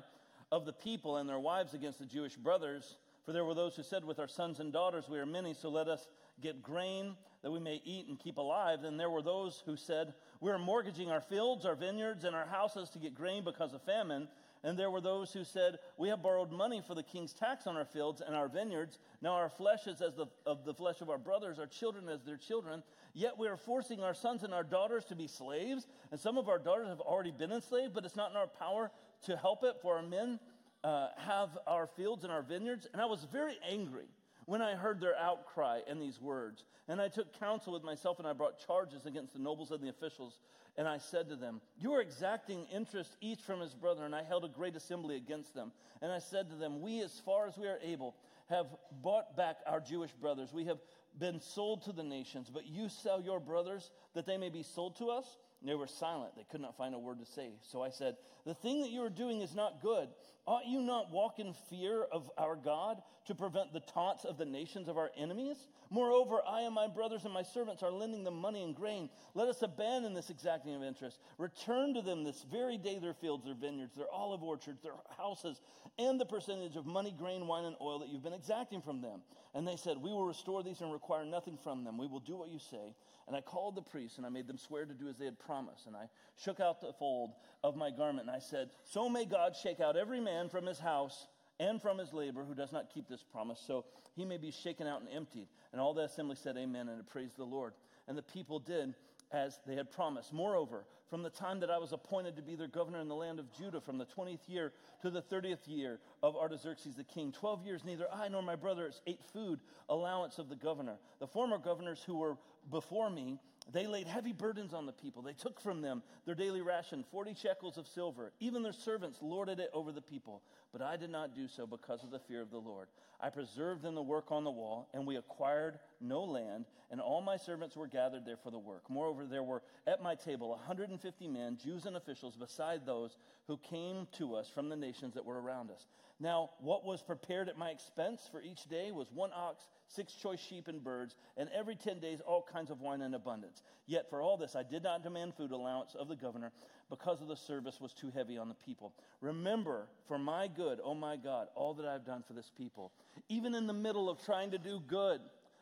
of 0.51 0.65
the 0.65 0.73
people 0.73 1.17
and 1.17 1.29
their 1.29 1.39
wives 1.39 1.75
against 1.75 1.99
the 1.99 2.07
Jewish 2.07 2.37
brothers. 2.37 2.97
For 3.25 3.33
there 3.33 3.45
were 3.45 3.55
those 3.55 3.77
who 3.77 3.83
said, 3.83 4.05
With 4.05 4.19
our 4.19 4.29
sons 4.29 4.61
and 4.61 4.73
daughters 4.73 5.09
we 5.09 5.19
are 5.19 5.27
many, 5.27 5.55
so 5.55 5.69
let 5.69 5.89
us 5.89 6.09
get 6.41 6.63
grain 6.63 7.17
that 7.43 7.51
we 7.51 7.61
may 7.61 7.81
eat 7.85 8.09
and 8.09 8.19
keep 8.19 8.39
alive. 8.39 8.83
Then 8.83 8.97
there 8.97 9.11
were 9.11 9.23
those 9.23 9.63
who 9.67 9.77
said, 9.77 10.15
We 10.41 10.51
are 10.51 10.59
mortgaging 10.59 11.11
our 11.11 11.21
fields, 11.21 11.67
our 11.67 11.75
vineyards, 11.75 12.25
and 12.25 12.35
our 12.35 12.47
houses 12.47 12.91
to 12.91 12.99
get 12.99 13.15
grain 13.15 13.45
because 13.45 13.75
of 13.75 13.83
famine. 13.83 14.29
And 14.65 14.79
there 14.79 14.91
were 14.91 15.01
those 15.01 15.33
who 15.33 15.45
said, 15.45 15.79
We 15.97 16.09
have 16.09 16.23
borrowed 16.23 16.51
money 16.51 16.83
for 16.87 16.95
the 16.95 17.03
king's 17.03 17.33
tax 17.33 17.67
on 17.67 17.77
our 17.77 17.85
fields 17.85 18.21
and 18.25 18.35
our 18.35 18.49
vineyards. 18.49 18.99
Now 19.23 19.33
our 19.33 19.49
flesh 19.49 19.87
is 19.87 20.01
as 20.01 20.15
the, 20.15 20.27
of 20.47 20.65
the 20.65 20.75
flesh 20.75 21.01
of 21.01 21.11
our 21.11 21.19
brothers, 21.19 21.59
our 21.59 21.67
children 21.67 22.09
as 22.09 22.23
their 22.25 22.37
children. 22.37 22.83
Yet 23.15 23.39
we 23.39 23.49
are 23.49 23.57
forcing 23.57 24.01
our 24.01 24.15
sons 24.15 24.43
and 24.43 24.53
our 24.53 24.65
daughters 24.65 25.05
to 25.07 25.17
be 25.17 25.27
slaves. 25.27 25.87
And 26.11 26.21
some 26.21 26.39
of 26.39 26.49
our 26.49 26.59
daughters 26.59 26.89
have 26.89 27.01
already 27.01 27.31
been 27.31 27.53
enslaved, 27.53 27.95
but 27.95 28.05
it's 28.05 28.17
not 28.17 28.31
in 28.31 28.37
our 28.37 28.47
power 28.47 28.91
to 29.27 29.37
help 29.37 29.65
it, 29.65 29.77
for 29.81 29.97
our 29.97 30.03
men 30.03 30.39
uh, 30.85 31.09
have 31.17 31.51
our 31.67 31.87
fields 31.87 32.25
and 32.25 32.33
our 32.33 32.43
vineyards. 32.43 32.87
And 32.93 33.03
I 33.03 33.07
was 33.07 33.27
very 33.33 33.57
angry 33.69 34.07
when 34.49 34.63
I 34.63 34.75
heard 34.75 34.99
their 34.99 35.15
outcry 35.19 35.81
and 35.87 36.01
these 36.01 36.21
words. 36.21 36.65
And 36.89 37.03
I 37.03 37.09
took 37.09 37.39
counsel 37.39 37.73
with 37.75 37.83
myself 37.83 38.19
and 38.19 38.27
I 38.27 38.33
brought 38.33 38.59
charges 38.59 39.05
against 39.05 39.35
the 39.35 39.39
nobles 39.39 39.71
and 39.71 39.81
the 39.83 39.91
officials. 39.91 40.41
And 40.79 40.87
I 40.87 40.99
said 40.99 41.29
to 41.31 41.37
them, 41.37 41.61
You 41.77 41.93
are 41.95 42.01
exacting 42.01 42.65
interest 42.73 43.17
each 43.21 43.41
from 43.41 43.61
his 43.61 43.75
brother. 43.75 44.05
And 44.05 44.15
I 44.15 44.23
held 44.23 44.45
a 44.45 44.49
great 44.49 44.77
assembly 44.77 45.17
against 45.17 45.53
them. 45.53 45.73
And 46.01 46.13
I 46.13 46.21
said 46.21 46.49
to 46.51 46.55
them, 46.55 46.81
We, 46.81 47.03
as 47.03 47.21
far 47.25 47.49
as 47.49 47.59
we 47.59 47.67
are 47.67 47.81
able, 47.83 48.15
have 48.49 48.67
bought 49.03 49.37
back 49.37 49.57
our 49.67 49.81
Jewish 49.81 50.13
brothers. 50.13 50.53
We 50.53 50.67
have 50.67 50.79
been 51.19 51.41
sold 51.41 51.83
to 51.83 51.93
the 51.93 52.05
nations, 52.05 52.49
but 52.49 52.65
you 52.65 52.89
sell 52.89 53.21
your 53.21 53.41
brothers 53.41 53.91
that 54.15 54.25
they 54.25 54.39
may 54.39 54.51
be 54.51 54.63
sold 54.63 54.97
to 54.99 55.07
us? 55.07 55.27
And 55.61 55.69
they 55.69 55.75
were 55.75 55.89
silent. 55.89 56.37
They 56.37 56.47
could 56.49 56.61
not 56.61 56.77
find 56.77 56.95
a 56.95 56.99
word 56.99 57.19
to 57.19 57.27
say. 57.27 57.51
So 57.61 57.83
I 57.83 57.91
said, 57.91 58.17
The 58.47 58.55
thing 58.55 58.83
that 58.83 58.91
you 58.91 59.03
are 59.03 59.11
doing 59.11 59.41
is 59.41 59.57
not 59.57 59.83
good. 59.83 60.09
Ought 60.49 60.67
you 60.67 60.81
not 60.81 61.11
walk 61.11 61.39
in 61.41 61.53
fear 61.69 62.05
of 62.11 62.31
our 62.39 62.57
God 62.57 63.03
to 63.27 63.35
prevent 63.35 63.75
the 63.75 63.81
taunts 63.81 64.25
of 64.25 64.39
the 64.39 64.47
nations 64.47 64.89
of 64.89 64.97
our 64.97 65.11
enemies? 65.15 65.59
Moreover, 65.91 66.41
I 66.49 66.63
and 66.63 66.75
my 66.75 66.87
brothers 66.87 67.27
and 67.27 67.35
my 67.35 67.43
servants 67.43 67.83
are 67.83 67.91
lending 67.91 68.25
them 68.25 68.39
money 68.39 68.65
and 68.65 68.75
grain. 68.75 69.11
Let 69.35 69.49
us 69.49 69.61
abandon 69.61 70.15
this 70.15 70.31
exacting 70.31 70.75
of 70.75 70.83
interest. 70.83 71.21
Return 71.37 71.93
to 71.93 72.01
them 72.01 72.25
this 72.25 72.47
very 72.51 72.79
day 72.79 72.99
their 72.99 73.13
fields, 73.13 73.45
their 73.45 73.53
vineyards, 73.53 73.95
their 73.95 74.11
olive 74.11 74.43
orchards, 74.43 74.81
their 74.81 74.95
houses, 75.19 75.61
and 75.99 76.19
the 76.19 76.25
percentage 76.25 76.77
of 76.77 76.87
money, 76.87 77.15
grain, 77.19 77.47
wine, 77.47 77.67
and 77.67 77.77
oil 77.83 77.99
that 77.99 78.09
you've 78.09 78.23
been 78.23 78.33
exacting 78.33 78.81
from 78.81 79.03
them. 79.03 79.21
And 79.53 79.69
they 79.69 79.77
said, 79.77 79.99
We 79.99 80.13
will 80.13 80.25
restore 80.25 80.63
these 80.63 80.81
and 80.81 80.91
require 80.91 81.27
nothing 81.27 81.59
from 81.63 81.85
them. 81.85 81.99
We 81.99 82.07
will 82.07 82.21
do 82.21 82.37
what 82.37 82.49
you 82.49 82.59
say. 82.59 82.95
And 83.27 83.37
I 83.37 83.43
called 83.43 83.75
the 83.75 83.83
priests, 83.83 84.17
and 84.17 84.25
I 84.25 84.31
made 84.31 84.47
them 84.47 84.57
swear 84.57 84.87
to 84.87 84.95
do 84.95 85.09
as 85.09 85.19
they 85.19 85.27
had 85.27 85.39
promised. 85.39 85.87
And 85.87 85.95
I 85.95 86.09
shook 86.43 86.61
out 86.61 86.81
the 86.81 86.95
fold 86.99 87.33
of 87.65 87.77
my 87.77 87.91
garment, 87.91 88.29
and 88.29 88.37
I 88.37 88.41
said, 88.41 88.71
So 88.85 89.09
may 89.09 89.25
God 89.25 89.55
shake 89.57 89.81
out 89.81 89.97
every 89.97 90.21
man 90.21 90.49
from 90.49 90.67
his 90.67 90.79
house 90.79 91.27
and 91.61 91.83
from 91.83 91.99
his 91.99 92.13
labor 92.13 92.45
who 92.45 92.55
does 92.55 92.73
not 92.73 92.93
keep 92.93 93.09
this 93.09 93.25
promise, 93.25 93.63
so 93.65 93.85
he 94.15 94.25
may 94.25 94.37
be 94.37 94.51
shaken 94.51 94.87
out 94.87 95.01
and 95.01 95.09
emptied. 95.11 95.49
And 95.73 95.81
all 95.81 95.95
the 95.95 96.03
assembly 96.03 96.37
said, 96.37 96.57
Amen, 96.57 96.89
and 96.89 97.07
praised 97.07 97.37
the 97.37 97.45
Lord. 97.45 97.73
And 98.07 98.17
the 98.17 98.23
people 98.23 98.59
did 98.59 98.95
as 99.33 99.59
they 99.67 99.75
had 99.75 99.91
promised. 99.91 100.33
Moreover, 100.33 100.85
from 101.11 101.23
the 101.23 101.31
time 101.31 101.61
that 101.61 101.71
I 101.71 101.79
was 101.79 101.93
appointed 101.93 102.37
to 102.37 102.43
be 102.43 102.55
their 102.55 102.69
governor 102.69 103.01
in 103.01 103.09
the 103.09 103.15
land 103.15 103.39
of 103.39 103.53
Judah, 103.53 103.81
from 103.81 103.99
the 103.99 104.07
20th 104.07 104.49
year 104.49 104.73
to 105.03 105.11
the 105.11 105.23
30th 105.23 105.67
year 105.67 106.01
of 106.23 106.37
Artaxerxes 106.37 106.95
the 106.95 107.05
king, 107.05 107.33
12 107.33 107.65
years 107.65 107.85
neither 107.85 108.07
I 108.13 108.29
nor 108.29 108.43
my 108.43 108.57
brothers 108.57 109.03
ate 109.07 109.23
food 109.33 109.61
allowance 109.89 110.39
of 110.39 110.49
the 110.49 110.57
governor. 110.57 110.97
The 111.19 111.27
former 111.27 111.59
governors 111.59 112.03
who 112.07 112.17
were 112.17 112.37
before 112.71 113.11
me, 113.11 113.39
they 113.73 113.87
laid 113.87 114.07
heavy 114.07 114.33
burdens 114.33 114.73
on 114.73 114.87
the 114.87 114.93
people. 114.93 115.23
They 115.23 115.35
took 115.35 115.61
from 115.61 115.83
them 115.83 116.03
their 116.25 116.35
daily 116.35 116.63
ration, 116.63 117.05
40 117.11 117.35
shekels 117.35 117.77
of 117.77 117.87
silver. 117.87 118.33
Even 118.41 118.63
their 118.63 118.73
servants 118.73 119.19
lorded 119.21 119.61
it 119.61 119.71
over 119.75 119.93
the 119.93 120.01
people. 120.01 120.43
But 120.73 120.83
I 120.83 120.97
did 120.97 121.11
not 121.11 121.35
do 121.35 121.49
so 121.49 121.67
because 121.67 122.03
of 122.03 122.11
the 122.11 122.19
fear 122.19 122.41
of 122.41 122.51
the 122.51 122.59
Lord. 122.59 122.89
I 123.21 123.31
preserved 123.31 123.83
them 123.83 123.95
the 123.95 124.03
work 124.03 124.31
on 124.31 124.45
the 124.45 124.51
wall, 124.51 124.89
and 124.95 125.07
we 125.07 125.17
acquired 125.17 125.79
no 126.01 126.25
land, 126.25 126.67
and 126.91 127.01
all 127.01 127.21
my 127.21 127.37
servants 127.37 127.77
were 127.77 127.87
gathered 127.87 128.25
there 128.25 128.37
for 128.37 128.51
the 128.51 128.59
work. 128.59 128.83
Moreover, 128.89 129.27
there 129.27 129.43
were 129.43 129.63
at 129.87 130.03
my 130.03 130.15
table 130.15 130.51
150 130.51 131.29
men, 131.29 131.59
Jews 131.63 131.87
and 131.87 131.97
officials, 131.97 132.37
beside 132.37 132.87
those 132.87 133.17
who 133.47 133.57
came 133.59 134.07
to 134.19 134.35
us 134.35 134.49
from 134.49 134.69
the 134.69 134.77
nations 134.77 135.15
that 135.15 135.25
were 135.25 135.41
around 135.41 135.71
us. 135.71 135.87
Now, 136.21 136.51
what 136.61 136.85
was 136.85 137.03
prepared 137.03 137.49
at 137.49 137.59
my 137.59 137.71
expense 137.71 138.29
for 138.31 138.43
each 138.43 138.65
day 138.69 138.91
was 138.91 139.13
one 139.13 139.31
ox 139.35 139.65
six 139.89 140.13
choice 140.15 140.41
sheep 140.41 140.69
and 140.69 140.83
birds, 140.85 141.17
and 141.37 141.49
every 141.55 141.75
10 141.75 141.99
days 141.99 142.21
all 142.21 142.47
kinds 142.53 142.71
of 142.71 142.81
wine 142.81 143.01
in 143.01 143.15
abundance. 143.15 143.63
Yet 143.87 144.09
for 144.11 144.21
all 144.21 144.37
this 144.37 144.55
I 144.55 144.63
did 144.63 144.83
not 144.83 145.03
demand 145.03 145.35
food 145.35 145.51
allowance 145.51 145.95
of 145.99 146.09
the 146.09 146.17
governor 146.17 146.53
because 146.91 147.21
of 147.21 147.29
the 147.29 147.37
service 147.37 147.81
was 147.81 147.93
too 147.93 148.11
heavy 148.15 148.39
on 148.39 148.49
the 148.49 148.55
people. 148.55 148.95
Remember 149.21 149.89
for 150.07 150.19
my 150.19 150.47
good, 150.47 150.79
oh 150.83 150.95
my 150.95 151.17
God, 151.17 151.49
all 151.55 151.75
that 151.75 151.87
I've 151.87 152.05
done 152.05 152.23
for 152.27 152.35
this 152.35 152.51
people. 152.57 152.93
Even 153.29 153.55
in 153.55 153.67
the 153.67 153.73
middle 153.73 154.09
of 154.09 154.25
trying 154.25 154.51
to 154.53 154.59
do 154.59 154.81
good, 154.87 155.21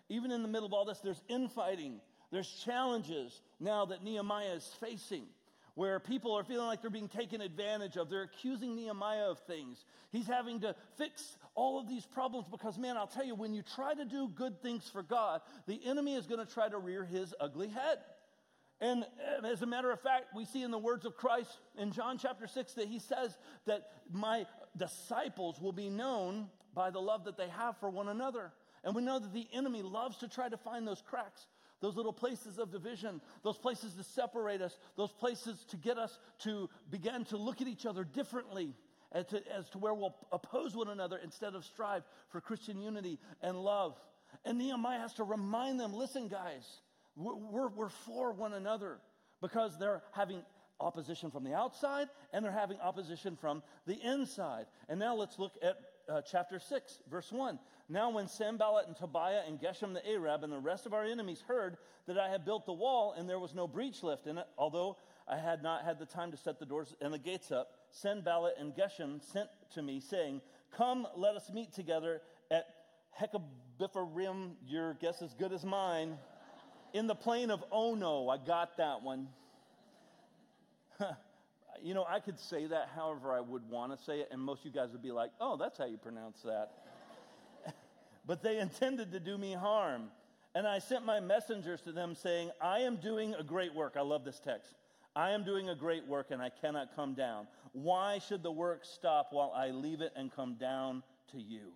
even 0.09 0.31
in 0.31 0.42
the 0.42 0.49
middle 0.49 0.66
of 0.66 0.73
all 0.73 0.85
this, 0.85 0.99
there's 0.99 1.23
infighting, 1.29 2.01
there's 2.31 2.49
challenges 2.64 3.40
now 3.61 3.87
that 3.87 4.03
Nehemiah 4.03 4.55
is 4.55 4.71
facing 4.81 5.27
where 5.77 6.01
people 6.01 6.33
are 6.33 6.42
feeling 6.42 6.66
like 6.66 6.81
they're 6.81 6.90
being 6.90 7.09
taken 7.09 7.42
advantage 7.42 7.97
of. 7.97 8.09
They're 8.09 8.23
accusing 8.23 8.75
Nehemiah 8.75 9.31
of 9.31 9.38
things. 9.40 9.85
He's 10.11 10.27
having 10.27 10.61
to 10.61 10.75
fix 10.97 11.37
all 11.55 11.79
of 11.79 11.87
these 11.87 12.07
problems 12.07 12.47
because, 12.51 12.79
man, 12.79 12.97
I'll 12.97 13.07
tell 13.07 13.27
you, 13.27 13.35
when 13.35 13.53
you 13.53 13.62
try 13.75 13.92
to 13.92 14.07
do 14.07 14.29
good 14.29 14.62
things 14.62 14.88
for 14.90 15.03
God, 15.03 15.42
the 15.66 15.79
enemy 15.85 16.14
is 16.14 16.27
going 16.27 16.45
to 16.45 16.51
try 16.51 16.71
to 16.71 16.79
rear 16.79 17.05
his 17.05 17.35
ugly 17.38 17.69
head. 17.69 17.99
And 18.81 19.05
uh, 19.05 19.47
as 19.47 19.61
a 19.61 19.66
matter 19.66 19.90
of 19.90 20.01
fact, 20.01 20.35
we 20.35 20.47
see 20.47 20.62
in 20.62 20.71
the 20.71 20.79
words 20.79 21.05
of 21.05 21.14
Christ 21.14 21.51
in 21.77 21.92
John 21.92 22.16
chapter 22.16 22.47
6 22.47 22.73
that 22.75 22.88
he 22.88 22.99
says 22.99 23.37
that 23.66 23.90
my 24.11 24.47
disciples 24.79 25.61
will 25.61 25.73
be 25.73 25.90
known 25.90 26.49
by 26.75 26.90
the 26.90 27.01
love 27.01 27.25
that 27.25 27.37
they 27.37 27.49
have 27.49 27.77
for 27.79 27.90
one 27.90 28.09
another. 28.09 28.51
And 28.87 28.94
we 28.94 29.03
know 29.03 29.18
that 29.18 29.35
the 29.35 29.46
enemy 29.53 29.83
loves 29.83 30.16
to 30.18 30.29
try 30.29 30.49
to 30.49 30.57
find 30.57 30.88
those 30.88 31.03
cracks 31.03 31.46
those 31.81 31.94
little 31.94 32.12
places 32.12 32.59
of 32.59 32.72
division, 32.72 33.20
those 33.42 33.59
places 33.59 33.94
to 33.94 34.03
separate 34.03 34.62
us, 34.62 34.79
those 34.96 35.12
places 35.12 35.64
to 35.68 35.77
get 35.77 35.99
us 35.99 36.18
to 36.38 36.70
begin 36.90 37.25
to 37.27 37.37
look 37.37 37.61
at 37.61 37.68
each 37.68 37.85
other 37.85 38.03
differently 38.03 38.75
as 39.12 39.27
to, 39.27 39.42
as 39.55 39.68
to 39.70 39.79
where 39.79 39.94
we'll 39.94 40.16
oppose 40.33 40.75
one 40.75 40.88
another 40.88 41.20
instead 41.22 41.55
of 41.55 41.64
strive 41.64 42.03
for 42.31 42.40
Christian 42.40 42.81
unity 42.81 43.18
and 43.42 43.59
love. 43.59 44.01
And 44.44 44.59
Nehemiah 44.59 45.01
has 45.01 45.14
to 45.14 45.25
remind 45.25 45.79
them 45.79 45.92
listen, 45.92 46.29
guys, 46.29 46.66
we're, 47.14 47.37
we're, 47.37 47.68
we're 47.68 47.88
for 47.88 48.33
one 48.33 48.55
another 48.55 48.99
because 49.40 49.79
they're 49.79 50.03
having 50.12 50.42
opposition 50.81 51.31
from 51.31 51.44
the 51.44 51.55
outside 51.55 52.09
and 52.33 52.44
they're 52.44 52.53
having 52.53 52.81
opposition 52.81 53.37
from 53.37 53.62
the 53.87 53.99
inside. 54.03 54.66
And 54.88 54.99
now 54.99 55.14
let's 55.14 55.38
look 55.38 55.53
at 55.62 55.77
uh, 56.09 56.21
chapter 56.23 56.59
6, 56.59 57.01
verse 57.11 57.33
1. 57.33 57.59
Now, 57.88 58.11
when 58.11 58.29
Sanballat 58.29 58.87
and 58.87 58.97
Tobiah 58.97 59.42
and 59.47 59.61
Geshem 59.61 59.95
the 59.95 60.07
Arab 60.09 60.42
and 60.42 60.53
the 60.53 60.59
rest 60.59 60.87
of 60.87 60.95
our 60.95 61.05
enemies 61.05 61.42
heard 61.47 61.77
that 62.07 62.19
I 62.19 62.29
had 62.29 62.45
built 62.45 62.66
the 62.66 62.73
wall 62.73 63.14
and 63.16 63.29
there 63.29 63.38
was 63.38 63.55
no 63.55 63.69
breach 63.69 64.03
left 64.03 64.27
in 64.27 64.38
it, 64.38 64.47
although 64.59 64.97
I 65.29 65.37
had 65.37 65.62
not 65.62 65.85
had 65.85 65.99
the 65.99 66.07
time 66.07 66.31
to 66.31 66.37
set 66.37 66.59
the 66.59 66.66
doors 66.66 66.95
and 67.01 67.12
the 67.12 67.19
gates 67.19 67.51
up, 67.53 67.71
Sanballat 67.90 68.55
and 68.59 68.75
Geshem 68.75 69.23
sent 69.33 69.49
to 69.75 69.83
me, 69.83 70.01
saying, 70.01 70.40
Come, 70.77 71.07
let 71.16 71.37
us 71.37 71.51
meet 71.53 71.73
together 71.73 72.23
at 72.51 72.66
Hekabipharim, 73.21 74.53
your 74.66 74.95
guess 74.95 75.23
as 75.23 75.35
good 75.35 75.53
as 75.53 75.64
mine, 75.64 76.19
in 76.92 77.07
the 77.07 77.14
plain 77.14 77.51
of 77.51 77.64
Ono. 77.71 78.29
I 78.29 78.38
got 78.38 78.77
that 78.79 79.03
one. 79.03 79.29
you 81.82 81.94
know, 81.94 82.04
I 82.08 82.20
could 82.20 82.38
say 82.38 82.66
that 82.66 82.90
however 82.94 83.32
I 83.32 83.40
would 83.40 83.68
want 83.68 83.96
to 83.96 84.04
say 84.04 84.20
it, 84.20 84.28
and 84.30 84.40
most 84.40 84.60
of 84.60 84.66
you 84.66 84.72
guys 84.72 84.90
would 84.92 85.02
be 85.02 85.12
like, 85.12 85.30
oh, 85.40 85.56
that's 85.56 85.78
how 85.78 85.86
you 85.86 85.96
pronounce 85.96 86.42
that. 86.42 86.70
but 88.26 88.42
they 88.42 88.58
intended 88.58 89.12
to 89.12 89.20
do 89.20 89.38
me 89.38 89.52
harm. 89.52 90.08
And 90.54 90.66
I 90.66 90.78
sent 90.78 91.04
my 91.04 91.20
messengers 91.20 91.82
to 91.82 91.92
them 91.92 92.14
saying, 92.14 92.50
I 92.60 92.80
am 92.80 92.96
doing 92.96 93.34
a 93.34 93.42
great 93.42 93.74
work. 93.74 93.94
I 93.96 94.00
love 94.00 94.24
this 94.24 94.40
text. 94.40 94.74
I 95.14 95.30
am 95.30 95.44
doing 95.44 95.68
a 95.68 95.74
great 95.74 96.06
work 96.06 96.30
and 96.30 96.42
I 96.42 96.50
cannot 96.50 96.94
come 96.96 97.14
down. 97.14 97.46
Why 97.72 98.18
should 98.18 98.42
the 98.42 98.52
work 98.52 98.84
stop 98.84 99.28
while 99.32 99.52
I 99.54 99.70
leave 99.70 100.00
it 100.00 100.12
and 100.16 100.30
come 100.30 100.54
down 100.54 101.02
to 101.32 101.38
you? 101.38 101.72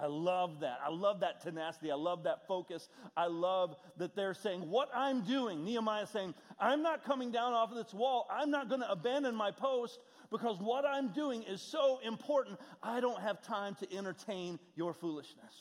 I 0.00 0.06
love 0.06 0.60
that. 0.60 0.78
I 0.84 0.90
love 0.90 1.20
that 1.20 1.42
tenacity. 1.42 1.90
I 1.90 1.96
love 1.96 2.22
that 2.22 2.46
focus. 2.46 2.88
I 3.16 3.26
love 3.26 3.76
that 3.98 4.16
they're 4.16 4.34
saying, 4.34 4.62
What 4.70 4.88
I'm 4.94 5.22
doing, 5.22 5.64
Nehemiah 5.64 6.06
saying, 6.06 6.34
I'm 6.58 6.82
not 6.82 7.04
coming 7.04 7.30
down 7.30 7.52
off 7.52 7.70
of 7.70 7.76
this 7.76 7.92
wall. 7.92 8.26
I'm 8.30 8.50
not 8.50 8.68
going 8.68 8.80
to 8.80 8.90
abandon 8.90 9.34
my 9.34 9.50
post 9.50 10.00
because 10.30 10.58
what 10.58 10.86
I'm 10.86 11.08
doing 11.08 11.42
is 11.42 11.60
so 11.60 12.00
important. 12.04 12.58
I 12.82 13.00
don't 13.00 13.20
have 13.20 13.42
time 13.42 13.74
to 13.76 13.96
entertain 13.96 14.58
your 14.74 14.94
foolishness. 14.94 15.54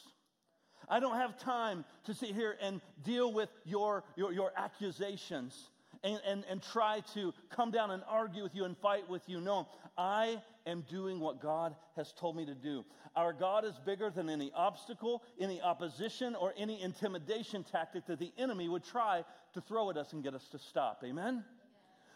I 0.88 1.00
don't 1.00 1.18
have 1.18 1.38
time 1.38 1.86
to 2.06 2.14
sit 2.14 2.30
here 2.30 2.56
and 2.62 2.82
deal 3.04 3.32
with 3.32 3.50
your, 3.66 4.04
your, 4.16 4.32
your 4.32 4.52
accusations 4.58 5.70
and, 6.04 6.20
and, 6.26 6.44
and 6.50 6.62
try 6.62 7.02
to 7.14 7.34
come 7.50 7.72
down 7.72 7.92
and 7.92 8.04
argue 8.08 8.44
with 8.44 8.56
you 8.56 8.64
and 8.66 8.78
fight 8.78 9.10
with 9.10 9.28
you. 9.28 9.42
No, 9.42 9.68
I 9.98 10.42
am 10.66 10.82
doing 10.90 11.20
what 11.20 11.42
God 11.42 11.76
has 11.96 12.14
told 12.14 12.36
me 12.36 12.46
to 12.46 12.56
do. 12.56 12.86
Our 13.16 13.34
God 13.34 13.66
is 13.66 13.80
bigger 13.86 14.10
than 14.10 14.30
any 14.30 14.52
obstacle, 14.56 15.24
any 15.40 15.62
opposition, 15.62 16.36
or 16.36 16.54
any 16.58 16.82
intimidation 16.82 17.64
tactic 17.64 18.06
that 18.08 18.20
the 18.20 18.32
enemy 18.38 18.70
would 18.70 18.84
try 18.84 19.24
to 19.54 19.62
throw 19.62 19.90
at 19.90 19.98
us 19.98 20.14
and 20.14 20.24
get 20.24 20.34
us 20.34 20.48
to 20.50 20.60
stop. 20.60 21.04
Amen? 21.06 21.44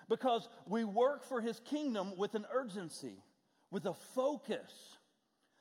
because 0.09 0.47
we 0.67 0.83
work 0.83 1.23
for 1.23 1.41
his 1.41 1.59
kingdom 1.61 2.13
with 2.17 2.35
an 2.35 2.45
urgency, 2.53 3.15
with 3.71 3.85
a 3.85 3.93
focus. 4.15 4.71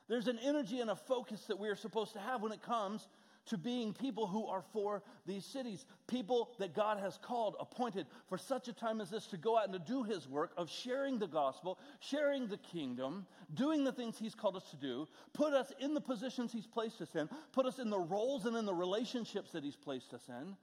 There's 0.07 0.27
an 0.27 0.39
energy 0.43 0.79
and 0.79 0.89
a 0.89 0.95
focus 0.95 1.41
that 1.47 1.59
we 1.59 1.69
are 1.69 1.75
supposed 1.75 2.13
to 2.13 2.19
have 2.19 2.41
when 2.41 2.51
it 2.51 2.61
comes 2.61 3.07
to 3.47 3.57
being 3.57 3.93
people 3.93 4.27
who 4.27 4.47
are 4.47 4.63
for 4.73 5.03
these 5.25 5.45
cities, 5.45 5.85
people 6.07 6.51
that 6.59 6.73
God 6.73 6.99
has 6.99 7.17
called, 7.21 7.55
appointed 7.59 8.07
for 8.27 8.37
such 8.37 8.67
a 8.67 8.73
time 8.73 9.01
as 9.01 9.09
this 9.09 9.27
to 9.27 9.37
go 9.37 9.57
out 9.57 9.65
and 9.65 9.73
to 9.73 9.79
do 9.79 10.03
his 10.03 10.27
work 10.27 10.51
of 10.57 10.69
sharing 10.69 11.19
the 11.19 11.27
gospel, 11.27 11.77
sharing 11.99 12.47
the 12.47 12.57
kingdom, 12.57 13.25
doing 13.53 13.83
the 13.83 13.91
things 13.91 14.17
he's 14.17 14.35
called 14.35 14.55
us 14.55 14.69
to 14.71 14.77
do, 14.77 15.07
put 15.33 15.53
us 15.53 15.71
in 15.79 15.93
the 15.93 16.01
positions 16.01 16.51
he's 16.51 16.67
placed 16.67 17.01
us 17.01 17.15
in, 17.15 17.29
put 17.51 17.65
us 17.65 17.79
in 17.79 17.89
the 17.89 17.99
roles 17.99 18.45
and 18.45 18.55
in 18.55 18.65
the 18.65 18.73
relationships 18.73 19.51
that 19.51 19.63
he's 19.63 19.75
placed 19.75 20.13
us 20.13 20.23
in. 20.29 20.55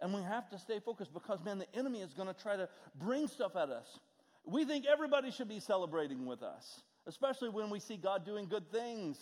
And 0.00 0.14
we 0.14 0.22
have 0.22 0.48
to 0.50 0.58
stay 0.58 0.78
focused 0.78 1.12
because, 1.12 1.42
man, 1.44 1.58
the 1.58 1.76
enemy 1.76 2.00
is 2.00 2.12
going 2.12 2.28
to 2.28 2.42
try 2.42 2.56
to 2.56 2.68
bring 2.94 3.26
stuff 3.26 3.56
at 3.56 3.68
us. 3.68 3.98
We 4.44 4.64
think 4.64 4.86
everybody 4.86 5.30
should 5.30 5.48
be 5.48 5.60
celebrating 5.60 6.24
with 6.24 6.42
us, 6.42 6.82
especially 7.06 7.48
when 7.48 7.68
we 7.68 7.80
see 7.80 7.96
God 7.96 8.24
doing 8.24 8.46
good 8.46 8.70
things. 8.70 9.18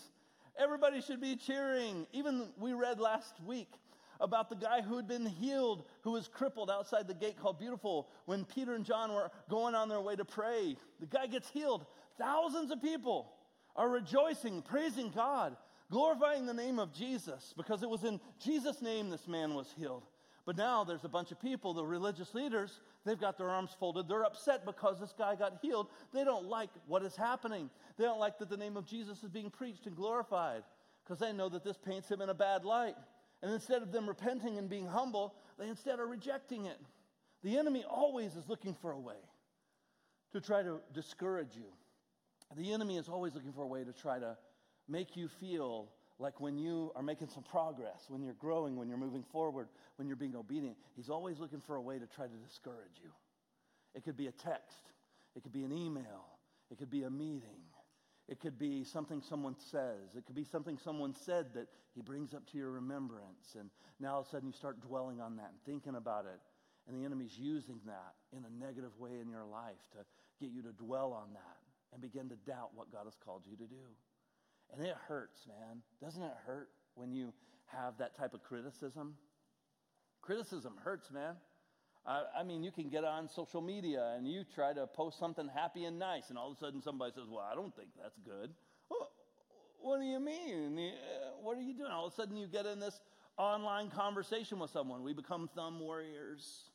Everybody 0.59 1.01
should 1.01 1.21
be 1.21 1.37
cheering. 1.37 2.07
Even 2.13 2.49
we 2.59 2.73
read 2.73 2.99
last 2.99 3.35
week 3.45 3.73
about 4.21 4.49
the 4.49 4.57
guy 4.57 4.81
who 4.81 4.97
had 4.97 5.07
been 5.07 5.27
healed, 5.27 5.85
who 6.03 6.13
was 6.13 6.29
crippled 6.29 6.71
outside 6.71 7.07
the 7.07 7.15
gate 7.15 7.37
called 7.39 7.59
Beautiful 7.59 8.09
when 8.25 8.45
Peter 8.45 8.75
and 8.75 8.85
John 8.85 9.13
were 9.13 9.31
going 9.51 9.75
on 9.75 9.89
their 9.89 10.01
way 10.01 10.17
to 10.17 10.25
pray. 10.25 10.77
The 11.01 11.07
guy 11.07 11.27
gets 11.27 11.51
healed. 11.51 11.87
Thousands 12.19 12.71
of 12.71 12.81
people 12.81 13.33
are 13.75 13.89
rejoicing, 13.89 14.63
praising 14.63 15.11
God, 15.11 15.57
glorifying 15.91 16.47
the 16.47 16.55
name 16.55 16.79
of 16.79 16.93
Jesus 16.93 17.53
because 17.57 17.83
it 17.83 17.91
was 17.91 18.05
in 18.05 18.21
Jesus' 18.43 18.81
name 18.81 19.11
this 19.11 19.29
man 19.29 19.55
was 19.55 19.73
healed. 19.77 20.05
But 20.47 20.57
now 20.57 20.85
there's 20.85 21.05
a 21.05 21.09
bunch 21.09 21.33
of 21.33 21.41
people, 21.41 21.75
the 21.75 21.85
religious 21.85 22.33
leaders, 22.33 22.81
they've 23.07 23.19
got 23.19 23.39
their 23.39 23.49
arms 23.49 23.71
folded. 23.79 24.09
They're 24.09 24.25
upset 24.25 24.67
because 24.67 25.01
this 25.01 25.15
guy 25.17 25.37
got 25.37 25.59
healed. 25.63 25.89
They 26.13 26.25
don't 26.25 26.47
like 26.47 26.71
what 26.87 27.03
is 27.03 27.17
happening. 27.17 27.71
They 27.97 28.05
don't 28.05 28.19
like 28.19 28.39
that 28.39 28.51
the 28.51 28.57
name 28.57 28.77
of 28.77 28.85
Jesus 28.85 29.23
is 29.23 29.31
being 29.31 29.51
preached 29.51 29.87
and 29.87 29.97
glorified 29.97 30.63
because 31.05 31.19
they 31.19 31.33
know 31.33 31.49
that 31.49 31.65
this 31.65 31.79
paints 31.79 32.11
him 32.11 32.21
in 32.21 32.29
a 32.29 32.35
bad 32.35 32.65
light. 32.65 32.97
And 33.43 33.53
instead 33.53 33.83
of 33.83 33.93
them 33.93 34.09
repenting 34.09 34.59
and 34.59 34.69
being 34.69 34.87
humble, 34.87 35.35
they 35.59 35.69
instead 35.69 36.01
are 36.01 36.07
rejecting 36.07 36.67
it. 36.67 36.79
The 37.43 37.57
enemy 37.57 37.85
always 37.89 38.35
is 38.35 38.49
looking 38.49 38.75
for 38.75 38.91
a 38.91 38.99
way 38.99 39.15
to 40.33 40.41
try 40.41 40.63
to 40.63 40.81
discourage 40.93 41.55
you. 41.55 41.67
The 42.57 42.73
enemy 42.73 42.97
is 42.97 43.09
always 43.09 43.35
looking 43.35 43.53
for 43.53 43.63
a 43.63 43.67
way 43.67 43.85
to 43.85 43.93
try 43.93 44.19
to 44.19 44.37
make 44.89 45.17
you 45.17 45.29
feel 45.29 45.89
like 46.19 46.41
when 46.41 46.57
you 46.57 46.93
are 46.97 47.03
making 47.03 47.29
some 47.29 47.43
progress, 47.43 48.07
when 48.09 48.23
you're 48.23 48.35
growing, 48.35 48.77
when 48.77 48.89
you're 48.89 48.99
moving 48.99 49.25
forward, 49.33 49.69
when 49.97 50.09
you're 50.09 50.17
being 50.17 50.37
obedient, 50.37 50.77
he's 50.95 51.11
always 51.11 51.39
looking 51.39 51.61
for 51.61 51.77
a 51.77 51.83
way 51.83 51.99
to 51.99 52.07
try 52.07 52.27
to 52.27 52.37
discourage 52.49 52.99
you. 53.03 53.11
It 53.95 54.05
could 54.05 54.17
be 54.17 54.27
a 54.27 54.33
text, 54.33 54.93
it 55.35 55.43
could 55.43 55.53
be 55.53 55.65
an 55.65 55.73
email, 55.73 56.27
it 56.71 56.79
could 56.79 56.91
be 56.91 57.03
a 57.03 57.11
meeting, 57.11 57.65
it 58.29 58.41
could 58.41 58.59
be 58.59 58.83
something 58.85 59.23
someone 59.23 59.57
says, 59.71 60.17
it 60.17 60.27
could 60.27 60.35
be 60.35 60.45
something 60.45 60.79
someone 60.79 61.15
said 61.15 61.47
that 61.55 61.69
he 61.95 62.03
brings 62.03 62.35
up 62.35 62.47
to 62.51 62.59
your 62.59 62.71
remembrance. 62.71 63.55
And 63.59 63.71
now 64.01 64.15
all 64.15 64.21
of 64.21 64.27
a 64.27 64.31
sudden 64.31 64.49
you 64.49 64.53
start 64.53 64.81
dwelling 64.81 65.21
on 65.21 65.37
that 65.37 65.51
and 65.51 65.61
thinking 65.65 65.97
about 65.97 66.25
it. 66.25 66.41
And 66.89 66.97
the 66.97 67.05
enemy's 67.05 67.37
using 67.37 67.81
that 67.87 68.15
in 68.37 68.45
a 68.45 68.65
negative 68.65 68.97
way 68.99 69.19
in 69.21 69.29
your 69.29 69.45
life 69.45 69.81
to 69.93 69.99
get 70.41 70.53
you 70.53 70.63
to 70.63 70.73
dwell 70.73 71.13
on 71.13 71.33
that 71.33 71.59
and 71.93 72.01
begin 72.01 72.29
to 72.29 72.37
doubt 72.47 72.71
what 72.75 72.93
God 72.93 73.05
has 73.05 73.17
called 73.25 73.43
you 73.49 73.57
to 73.57 73.65
do. 73.65 73.87
And 74.75 74.87
it 74.87 74.97
hurts, 75.09 75.47
man. 75.47 75.83
Doesn't 76.03 76.23
it 76.23 76.35
hurt 76.47 76.69
when 76.95 77.13
you 77.13 77.33
have 77.67 77.99
that 77.99 78.17
type 78.17 78.35
of 78.35 78.43
criticism? 78.43 79.15
Criticism 80.23 80.75
hurts, 80.83 81.11
man. 81.11 81.35
I, 82.07 82.23
I, 82.41 82.43
mean, 82.45 82.63
you 82.63 82.71
can 82.71 82.89
get 82.89 83.05
on 83.05 83.29
social 83.29 83.61
media 83.61 84.15
and 84.17 84.29
you 84.29 84.45
try 84.55 84.73
to 84.73 84.87
post 84.87 85.19
something 85.19 85.49
happy 85.49 85.85
and 85.85 85.99
nice, 85.99 86.31
and 86.31 86.39
all 86.39 86.51
of 86.51 86.57
a 86.57 86.61
sudden 86.61 86.81
somebody 86.81 87.13
says, 87.13 87.25
Well, 87.29 87.45
I 87.51 87.55
don't 87.55 87.75
think 87.75 87.89
that's 88.01 88.19
good. 88.25 88.51
Well, 88.89 89.11
what 89.81 90.01
do 90.01 90.07
you 90.07 90.21
mean? 90.21 90.79
Uh, 90.79 91.31
what 91.43 91.57
are 91.57 91.63
you 91.63 91.75
doing? 91.75 91.91
All 91.91 92.07
of 92.07 92.13
a 92.13 92.17
sudden 92.17 92.37
you 92.37 92.47
get 92.47 92.67
in 92.67 92.79
this 92.79 93.01
online 93.37 93.91
conversation 93.91 94.59
with 94.59 94.71
someone. 94.71 95.03
We 95.03 95.13
become 95.13 95.49
thumb 95.55 95.81
warriors. 95.81 96.71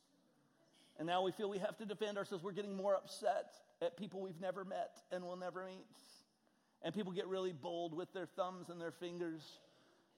And 0.97 1.07
now 1.07 1.23
we 1.23 1.31
feel 1.31 1.49
we 1.49 1.57
have 1.59 1.77
to 1.77 1.85
defend 1.85 2.17
ourselves. 2.17 2.43
We're 2.43 2.51
getting 2.51 2.75
more 2.75 2.95
upset 2.95 3.53
at 3.81 3.97
people 3.97 4.21
we've 4.21 4.39
never 4.39 4.63
met 4.63 4.97
and 5.11 5.23
will 5.23 5.37
never 5.37 5.65
meet. 5.65 5.87
And 6.83 6.93
people 6.93 7.11
get 7.11 7.27
really 7.27 7.53
bold 7.53 7.95
with 7.95 8.11
their 8.13 8.25
thumbs 8.25 8.69
and 8.69 8.81
their 8.81 8.91
fingers. 8.91 9.41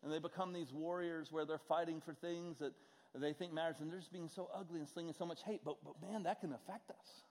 And 0.04 0.12
they 0.12 0.20
become 0.20 0.54
these 0.54 0.72
warriors 0.72 1.32
where 1.32 1.46
they're 1.46 1.58
fighting 1.58 2.02
for 2.02 2.14
things 2.14 2.58
that 2.60 2.74
they 3.16 3.34
think 3.34 3.54
matters. 3.54 3.78
And 3.80 3.92
they're 3.92 4.00
just 4.00 4.14
being 4.14 4.30
so 4.30 4.50
ugly 4.54 4.80
and 4.80 4.88
slinging 4.88 5.14
so 5.18 5.26
much 5.26 5.44
hate. 5.44 5.62
But, 5.64 5.78
but 5.84 5.96
man, 6.02 6.24
that 6.24 6.42
can 6.42 6.54
affect 6.54 6.90
us. 6.90 7.24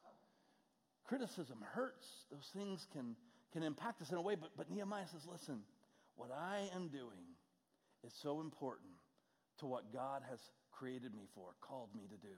Criticism 1.04 1.58
hurts. 1.72 2.06
Those 2.30 2.50
things 2.54 2.86
can, 2.92 3.16
can 3.52 3.62
impact 3.62 4.02
us 4.02 4.10
in 4.10 4.16
a 4.16 4.22
way. 4.22 4.34
But, 4.34 4.50
but 4.56 4.70
Nehemiah 4.70 5.06
says, 5.10 5.26
listen, 5.30 5.60
what 6.16 6.30
I 6.30 6.68
am 6.74 6.88
doing 6.88 7.36
is 8.04 8.12
so 8.22 8.40
important 8.40 8.90
to 9.58 9.66
what 9.66 9.92
God 9.92 10.22
has 10.28 10.38
created 10.72 11.14
me 11.14 11.24
for, 11.34 11.54
called 11.60 11.88
me 11.94 12.02
to 12.10 12.16
do, 12.16 12.34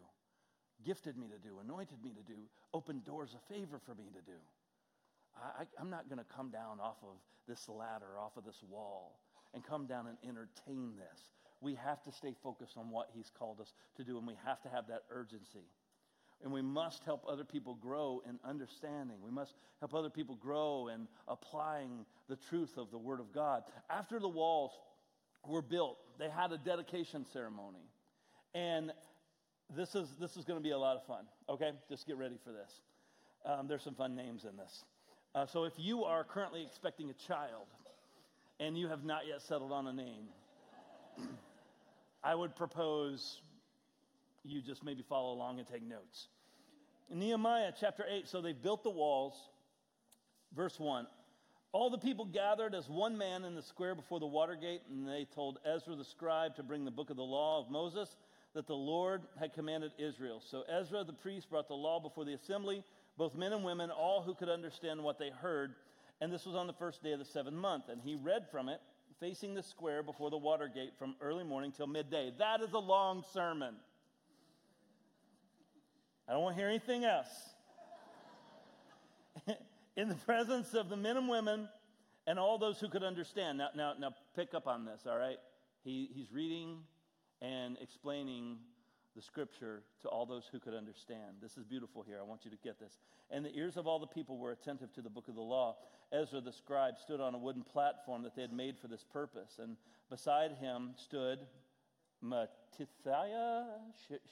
gifted 0.84 1.16
me 1.16 1.26
to 1.28 1.38
do, 1.38 1.58
anointed 1.60 2.02
me 2.02 2.10
to 2.10 2.22
do, 2.22 2.40
opened 2.72 3.04
doors 3.04 3.34
of 3.34 3.40
favor 3.48 3.80
for 3.84 3.94
me 3.94 4.04
to 4.12 4.20
do. 4.30 4.38
I, 5.36 5.64
am 5.80 5.90
not 5.90 6.08
going 6.08 6.18
to 6.18 6.24
come 6.36 6.50
down 6.50 6.80
off 6.80 6.96
of 7.02 7.16
this 7.48 7.68
ladder, 7.68 8.18
off 8.18 8.36
of 8.36 8.44
this 8.44 8.62
wall, 8.68 9.18
and 9.52 9.64
come 9.64 9.86
down 9.86 10.06
and 10.06 10.16
entertain 10.22 10.94
this. 10.96 11.30
We 11.60 11.74
have 11.76 12.02
to 12.02 12.12
stay 12.12 12.34
focused 12.42 12.76
on 12.76 12.90
what 12.90 13.08
He's 13.14 13.30
called 13.38 13.60
us 13.60 13.72
to 13.96 14.04
do, 14.04 14.18
and 14.18 14.26
we 14.26 14.34
have 14.44 14.60
to 14.62 14.68
have 14.68 14.86
that 14.88 15.04
urgency. 15.10 15.66
And 16.42 16.52
we 16.52 16.62
must 16.62 17.04
help 17.04 17.24
other 17.28 17.44
people 17.44 17.74
grow 17.74 18.20
in 18.28 18.38
understanding. 18.44 19.16
We 19.24 19.30
must 19.30 19.54
help 19.80 19.94
other 19.94 20.10
people 20.10 20.34
grow 20.36 20.88
in 20.92 21.06
applying 21.26 22.04
the 22.28 22.36
truth 22.36 22.76
of 22.76 22.90
the 22.90 22.98
Word 22.98 23.20
of 23.20 23.32
God. 23.32 23.62
After 23.88 24.18
the 24.18 24.28
walls 24.28 24.72
were 25.46 25.62
built, 25.62 25.98
they 26.18 26.28
had 26.28 26.52
a 26.52 26.58
dedication 26.58 27.24
ceremony. 27.32 27.88
And 28.54 28.92
this 29.74 29.94
is, 29.94 30.08
this 30.20 30.36
is 30.36 30.44
going 30.44 30.58
to 30.58 30.62
be 30.62 30.70
a 30.70 30.78
lot 30.78 30.96
of 30.96 31.06
fun, 31.06 31.24
okay? 31.48 31.72
Just 31.88 32.06
get 32.06 32.16
ready 32.16 32.36
for 32.44 32.52
this. 32.52 32.80
Um, 33.46 33.66
there's 33.66 33.82
some 33.82 33.94
fun 33.94 34.14
names 34.14 34.44
in 34.44 34.56
this. 34.56 34.84
Uh, 35.34 35.46
so 35.46 35.64
if 35.64 35.72
you 35.76 36.04
are 36.04 36.22
currently 36.22 36.62
expecting 36.62 37.10
a 37.10 37.26
child 37.26 37.66
and 38.60 38.78
you 38.78 38.86
have 38.86 39.04
not 39.04 39.26
yet 39.26 39.42
settled 39.42 39.72
on 39.72 39.88
a 39.88 39.92
name, 39.92 40.28
I 42.24 42.34
would 42.34 42.54
propose 42.54 43.40
you 44.44 44.62
just 44.62 44.84
maybe 44.84 45.02
follow 45.02 45.32
along 45.32 45.58
and 45.58 45.66
take 45.66 45.82
notes. 45.82 46.28
Nehemiah 47.10 47.72
chapter 47.78 48.04
8, 48.08 48.28
so 48.28 48.40
they 48.40 48.52
built 48.52 48.84
the 48.84 48.90
walls. 48.90 49.34
Verse 50.54 50.78
1 50.78 51.06
All 51.72 51.90
the 51.90 51.98
people 51.98 52.26
gathered 52.26 52.74
as 52.74 52.88
one 52.88 53.18
man 53.18 53.44
in 53.44 53.56
the 53.56 53.62
square 53.62 53.96
before 53.96 54.20
the 54.20 54.26
water 54.26 54.54
gate, 54.54 54.82
and 54.88 55.08
they 55.08 55.26
told 55.34 55.58
Ezra 55.64 55.96
the 55.96 56.04
scribe 56.04 56.54
to 56.56 56.62
bring 56.62 56.84
the 56.84 56.90
book 56.92 57.10
of 57.10 57.16
the 57.16 57.22
law 57.22 57.60
of 57.60 57.70
Moses 57.70 58.14
that 58.54 58.68
the 58.68 58.74
Lord 58.74 59.22
had 59.40 59.52
commanded 59.52 59.90
Israel. 59.98 60.40
So 60.48 60.62
Ezra 60.68 61.02
the 61.02 61.12
priest 61.12 61.50
brought 61.50 61.66
the 61.66 61.74
law 61.74 61.98
before 61.98 62.24
the 62.24 62.34
assembly 62.34 62.84
both 63.16 63.34
men 63.36 63.52
and 63.52 63.64
women, 63.64 63.90
all 63.90 64.22
who 64.22 64.34
could 64.34 64.48
understand 64.48 65.02
what 65.02 65.18
they 65.18 65.30
heard. 65.30 65.74
And 66.20 66.32
this 66.32 66.46
was 66.46 66.54
on 66.54 66.66
the 66.66 66.72
first 66.72 67.02
day 67.02 67.12
of 67.12 67.18
the 67.18 67.24
seventh 67.24 67.56
month. 67.56 67.84
And 67.88 68.00
he 68.00 68.14
read 68.14 68.46
from 68.50 68.68
it, 68.68 68.80
facing 69.20 69.54
the 69.54 69.62
square 69.62 70.02
before 70.02 70.30
the 70.30 70.36
water 70.36 70.70
gate 70.72 70.92
from 70.98 71.14
early 71.20 71.44
morning 71.44 71.72
till 71.72 71.86
midday. 71.86 72.32
That 72.38 72.60
is 72.60 72.72
a 72.72 72.78
long 72.78 73.24
sermon. 73.32 73.74
I 76.28 76.32
don't 76.32 76.42
want 76.42 76.56
to 76.56 76.60
hear 76.60 76.68
anything 76.68 77.04
else. 77.04 77.28
In 79.96 80.08
the 80.08 80.14
presence 80.14 80.74
of 80.74 80.88
the 80.88 80.96
men 80.96 81.16
and 81.16 81.28
women 81.28 81.68
and 82.26 82.38
all 82.38 82.58
those 82.58 82.80
who 82.80 82.88
could 82.88 83.02
understand. 83.02 83.58
Now, 83.58 83.68
now, 83.76 83.92
now 83.98 84.14
pick 84.34 84.54
up 84.54 84.66
on 84.66 84.84
this, 84.84 85.02
all 85.08 85.18
right? 85.18 85.36
He, 85.84 86.08
he's 86.14 86.32
reading 86.32 86.78
and 87.42 87.76
explaining 87.80 88.56
the 89.14 89.22
scripture 89.22 89.82
to 90.02 90.08
all 90.08 90.26
those 90.26 90.48
who 90.50 90.58
could 90.58 90.74
understand. 90.74 91.36
This 91.40 91.56
is 91.56 91.64
beautiful 91.64 92.02
here. 92.02 92.18
I 92.20 92.24
want 92.24 92.44
you 92.44 92.50
to 92.50 92.56
get 92.56 92.80
this. 92.80 92.98
And 93.30 93.44
the 93.44 93.54
ears 93.56 93.76
of 93.76 93.86
all 93.86 93.98
the 93.98 94.06
people 94.06 94.38
were 94.38 94.52
attentive 94.52 94.92
to 94.94 95.02
the 95.02 95.10
book 95.10 95.28
of 95.28 95.34
the 95.34 95.40
law. 95.40 95.76
Ezra 96.12 96.40
the 96.40 96.52
scribe 96.52 96.94
stood 96.98 97.20
on 97.20 97.34
a 97.34 97.38
wooden 97.38 97.62
platform 97.62 98.22
that 98.22 98.34
they 98.34 98.42
had 98.42 98.52
made 98.52 98.76
for 98.78 98.88
this 98.88 99.04
purpose. 99.04 99.58
And 99.62 99.76
beside 100.10 100.52
him 100.52 100.94
stood 100.96 101.40
Mattithiah, 102.24 103.64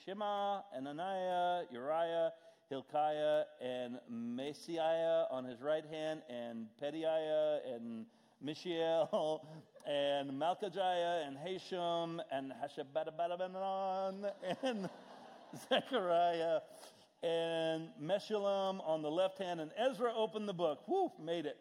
Shema, 0.05 0.61
Ananiah, 0.77 1.65
Uriah, 1.71 2.33
Hilkiah, 2.69 3.45
and 3.61 3.99
Maaseiah 4.11 5.27
on 5.31 5.45
his 5.45 5.61
right 5.61 5.85
hand, 5.85 6.23
and 6.29 6.67
Pedaiah, 6.83 7.59
and 7.75 8.07
Mishael, 8.43 9.47
and 9.87 10.31
Malchijah, 10.31 11.27
and 11.27 11.37
Hashum, 11.37 12.21
and 12.31 12.53
Hashabadabadan, 12.53 14.31
and 14.63 14.91
Zechariah, 15.69 16.61
and 17.23 17.89
Meshullam 18.03 18.87
on 18.87 19.03
the 19.03 19.11
left 19.11 19.39
hand, 19.39 19.61
and 19.61 19.71
Ezra 19.79 20.13
opened 20.15 20.49
the 20.49 20.55
book. 20.55 20.87
Whoo, 20.89 21.13
made 21.23 21.47
it. 21.47 21.57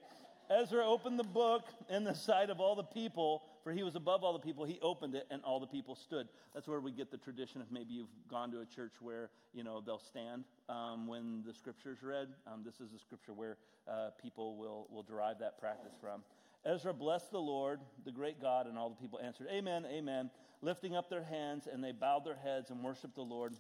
Ezra 0.50 0.86
opened 0.86 1.18
the 1.18 1.24
book 1.24 1.64
in 1.90 2.04
the 2.04 2.16
sight 2.16 2.50
of 2.50 2.60
all 2.60 2.76
the 2.76 2.84
people 2.84 3.44
for 3.64 3.72
he 3.72 3.84
was 3.84 3.96
above 3.96 4.24
all 4.24 4.34
the 4.34 4.40
people. 4.40 4.66
He 4.66 4.80
opened 4.82 5.16
it, 5.16 5.28
and 5.30 5.42
all 5.44 5.60
the 5.60 5.68
people 5.68 5.96
stood. 5.96 6.28
That's 6.54 6.68
where 6.68 6.80
we 6.80 6.92
get 6.92 7.12
the 7.12 7.18
tradition. 7.18 7.62
of 7.62 7.72
maybe 7.72 7.94
you've 7.94 8.08
gone 8.30 8.52
to 8.52 8.62
a 8.62 8.66
church 8.66 8.94
where 9.00 9.30
you 9.54 9.64
know 9.64 9.82
they'll 9.82 10.00
stand 10.00 10.46
um, 10.70 11.08
when 11.08 11.44
the 11.46 11.54
scripture's 11.54 12.02
read. 12.02 12.30
Um, 12.48 12.62
this 12.66 12.76
is 12.76 12.94
a 12.96 13.00
scripture 13.00 13.34
where 13.34 13.58
uh, 13.88 14.10
people 14.22 14.58
will 14.58 14.88
will 14.90 15.04
derive 15.04 15.40
that 15.40 15.60
practice 15.60 15.94
from. 16.02 16.24
Ezra 16.66 16.94
blessed 16.94 17.32
the 17.32 17.40
Lord, 17.40 17.80
the 18.06 18.12
great 18.12 18.42
God, 18.42 18.68
and 18.68 18.78
all 18.78 18.90
the 18.90 18.96
people 18.96 19.20
answered, 19.20 19.48
Amen, 19.52 19.86
Amen, 19.86 20.30
lifting 20.62 20.96
up 20.96 21.10
their 21.10 21.24
hands, 21.24 21.68
and 21.72 21.84
they 21.84 21.92
bowed 21.92 22.24
their 22.26 22.36
heads 22.36 22.70
and 22.70 22.84
worshiped 22.84 23.16
the 23.16 23.22
Lord 23.22 23.54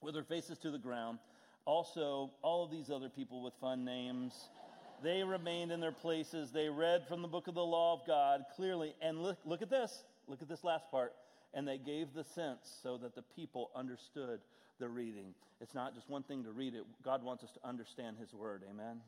with 0.00 0.14
their 0.14 0.24
faces 0.24 0.58
to 0.58 0.70
the 0.70 0.78
ground. 0.78 1.18
Also, 1.64 2.32
all 2.42 2.64
of 2.64 2.70
these 2.70 2.90
other 2.90 3.08
people 3.08 3.42
with 3.42 3.54
fun 3.60 3.84
names, 3.84 4.48
they 5.02 5.22
remained 5.22 5.70
in 5.70 5.80
their 5.80 5.92
places. 5.92 6.50
They 6.50 6.68
read 6.68 7.06
from 7.06 7.22
the 7.22 7.28
book 7.28 7.46
of 7.46 7.54
the 7.54 7.64
law 7.64 7.92
of 7.94 8.06
God 8.06 8.44
clearly. 8.56 8.94
And 9.00 9.22
look, 9.22 9.38
look 9.44 9.62
at 9.62 9.70
this. 9.70 10.02
Look 10.26 10.42
at 10.42 10.48
this 10.48 10.64
last 10.64 10.90
part. 10.90 11.12
And 11.54 11.66
they 11.66 11.78
gave 11.78 12.14
the 12.14 12.24
sense 12.24 12.78
so 12.82 12.96
that 12.98 13.14
the 13.14 13.22
people 13.22 13.70
understood 13.74 14.40
the 14.78 14.88
reading. 14.88 15.34
It's 15.60 15.74
not 15.74 15.94
just 15.94 16.08
one 16.08 16.22
thing 16.22 16.42
to 16.44 16.50
read 16.50 16.74
it, 16.74 16.84
God 17.04 17.22
wants 17.22 17.44
us 17.44 17.50
to 17.52 17.60
understand 17.66 18.16
His 18.18 18.32
word. 18.32 18.62
Amen. 18.68 19.00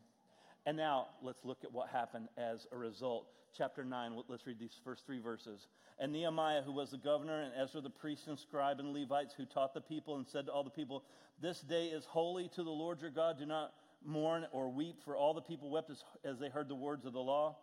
And 0.67 0.77
now 0.77 1.09
let's 1.23 1.45
look 1.45 1.59
at 1.63 1.73
what 1.73 1.89
happened 1.89 2.29
as 2.39 2.67
a 2.73 2.77
result. 2.77 3.27
Chapter 3.57 3.85
9, 3.85 4.23
let's 4.29 4.47
read 4.47 4.59
these 4.59 4.81
first 4.83 5.07
three 5.07 5.21
verses. 5.21 5.69
And 5.99 6.13
Nehemiah, 6.13 6.63
who 6.63 6.73
was 6.73 6.91
the 6.91 6.99
governor, 6.99 7.43
and 7.43 7.53
Ezra 7.57 7.81
the 7.81 7.91
priest 7.91 8.27
and 8.27 8.39
scribe 8.39 8.81
and 8.81 8.93
Levites, 8.93 9.35
who 9.35 9.45
taught 9.45 9.75
the 9.75 9.81
people 9.81 10.17
and 10.17 10.27
said 10.27 10.47
to 10.47 10.53
all 10.53 10.65
the 10.65 10.71
people, 10.71 11.05
This 11.41 11.61
day 11.61 11.87
is 11.87 12.05
holy 12.05 12.49
to 12.49 12.65
the 12.65 12.71
Lord 12.71 13.01
your 13.01 13.11
God. 13.11 13.39
Do 13.39 13.47
not 13.47 13.75
mourn 14.05 14.47
or 14.53 14.71
weep, 14.71 14.97
for 15.05 15.17
all 15.17 15.35
the 15.35 15.43
people 15.43 15.71
wept 15.71 15.91
as, 15.91 16.03
as 16.25 16.39
they 16.39 16.49
heard 16.49 16.69
the 16.69 16.75
words 16.75 17.05
of 17.05 17.13
the 17.13 17.21
law. 17.21 17.57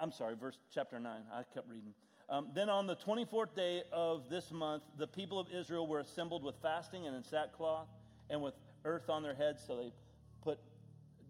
I'm 0.00 0.12
sorry, 0.12 0.34
verse 0.34 0.58
chapter 0.72 0.98
9. 0.98 1.12
I 1.32 1.42
kept 1.54 1.68
reading. 1.68 1.92
Um, 2.28 2.48
then 2.54 2.68
on 2.68 2.86
the 2.86 2.96
24th 2.96 3.54
day 3.54 3.82
of 3.92 4.28
this 4.28 4.50
month, 4.50 4.82
the 4.98 5.06
people 5.06 5.38
of 5.38 5.46
Israel 5.54 5.86
were 5.86 6.00
assembled 6.00 6.42
with 6.42 6.56
fasting 6.60 7.06
and 7.06 7.14
in 7.14 7.22
sackcloth 7.22 7.86
and 8.30 8.42
with 8.42 8.54
earth 8.84 9.08
on 9.08 9.22
their 9.22 9.34
heads. 9.34 9.62
So 9.64 9.76
they 9.76 9.92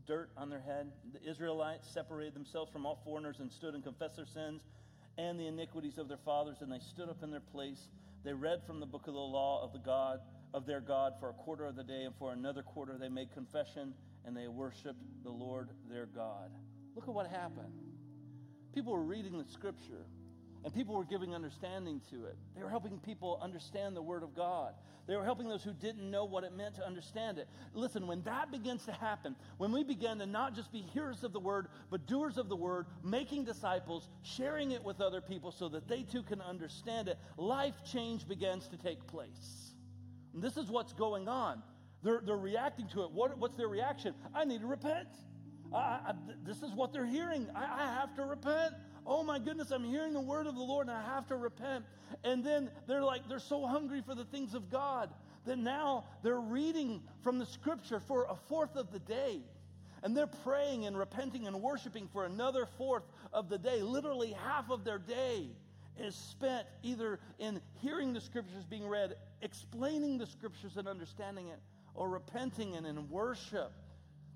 dirt 0.07 0.31
on 0.37 0.51
their 0.51 0.61
head. 0.61 0.93
The 1.13 1.29
Israelites 1.29 1.89
separated 1.89 2.35
themselves 2.35 2.71
from 2.73 2.87
all 2.87 3.01
foreigners 3.05 3.41
and 3.41 3.51
stood 3.51 3.75
and 3.75 3.83
confessed 3.83 4.17
their 4.17 4.27
sins 4.27 4.63
and 5.19 5.39
the 5.39 5.47
iniquities 5.47 5.99
of 5.99 6.09
their 6.09 6.19
fathers, 6.25 6.59
and 6.61 6.71
they 6.71 6.79
stood 6.79 7.09
up 7.09 7.23
in 7.23 7.31
their 7.31 7.41
place. 7.41 7.89
They 8.25 8.33
read 8.33 8.63
from 8.67 8.81
the 8.81 8.87
book 8.87 9.07
of 9.07 9.15
the 9.15 9.21
law 9.21 9.63
of 9.63 9.73
the 9.73 9.79
God 9.79 10.21
of 10.55 10.67
their 10.67 10.81
God 10.81 11.15
for 11.21 11.31
a 11.31 11.33
quarter 11.35 11.67
of 11.67 11.77
the 11.77 11.85
day, 11.85 12.05
and 12.05 12.15
for 12.19 12.33
another 12.33 12.63
quarter 12.63 12.97
they 12.99 13.09
made 13.09 13.33
confession 13.33 13.95
and 14.25 14.37
they 14.37 14.49
worshiped 14.49 15.03
the 15.23 15.31
Lord 15.31 15.71
their 15.89 16.07
God. 16.07 16.51
Look 16.95 17.09
at 17.09 17.15
what 17.15 17.29
happened. 17.29 17.73
People 18.75 18.93
were 18.93 19.05
reading 19.05 19.39
the 19.39 19.45
scripture 19.45 20.07
and 20.67 20.75
people 20.75 20.97
were 20.97 21.05
giving 21.05 21.33
understanding 21.33 22.01
to 22.11 22.25
it. 22.25 22.35
They 22.57 22.63
were 22.65 22.69
helping 22.69 22.99
people 22.99 23.39
understand 23.41 23.95
the 23.95 24.03
Word 24.03 24.25
of 24.25 24.35
God. 24.35 24.75
They 25.07 25.15
were 25.15 25.23
helping 25.25 25.49
those 25.49 25.63
who 25.63 25.73
didn't 25.73 26.11
know 26.11 26.25
what 26.25 26.43
it 26.43 26.57
meant 26.57 26.75
to 26.75 26.85
understand 26.85 27.39
it. 27.39 27.47
Listen, 27.73 28.09
when 28.09 28.21
that 28.23 28.51
begins 28.51 28.85
to 28.87 28.93
happen, 28.93 29.37
when 29.59 29.71
we 29.71 29.85
begin 29.85 30.19
to 30.19 30.27
not 30.27 30.57
just 30.57 30.73
be 30.73 30.81
hearers 30.81 31.23
of 31.23 31.33
the 31.33 31.39
Word, 31.39 31.69
but 31.89 32.09
doers 32.09 32.37
of 32.37 32.49
the 32.49 32.57
Word, 32.57 32.87
making 33.05 33.45
disciples, 33.45 34.09
sharing 34.25 34.73
it 34.73 34.83
with 34.83 35.01
other 35.01 35.21
people 35.21 35.53
so 35.53 35.69
that 35.69 35.87
they 35.87 36.03
too 36.03 36.25
can 36.25 36.41
understand 36.41 37.07
it, 37.07 37.17
life 37.37 37.85
change 37.85 38.27
begins 38.27 38.67
to 38.67 38.77
take 38.77 39.07
place. 39.07 39.71
And 40.35 40.43
this 40.43 40.57
is 40.57 40.69
what's 40.69 40.95
going 40.95 41.29
on. 41.29 41.63
They're, 42.03 42.23
they're 42.27 42.37
reacting 42.37 42.89
to 42.89 43.05
it. 43.05 43.13
What, 43.13 43.39
what's 43.39 43.57
their 43.57 43.69
reaction? 43.69 44.15
I 44.35 44.45
need 44.45 44.63
to 44.63 44.67
repent. 44.67 45.07
I, 45.73 45.79
I, 45.79 46.13
this 46.45 46.65
is 46.65 46.73
what 46.73 46.93
they're 46.93 47.07
hearing. 47.07 47.47
I, 47.55 47.85
I 47.85 48.01
have 48.01 48.17
to 48.17 48.25
repent 48.25 48.75
oh 49.07 49.23
my 49.23 49.39
goodness, 49.39 49.71
I'm 49.71 49.85
hearing 49.85 50.13
the 50.13 50.21
word 50.21 50.47
of 50.47 50.55
the 50.55 50.63
Lord 50.63 50.89
and 50.89 50.97
I 50.97 51.03
have 51.03 51.27
to 51.29 51.37
repent. 51.37 51.85
And 52.25 52.45
then 52.45 52.71
they're 52.87 53.03
like, 53.03 53.29
they're 53.29 53.39
so 53.39 53.67
hungry 53.67 54.03
for 54.05 54.15
the 54.15 54.25
things 54.25 54.55
of 54.55 54.71
God 54.71 55.11
that 55.45 55.59
now 55.59 56.05
they're 56.23 56.41
reading 56.41 57.03
from 57.23 57.39
the 57.39 57.47
scripture 57.47 58.01
for 58.01 58.27
a 58.29 58.37
fourth 58.49 58.77
of 58.77 58.93
the 58.93 58.99
day. 58.99 59.41
And 60.03 60.17
they're 60.17 60.27
praying 60.27 60.87
and 60.87 60.99
repenting 60.99 61.47
and 61.47 61.63
worshiping 61.63 62.09
for 62.13 62.25
another 62.25 62.67
fourth 62.79 63.05
of 63.33 63.49
the 63.49 63.59
day. 63.59 63.81
Literally 63.81 64.33
half 64.45 64.71
of 64.71 64.85
their 64.85 64.99
day 64.99 65.49
is 65.99 66.15
spent 66.15 66.67
either 66.83 67.19
in 67.39 67.61
hearing 67.81 68.13
the 68.13 68.21
scriptures 68.21 68.65
being 68.69 68.87
read, 68.87 69.15
explaining 69.41 70.19
the 70.19 70.27
scriptures 70.27 70.77
and 70.77 70.87
understanding 70.87 71.49
it, 71.49 71.59
or 71.95 72.09
repenting 72.09 72.77
and 72.77 72.87
in 72.87 73.09
worship. 73.09 73.73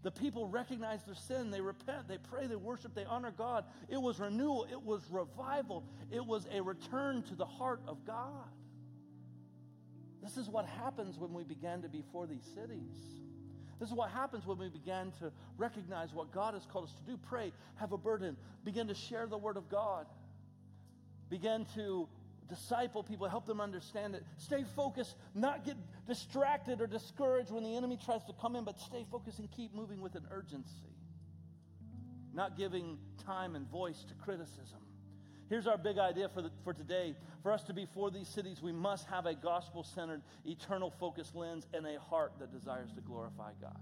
The 0.03 0.11
people 0.11 0.49
recognize 0.49 1.03
their 1.05 1.15
sin. 1.15 1.51
They 1.51 1.61
repent. 1.61 2.09
They 2.09 2.19
pray. 2.19 2.47
They 2.47 2.57
worship. 2.57 2.95
They 2.95 3.05
honor 3.05 3.33
God. 3.37 3.65
It 3.89 4.01
was 4.01 4.19
renewal. 4.19 4.67
It 4.71 4.83
was 4.83 5.03
revival. 5.11 5.85
It 6.11 6.25
was 6.25 6.47
a 6.53 6.63
return 6.63 7.23
to 7.25 7.35
the 7.35 7.45
heart 7.45 7.83
of 7.87 8.05
God. 8.07 8.49
This 10.23 10.37
is 10.37 10.49
what 10.49 10.67
happens 10.67 11.19
when 11.19 11.33
we 11.33 11.45
began 11.45 11.83
to 11.83 11.89
be 11.89 12.03
for 12.13 12.27
these 12.27 12.45
cities. 12.55 13.21
This 13.79 13.89
is 13.89 13.95
what 13.95 14.11
happens 14.11 14.47
when 14.47 14.59
we 14.59 14.69
began 14.69 15.11
to 15.21 15.33
recognize 15.57 16.13
what 16.13 16.31
God 16.33 16.53
has 16.53 16.67
called 16.67 16.85
us 16.85 16.93
to 16.93 17.11
do. 17.11 17.17
Pray, 17.17 17.53
have 17.77 17.93
a 17.93 17.99
burden, 17.99 18.37
begin 18.63 18.89
to 18.89 18.95
share 18.95 19.27
the 19.27 19.39
word 19.39 19.57
of 19.57 19.71
God, 19.71 20.07
begin 21.31 21.67
to 21.75 22.07
disciple 22.51 23.03
people, 23.03 23.29
help 23.29 23.47
them 23.47 23.61
understand 23.61 24.15
it. 24.15 24.23
Stay 24.37 24.65
focused, 24.77 25.17
not 25.35 25.65
get 25.65 25.77
distracted 26.07 26.81
or 26.81 26.87
discouraged 26.87 27.51
when 27.51 27.65
the 27.65 27.77
enemy 27.77 27.99
tries 28.05 28.25
to 28.25 28.33
come 28.41 28.57
in, 28.57 28.65
but 28.65 28.79
stay 28.79 29.07
focused 29.11 29.39
and 29.39 29.51
keep 29.51 29.75
moving 29.75 30.03
with 30.03 30.15
an 30.17 30.27
urgency. 30.31 30.93
Not 32.35 32.59
giving 32.59 32.99
time 33.25 33.57
and 33.57 33.67
voice 33.71 34.05
to 34.09 34.15
criticism. 34.15 34.81
Here's 35.49 35.67
our 35.67 35.79
big 35.79 35.99
idea 35.99 36.29
for, 36.29 36.43
the, 36.43 36.51
for 36.63 36.73
today. 36.73 37.17
For 37.43 37.51
us 37.51 37.65
to 37.65 37.73
be 37.73 37.87
for 37.93 38.11
these 38.11 38.29
cities, 38.29 38.63
we 38.63 38.71
must 38.71 39.07
have 39.09 39.27
a 39.27 39.35
gospel 39.35 39.83
centered, 39.83 40.23
eternal 40.45 40.93
focused 41.01 41.35
lens 41.35 41.67
and 41.73 41.87
a 41.87 41.99
heart 41.99 42.33
that 42.39 42.53
desires 42.53 42.93
to 42.95 43.01
glorify 43.01 43.53
God. 43.61 43.81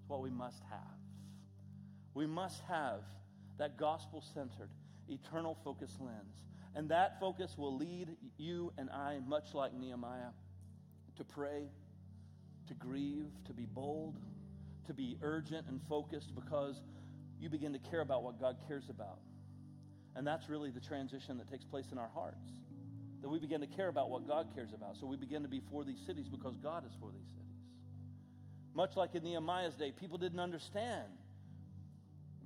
It's 0.00 0.08
what 0.08 0.20
we 0.20 0.30
must 0.30 0.62
have. 0.68 0.98
We 2.12 2.26
must 2.26 2.60
have 2.68 3.00
that 3.58 3.78
gospel 3.78 4.22
centered, 4.34 4.68
eternal 5.08 5.56
focused 5.64 6.00
lens. 6.00 6.36
And 6.74 6.88
that 6.90 7.18
focus 7.18 7.56
will 7.58 7.76
lead 7.76 8.16
you 8.38 8.72
and 8.78 8.90
I, 8.90 9.18
much 9.26 9.54
like 9.54 9.74
Nehemiah, 9.74 10.30
to 11.16 11.24
pray, 11.24 11.68
to 12.68 12.74
grieve, 12.74 13.26
to 13.46 13.52
be 13.52 13.66
bold, 13.66 14.16
to 14.86 14.94
be 14.94 15.16
urgent 15.22 15.66
and 15.68 15.80
focused 15.88 16.34
because 16.34 16.80
you 17.40 17.48
begin 17.48 17.72
to 17.72 17.78
care 17.78 18.00
about 18.00 18.22
what 18.22 18.40
God 18.40 18.56
cares 18.68 18.88
about. 18.88 19.18
And 20.14 20.26
that's 20.26 20.48
really 20.48 20.70
the 20.70 20.80
transition 20.80 21.38
that 21.38 21.50
takes 21.50 21.64
place 21.64 21.86
in 21.92 21.98
our 21.98 22.10
hearts. 22.14 22.44
That 23.22 23.28
we 23.28 23.38
begin 23.38 23.60
to 23.60 23.66
care 23.66 23.88
about 23.88 24.08
what 24.10 24.26
God 24.26 24.48
cares 24.54 24.72
about. 24.72 24.96
So 24.96 25.06
we 25.06 25.16
begin 25.16 25.42
to 25.42 25.48
be 25.48 25.60
for 25.70 25.84
these 25.84 26.00
cities 26.06 26.28
because 26.28 26.56
God 26.56 26.84
is 26.86 26.92
for 27.00 27.10
these 27.10 27.28
cities. 27.28 27.40
Much 28.74 28.96
like 28.96 29.14
in 29.14 29.24
Nehemiah's 29.24 29.74
day, 29.74 29.92
people 29.92 30.18
didn't 30.18 30.40
understand 30.40 31.08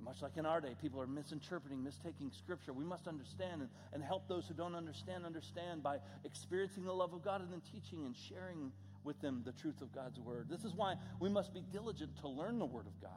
much 0.05 0.21
like 0.21 0.37
in 0.37 0.45
our 0.45 0.61
day, 0.61 0.75
people 0.79 1.01
are 1.01 1.07
misinterpreting, 1.07 1.83
mistaking 1.83 2.31
Scripture. 2.31 2.71
We 2.71 2.85
must 2.85 3.07
understand 3.07 3.61
and, 3.61 3.69
and 3.91 4.03
help 4.03 4.27
those 4.27 4.47
who 4.47 4.53
don't 4.53 4.75
understand 4.75 5.25
understand 5.25 5.81
by 5.81 5.97
experiencing 6.23 6.85
the 6.85 6.93
love 6.93 7.13
of 7.13 7.23
God 7.23 7.41
and 7.41 7.51
then 7.51 7.61
teaching 7.73 8.05
and 8.05 8.15
sharing 8.15 8.71
with 9.03 9.19
them 9.21 9.41
the 9.43 9.51
truth 9.51 9.81
of 9.81 9.91
God's 9.93 10.19
Word. 10.19 10.47
This 10.49 10.63
is 10.63 10.73
why 10.75 10.95
we 11.19 11.27
must 11.27 11.53
be 11.53 11.63
diligent 11.71 12.15
to 12.21 12.27
learn 12.27 12.59
the 12.59 12.65
Word 12.65 12.85
of 12.85 13.01
God 13.01 13.11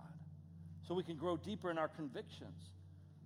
so 0.87 0.95
we 0.95 1.03
can 1.03 1.17
grow 1.17 1.37
deeper 1.37 1.71
in 1.71 1.77
our 1.77 1.89
convictions, 1.89 2.71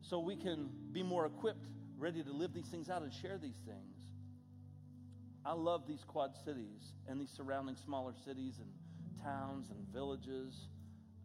so 0.00 0.18
we 0.18 0.34
can 0.34 0.68
be 0.90 1.04
more 1.04 1.26
equipped, 1.26 1.66
ready 1.96 2.22
to 2.22 2.32
live 2.32 2.52
these 2.52 2.66
things 2.66 2.90
out 2.90 3.02
and 3.02 3.12
share 3.12 3.38
these 3.38 3.60
things. 3.64 3.96
I 5.44 5.52
love 5.52 5.86
these 5.86 6.04
quad 6.04 6.32
cities 6.44 6.94
and 7.08 7.20
these 7.20 7.30
surrounding 7.30 7.76
smaller 7.76 8.12
cities 8.24 8.54
and 8.58 8.68
towns 9.22 9.70
and 9.70 9.86
villages. 9.92 10.68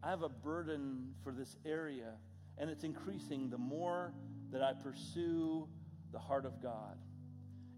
I 0.02 0.10
have 0.10 0.22
a 0.22 0.28
burden 0.28 1.14
for 1.24 1.32
this 1.32 1.56
area 1.64 2.12
and 2.58 2.68
it's 2.70 2.84
increasing 2.84 3.50
the 3.50 3.58
more 3.58 4.12
that 4.50 4.62
I 4.62 4.72
pursue 4.72 5.68
the 6.12 6.18
heart 6.18 6.44
of 6.44 6.62
God. 6.62 6.96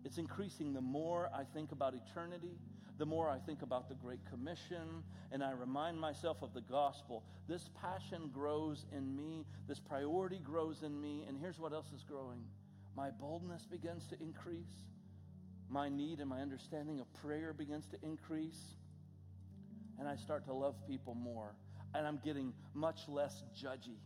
It's 0.05 0.19
increasing 0.19 0.73
the 0.73 0.81
more 0.81 1.31
I 1.35 1.45
think 1.45 1.73
about 1.73 1.95
eternity, 1.95 2.59
the 2.99 3.07
more 3.07 3.29
I 3.29 3.39
think 3.39 3.63
about 3.63 3.89
the 3.89 3.95
Great 3.95 4.21
Commission, 4.31 5.03
and 5.33 5.43
I 5.43 5.53
remind 5.53 5.99
myself 5.99 6.43
of 6.43 6.53
the 6.55 6.61
gospel. 6.61 7.25
This 7.49 7.71
passion 7.81 8.31
grows 8.33 8.87
in 8.97 9.17
me, 9.17 9.47
this 9.69 9.81
priority 9.81 10.39
grows 10.39 10.83
in 10.83 11.01
me, 11.01 11.25
and 11.29 11.39
here's 11.39 11.59
what 11.59 11.73
else 11.73 11.93
is 11.95 12.03
growing 12.03 12.45
my 12.97 13.11
boldness 13.11 13.67
begins 13.67 14.07
to 14.09 14.21
increase, 14.21 14.85
my 15.69 15.89
need 15.89 16.19
and 16.19 16.29
my 16.29 16.41
understanding 16.41 17.01
of 17.01 17.07
prayer 17.15 17.53
begins 17.53 17.87
to 17.87 17.97
increase, 18.03 18.61
and 19.99 20.09
I 20.09 20.17
start 20.17 20.45
to 20.47 20.53
love 20.53 20.75
people 20.87 21.15
more, 21.15 21.55
and 21.95 22.07
I'm 22.07 22.21
getting 22.25 22.53
much 22.75 23.09
less 23.09 23.45
judgy. 23.57 23.97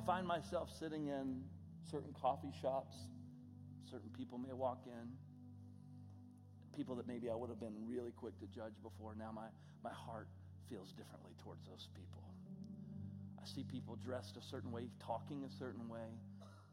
I 0.00 0.02
find 0.02 0.26
myself 0.26 0.70
sitting 0.80 1.08
in 1.08 1.44
certain 1.90 2.14
coffee 2.16 2.52
shops. 2.62 2.96
Certain 3.84 4.08
people 4.16 4.38
may 4.38 4.54
walk 4.54 4.84
in. 4.86 5.12
People 6.74 6.96
that 6.96 7.06
maybe 7.06 7.28
I 7.28 7.34
would 7.34 7.50
have 7.50 7.60
been 7.60 7.76
really 7.84 8.12
quick 8.16 8.32
to 8.40 8.46
judge 8.46 8.72
before. 8.82 9.12
Now 9.18 9.28
my, 9.28 9.52
my 9.84 9.92
heart 9.92 10.28
feels 10.70 10.92
differently 10.96 11.36
towards 11.44 11.66
those 11.68 11.88
people. 11.92 12.24
I 13.36 13.44
see 13.44 13.62
people 13.62 13.98
dressed 14.00 14.38
a 14.38 14.42
certain 14.42 14.72
way, 14.72 14.88
talking 15.04 15.44
a 15.44 15.52
certain 15.52 15.86
way, 15.86 16.16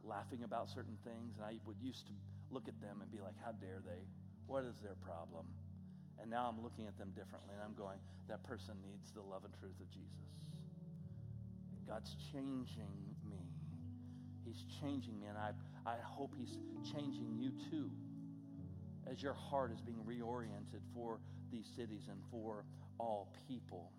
laughing 0.05 0.43
about 0.45 0.69
certain 0.69 0.95
things, 1.03 1.36
and 1.36 1.43
I 1.43 1.59
would 1.67 1.82
used 1.84 2.07
to 2.07 2.13
look 2.49 2.69
at 2.69 2.80
them 2.80 3.03
and 3.03 3.11
be 3.11 3.19
like, 3.19 3.36
how 3.43 3.51
dare 3.51 3.84
they? 3.84 4.07
What 4.47 4.63
is 4.63 4.80
their 4.80 4.95
problem? 5.03 5.47
And 6.21 6.32
now 6.32 6.47
I'm 6.47 6.63
looking 6.63 6.88
at 6.88 6.97
them 6.97 7.11
differently, 7.11 7.51
and 7.51 7.59
I'm 7.59 7.75
going, 7.75 7.99
that 8.30 8.39
person 8.47 8.80
needs 8.88 9.11
the 9.11 9.19
love 9.21 9.43
and 9.43 9.51
truth 9.59 9.75
of 9.84 9.91
Jesus. 9.91 10.32
God's 11.88 12.15
changing. 12.32 13.16
He's 14.48 14.64
changing 14.82 15.20
me, 15.20 15.28
and 15.28 15.38
I, 15.38 15.52
I 15.86 15.95
hope 16.02 16.34
He's 16.38 16.58
changing 16.93 17.36
you 17.38 17.52
too 17.70 17.91
as 19.10 19.22
your 19.22 19.34
heart 19.34 19.72
is 19.72 19.82
being 19.82 20.00
reoriented 20.08 20.82
for 20.93 21.20
these 21.52 21.66
cities 21.76 22.08
and 22.10 22.20
for 22.32 22.66
all 23.00 23.32
people. 23.48 23.91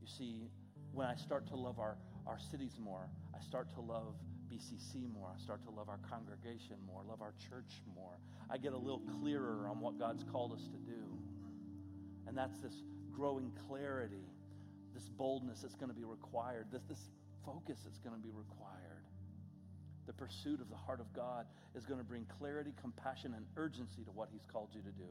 You 0.00 0.06
see, 0.06 0.50
when 0.92 1.06
I 1.06 1.14
start 1.14 1.46
to 1.48 1.56
love 1.56 1.78
our, 1.78 1.96
our 2.26 2.38
cities 2.50 2.78
more, 2.82 3.08
I 3.34 3.42
start 3.42 3.72
to 3.74 3.80
love 3.80 4.14
BCC 4.52 5.12
more. 5.12 5.28
I 5.34 5.38
start 5.42 5.62
to 5.64 5.70
love 5.70 5.88
our 5.88 5.98
congregation 6.08 6.76
more, 6.86 7.02
love 7.06 7.20
our 7.20 7.34
church 7.50 7.82
more. 7.94 8.18
I 8.50 8.58
get 8.58 8.72
a 8.72 8.78
little 8.78 9.02
clearer 9.20 9.68
on 9.68 9.80
what 9.80 9.98
God's 9.98 10.24
called 10.24 10.52
us 10.52 10.62
to 10.68 10.78
do. 10.78 11.02
And 12.26 12.36
that's 12.36 12.58
this 12.58 12.82
growing 13.12 13.52
clarity, 13.68 14.28
this 14.94 15.08
boldness 15.08 15.60
that's 15.62 15.74
going 15.74 15.90
to 15.90 15.96
be 15.96 16.04
required, 16.04 16.66
this, 16.72 16.82
this 16.88 17.10
focus 17.44 17.80
that's 17.84 17.98
going 17.98 18.14
to 18.14 18.22
be 18.22 18.32
required. 18.32 18.95
The 20.06 20.12
pursuit 20.12 20.60
of 20.60 20.70
the 20.70 20.76
heart 20.76 21.00
of 21.00 21.12
God 21.12 21.46
is 21.74 21.84
going 21.84 21.98
to 21.98 22.04
bring 22.04 22.26
clarity, 22.38 22.72
compassion, 22.80 23.34
and 23.34 23.44
urgency 23.56 24.02
to 24.04 24.10
what 24.10 24.28
He's 24.32 24.46
called 24.52 24.68
you 24.72 24.80
to 24.82 24.94
do. 24.94 25.10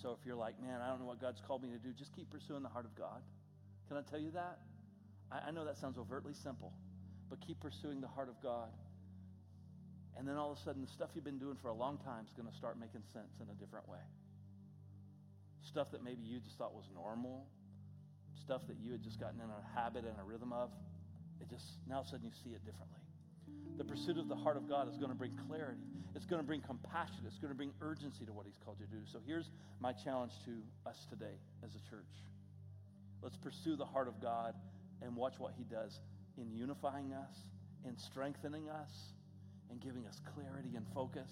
So 0.00 0.16
if 0.18 0.24
you're 0.24 0.36
like, 0.36 0.60
man, 0.62 0.80
I 0.80 0.88
don't 0.88 1.00
know 1.00 1.06
what 1.06 1.20
God's 1.20 1.42
called 1.46 1.62
me 1.62 1.70
to 1.70 1.78
do, 1.78 1.92
just 1.92 2.14
keep 2.14 2.30
pursuing 2.30 2.62
the 2.62 2.68
heart 2.68 2.84
of 2.84 2.96
God. 2.96 3.20
Can 3.88 3.96
I 3.96 4.02
tell 4.02 4.20
you 4.20 4.30
that? 4.32 4.58
I, 5.30 5.48
I 5.48 5.50
know 5.50 5.64
that 5.64 5.76
sounds 5.76 5.98
overtly 5.98 6.32
simple, 6.32 6.72
but 7.28 7.40
keep 7.44 7.60
pursuing 7.60 8.00
the 8.00 8.08
heart 8.08 8.28
of 8.28 8.40
God. 8.42 8.70
And 10.16 10.26
then 10.26 10.36
all 10.36 10.50
of 10.52 10.58
a 10.58 10.62
sudden, 10.62 10.82
the 10.82 10.90
stuff 10.90 11.10
you've 11.14 11.24
been 11.24 11.38
doing 11.38 11.56
for 11.60 11.68
a 11.68 11.74
long 11.74 11.98
time 11.98 12.24
is 12.24 12.32
going 12.32 12.48
to 12.48 12.54
start 12.54 12.78
making 12.78 13.02
sense 13.12 13.38
in 13.40 13.46
a 13.50 13.54
different 13.54 13.88
way. 13.88 14.02
Stuff 15.62 15.90
that 15.92 16.02
maybe 16.02 16.22
you 16.24 16.40
just 16.40 16.56
thought 16.58 16.74
was 16.74 16.88
normal, 16.94 17.46
stuff 18.40 18.62
that 18.66 18.76
you 18.82 18.92
had 18.92 19.02
just 19.02 19.20
gotten 19.20 19.40
in 19.40 19.46
a 19.46 19.78
habit 19.78 20.04
and 20.04 20.14
a 20.18 20.24
rhythm 20.24 20.52
of, 20.52 20.70
it 21.40 21.48
just, 21.50 21.66
now 21.88 21.96
all 21.96 22.00
of 22.00 22.06
a 22.06 22.10
sudden 22.10 22.26
you 22.26 22.32
see 22.42 22.50
it 22.50 22.64
differently. 22.64 22.98
The 23.78 23.84
pursuit 23.84 24.18
of 24.18 24.28
the 24.28 24.34
heart 24.34 24.56
of 24.56 24.68
God 24.68 24.88
is 24.88 24.98
going 24.98 25.10
to 25.10 25.16
bring 25.16 25.38
clarity. 25.46 25.78
It's 26.16 26.26
going 26.26 26.42
to 26.42 26.46
bring 26.46 26.60
compassion. 26.60 27.20
It's 27.26 27.38
going 27.38 27.52
to 27.52 27.56
bring 27.56 27.72
urgency 27.80 28.26
to 28.26 28.32
what 28.32 28.44
He's 28.44 28.58
called 28.64 28.78
you 28.80 28.86
to 28.86 28.92
do. 28.92 29.02
So 29.10 29.20
here's 29.24 29.50
my 29.80 29.92
challenge 29.92 30.32
to 30.46 30.50
us 30.88 31.06
today 31.08 31.38
as 31.64 31.70
a 31.76 31.90
church. 31.90 32.10
Let's 33.22 33.36
pursue 33.36 33.76
the 33.76 33.84
heart 33.84 34.08
of 34.08 34.20
God 34.20 34.54
and 35.00 35.14
watch 35.14 35.38
what 35.38 35.52
He 35.56 35.62
does 35.62 36.00
in 36.36 36.52
unifying 36.52 37.12
us, 37.12 37.38
in 37.86 37.96
strengthening 37.96 38.68
us, 38.68 38.90
and 39.70 39.80
giving 39.80 40.06
us 40.06 40.20
clarity 40.34 40.74
and 40.74 40.84
focus. 40.92 41.30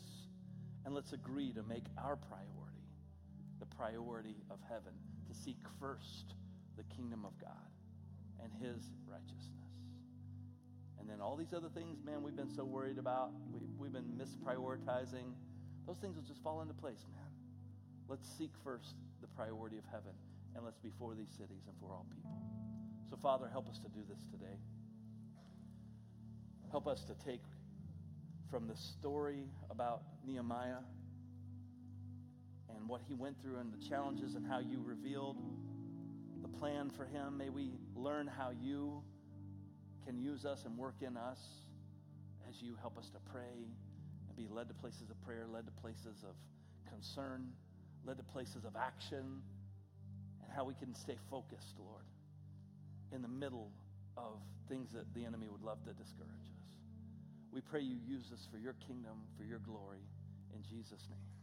And 0.85 0.95
let's 0.95 1.13
agree 1.13 1.53
to 1.53 1.65
make 1.65 1.85
our 1.99 2.15
priority 2.15 2.77
the 3.59 3.67
priority 3.67 4.37
of 4.51 4.59
heaven, 4.69 4.93
to 5.29 5.35
seek 5.35 5.57
first 5.81 6.35
the 6.77 6.85
kingdom 6.95 7.25
of 7.25 7.33
God 7.41 7.51
and 8.43 8.53
His 8.53 8.85
righteousness. 9.11 9.66
And 11.07 11.13
then 11.13 11.21
all 11.21 11.37
these 11.37 11.55
other 11.55 11.69
things, 11.69 12.03
man, 12.05 12.21
we've 12.21 12.35
been 12.35 12.51
so 12.51 12.65
worried 12.65 12.99
about, 12.99 13.31
we, 13.53 13.61
we've 13.79 13.93
been 13.93 14.19
misprioritizing. 14.19 15.35
Those 15.87 15.99
things 15.99 16.17
will 16.17 16.25
just 16.25 16.43
fall 16.43 16.63
into 16.63 16.75
place, 16.75 17.07
man. 17.15 17.31
Let's 18.09 18.27
seek 18.37 18.51
first 18.65 18.97
the 19.21 19.29
priority 19.29 19.79
of 19.79 19.85
heaven, 19.85 20.11
and 20.57 20.65
let's 20.65 20.81
be 20.81 20.91
for 20.99 21.15
these 21.15 21.31
cities 21.31 21.63
and 21.69 21.77
for 21.79 21.95
all 21.95 22.07
people. 22.13 22.33
So, 23.09 23.17
Father, 23.23 23.49
help 23.49 23.69
us 23.69 23.79
to 23.79 23.89
do 23.89 24.01
this 24.09 24.19
today. 24.33 24.59
Help 26.73 26.89
us 26.89 27.05
to 27.05 27.15
take 27.25 27.45
from 28.51 28.67
the 28.67 28.75
story 28.75 29.45
about 29.71 30.03
Nehemiah 30.27 30.83
and 32.75 32.89
what 32.89 33.01
he 33.07 33.15
went 33.15 33.41
through 33.41 33.59
and 33.59 33.73
the 33.73 33.89
challenges 33.89 34.35
and 34.35 34.45
how 34.45 34.59
you 34.59 34.83
revealed 34.85 35.37
the 36.43 36.49
plan 36.49 36.91
for 36.91 37.05
him. 37.05 37.39
May 37.39 37.51
we 37.51 37.71
learn 37.95 38.27
how 38.27 38.51
you 38.61 39.05
can 40.07 40.19
use 40.21 40.45
us 40.45 40.65
and 40.65 40.79
work 40.79 40.95
in 41.03 41.17
us 41.17 41.39
as 42.49 42.63
you 42.63 42.77
help 42.81 42.97
us 42.97 43.11
to 43.11 43.19
pray 43.33 43.67
and 44.29 44.37
be 44.37 44.47
led 44.49 44.69
to 44.69 44.75
places 44.75 45.11
of 45.11 45.21
prayer, 45.23 45.47
led 45.53 45.67
to 45.67 45.73
places 45.83 46.23
of 46.23 46.37
concern, 46.89 47.51
led 48.07 48.17
to 48.17 48.23
places 48.23 48.65
of 48.65 48.77
action, 48.77 49.43
and 50.43 50.53
how 50.55 50.65
we 50.65 50.75
can 50.75 50.95
stay 50.95 51.17
focused, 51.29 51.75
Lord, 51.79 52.07
in 53.13 53.21
the 53.21 53.29
middle 53.29 53.73
of 54.17 54.39
things 54.69 54.93
that 54.93 55.13
the 55.13 55.25
enemy 55.25 55.49
would 55.51 55.63
love 55.63 55.83
to 55.85 55.93
discourage 55.93 56.31
us. 56.31 56.71
We 57.53 57.61
pray 57.61 57.81
you 57.81 57.97
use 58.07 58.31
us 58.33 58.47
for 58.51 58.59
your 58.59 58.75
kingdom, 58.87 59.27
for 59.37 59.45
your 59.45 59.59
glory. 59.59 60.07
In 60.55 60.63
Jesus' 60.63 61.03
name. 61.11 61.36